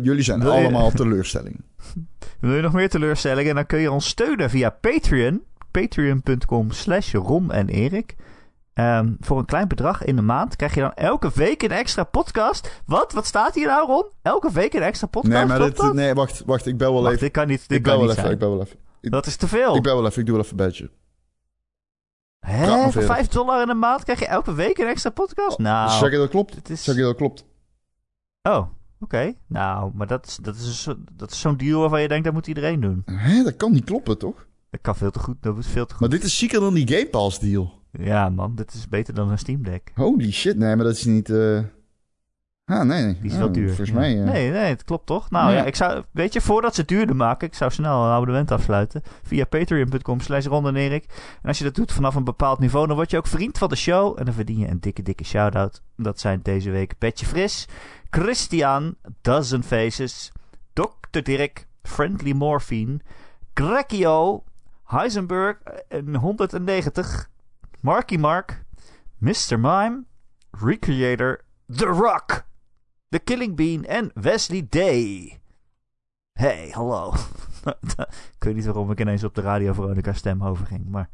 [0.04, 1.62] Jullie zijn je- allemaal teleurstelling.
[2.40, 3.56] Wil je nog meer teleurstellingen?
[3.56, 5.44] Dan kun je ons steunen via Patreon.
[5.72, 8.16] Patreon.com slash Ron en Erik.
[8.74, 12.04] Ehm, voor een klein bedrag in de maand krijg je dan elke week een extra
[12.04, 12.82] podcast.
[12.86, 13.14] Wat?
[13.14, 14.06] Wat staat hier nou, Ron?
[14.22, 15.34] Elke week een extra podcast?
[15.36, 15.94] Nee, maar dit, dat?
[15.94, 16.66] nee, wacht, wacht.
[16.66, 17.24] Ik bel wel Wacht, even.
[17.26, 18.32] dit kan niet, dit Ik bel kan wel niet even.
[18.32, 18.78] Ik bel wel even.
[19.02, 19.76] Ik, Dat is te veel.
[19.76, 20.20] ik bel wel even.
[20.20, 20.90] Ik doe wel even een beetje.
[22.40, 22.66] Hè?
[22.82, 23.10] Voor verder.
[23.10, 25.58] 5 dollar in de maand krijg je elke week een extra podcast?
[25.58, 26.70] Nou, Zeg je dat klopt?
[26.70, 26.84] is...
[26.84, 27.46] Zeg je dat klopt?
[28.48, 28.68] Oh,
[29.00, 29.34] oké.
[29.48, 32.34] Nou, maar dat is, dat, is, zo- dat is zo'n deal waarvan je denkt, dat
[32.34, 33.02] moet iedereen doen.
[33.06, 34.48] Hè, dat kan niet kloppen, toch?
[34.70, 36.02] Dat kan veel te goed, dat is veel te goed.
[36.02, 37.82] Maar dit is zieker dan die Game Pass deal.
[37.92, 39.92] Ja man, dit is beter dan een Steam Deck.
[39.96, 41.30] Holy shit, nee, maar dat is niet...
[41.30, 41.60] eh
[42.72, 43.18] Ah, nee, nee.
[43.22, 43.68] Die is wel duur.
[43.68, 43.96] Volgens Ja.
[43.96, 44.20] mij...
[44.22, 45.30] eh, Nee, nee, het klopt toch?
[45.30, 45.58] Nou Ja.
[45.58, 45.64] ja.
[45.66, 49.02] ik zou, weet je, voordat ze het duurder maken, ik zou snel een abonnement afsluiten.
[49.24, 51.06] Via patreon.com slash Ron en Erik.
[51.42, 53.70] En als je dat doet vanaf een bepaald niveau, dan word je ook vriend van
[53.70, 54.20] de show.
[54.20, 55.82] En dan verdien je een dikke, dikke shout-out.
[55.98, 57.68] Dat zijn deze week Petje Fris,
[58.16, 60.32] Christian, Dozen Faces,
[60.74, 61.20] Dr.
[61.22, 63.02] Dirk, Friendly Morphine,
[63.58, 64.44] Grekio,
[64.90, 65.58] Heisenberg
[65.92, 67.28] eh, 190,
[67.82, 68.64] Marky Mark,
[69.20, 69.58] Mr.
[69.60, 70.06] Mime,
[70.54, 72.46] Recreator, The Rock,
[73.12, 75.42] The Killing Bean en Wesley Day.
[76.36, 77.14] Hey, hallo.
[78.38, 81.10] ik weet niet waarom ik ineens op de radio Veronica stem overging, maar...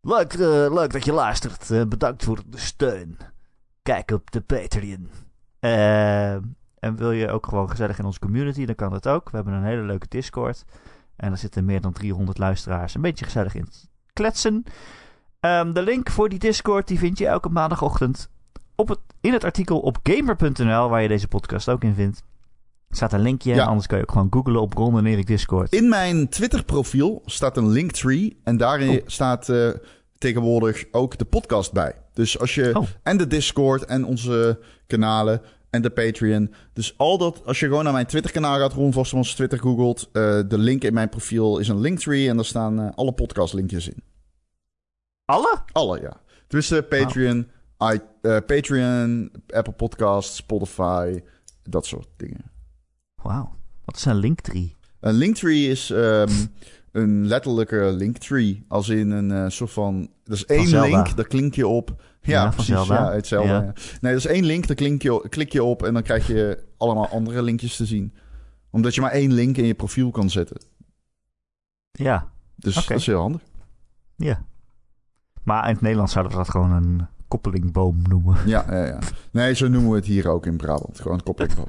[0.00, 1.70] Leuk, eh, leuk dat je luistert.
[1.70, 3.18] Eh, bedankt voor de steun.
[3.82, 5.29] Kijk op de Patreon.
[5.60, 6.32] Eh,
[6.78, 9.30] en wil je ook gewoon gezellig in onze community, dan kan dat ook.
[9.30, 10.64] We hebben een hele leuke Discord.
[11.16, 13.68] En er zitten meer dan 300 luisteraars een beetje gezellig in
[14.12, 14.64] kletsen.
[15.40, 18.30] Ehm, de link voor die Discord die vind je elke maandagochtend
[18.74, 22.22] op het, in het artikel op gamer.nl, waar je deze podcast ook in vindt.
[22.88, 23.64] Er staat een linkje, Ja.
[23.64, 25.72] anders kan je ook gewoon googlen op Ron en Erik Discord.
[25.72, 28.40] In mijn Twitter-profiel staat een linktree.
[28.44, 29.06] En daarin Oh.
[29.06, 29.68] staat eh,
[30.18, 31.94] tegenwoordig ook de podcast bij.
[32.14, 32.70] Dus als je.
[32.74, 32.86] Oh.
[33.02, 34.60] En de Discord en onze
[34.90, 35.40] kanalen.
[35.70, 36.54] En de Patreon.
[36.72, 37.42] Dus al dat.
[37.44, 40.08] Als je gewoon naar mijn Twitter-kanaal gaat, Ron Vostemans Twitter googelt.
[40.12, 42.28] eh, de link in mijn profiel is een linktree.
[42.28, 44.02] En daar staan eh, alle podcast-linkjes in.
[45.24, 45.58] Alle?
[45.72, 46.20] Alle, ja.
[46.46, 47.46] Dus eh, Patreon,
[47.92, 51.20] I, eh, Patreon, Apple Podcasts, Spotify.
[51.62, 52.50] Dat soort dingen.
[53.22, 53.54] Wauw,
[53.84, 54.76] wat is een linktree?
[55.00, 56.30] Een linktree is ehm,
[56.92, 58.64] een letterlijke linktree.
[58.68, 60.08] Als in een eh, soort van...
[60.24, 60.96] Dat is één Zelda.
[60.96, 62.02] link, daar klink je op.
[62.22, 62.86] Ja, precies.
[62.86, 63.48] Ja, hetzelfde.
[63.52, 63.60] Ja.
[64.00, 65.82] Nee, dat is één link, daar klink je, klik je op...
[65.82, 68.14] en dan krijg je allemaal andere linkjes te zien.
[68.70, 70.56] Omdat je maar één link in je profiel kan zetten.
[71.92, 73.40] Ja, Dus dat is heel handig.
[74.16, 74.44] ja.
[75.42, 78.36] Maar in het Nederlands zouden we dat gewoon een koppelingboom noemen.
[78.46, 78.98] Ja, ja, ja.
[79.30, 81.00] Nee, zo noemen we het hier ook in Brabant.
[81.00, 81.52] Gewoon koppeling.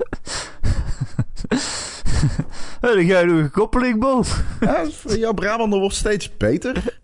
[2.82, 4.24] Dan ga je nog een koppelingboom.
[4.60, 7.00] ja, jouw Brabander wordt steeds beter.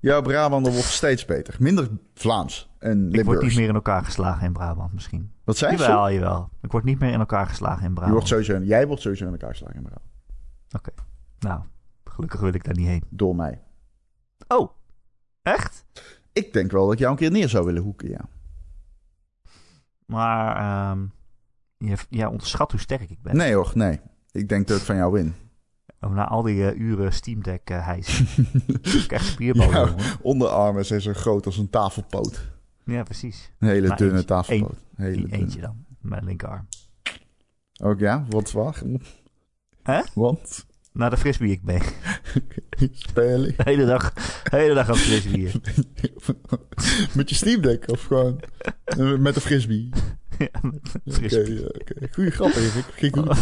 [0.00, 1.56] Jouw Brabander wordt steeds beter.
[1.58, 3.44] Minder Vlaams en Ik word Limburgs.
[3.46, 5.32] niet meer in elkaar geslagen in Brabant misschien.
[5.44, 5.78] Wat zei je?
[5.78, 6.48] Jawel, jawel.
[6.62, 8.12] Ik word niet meer in elkaar geslagen in Je Brabant.
[8.12, 10.04] wordt sowieso, jij wordt sowieso in elkaar geslagen in Brabant.
[11.38, 11.60] Nou,
[12.04, 13.04] gelukkig wil ik daar niet heen.
[13.10, 13.62] Door mij.
[14.48, 14.70] Oh,
[15.42, 15.84] echt?
[16.32, 18.28] Ik denk wel dat ik jou een keer neer zou willen hoeken, ja.
[20.06, 21.06] Maar ehm
[21.78, 23.36] je, jij onderschat hoe sterk ik ben.
[23.36, 24.00] Nee hoor, nee.
[24.36, 25.34] Ik denk dat ik van jou win.
[26.00, 28.20] Oh, na al die eh, uren Steam Deck uh, hijs.
[29.04, 30.16] ik echt spierballen, Ja.
[30.22, 32.50] Onderarmen zijn zo groot als een tafelpoot.
[32.84, 33.50] Ja, precies.
[33.58, 34.26] Een hele Maar dunne eentje.
[34.28, 34.78] tafelpoot.
[34.96, 35.36] Hele dunne.
[35.36, 35.84] eentje dan.
[36.00, 36.66] Mijn linkerarm.
[37.82, 38.82] Ook ja, wat zwaar.
[39.82, 40.00] Hè?
[40.14, 40.66] Want?
[40.92, 41.80] Naar de frisbee ik ben.
[42.92, 43.54] Spelen.
[43.56, 45.50] De hele dag, de hele dag aan frisbee.
[47.16, 48.40] Met je Steam Deck of gewoon
[48.84, 49.88] eh, met een frisbee?
[50.38, 51.66] ja, met Oké, frisbee.
[52.12, 52.84] Goeie grap, Erik.
[52.94, 53.38] Ging goed.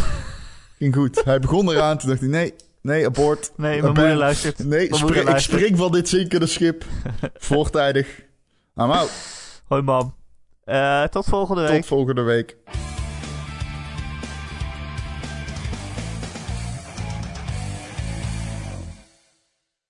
[0.85, 1.23] Ging goed.
[1.23, 3.51] Hij begon eraan, toen dacht hij, nee, nee, abort.
[3.55, 3.97] Nee, mijn Abort.
[3.97, 4.65] moeder luistert.
[4.65, 6.85] Nee, moeder ik spring van dit zinkende schip.
[7.49, 8.19] Voortijdig.
[8.75, 9.09] I'm out.
[9.65, 10.15] Hoi mam.
[10.63, 11.75] Eh, tot volgende week.
[11.75, 12.57] Tot volgende week.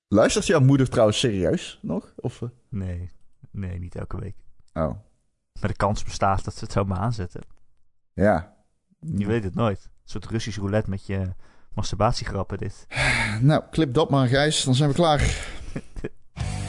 [0.08, 2.14] Luistert jouw moeder trouwens serieus nog?
[2.16, 2.50] Of, eh?
[2.70, 3.12] Nee,
[3.52, 4.36] nee, niet elke week.
[4.74, 4.96] Oh,
[5.60, 7.42] Maar de kans bestaat dat ze het zo maar aanzetten.
[8.14, 8.54] ja.
[9.18, 11.34] Je weet het nooit soort Russisch roulette met je
[11.74, 12.88] masturbatiegrappen dit.
[13.42, 14.64] Nou, clip dat maar, Gijs.
[14.64, 15.20] Dan zijn we klaar.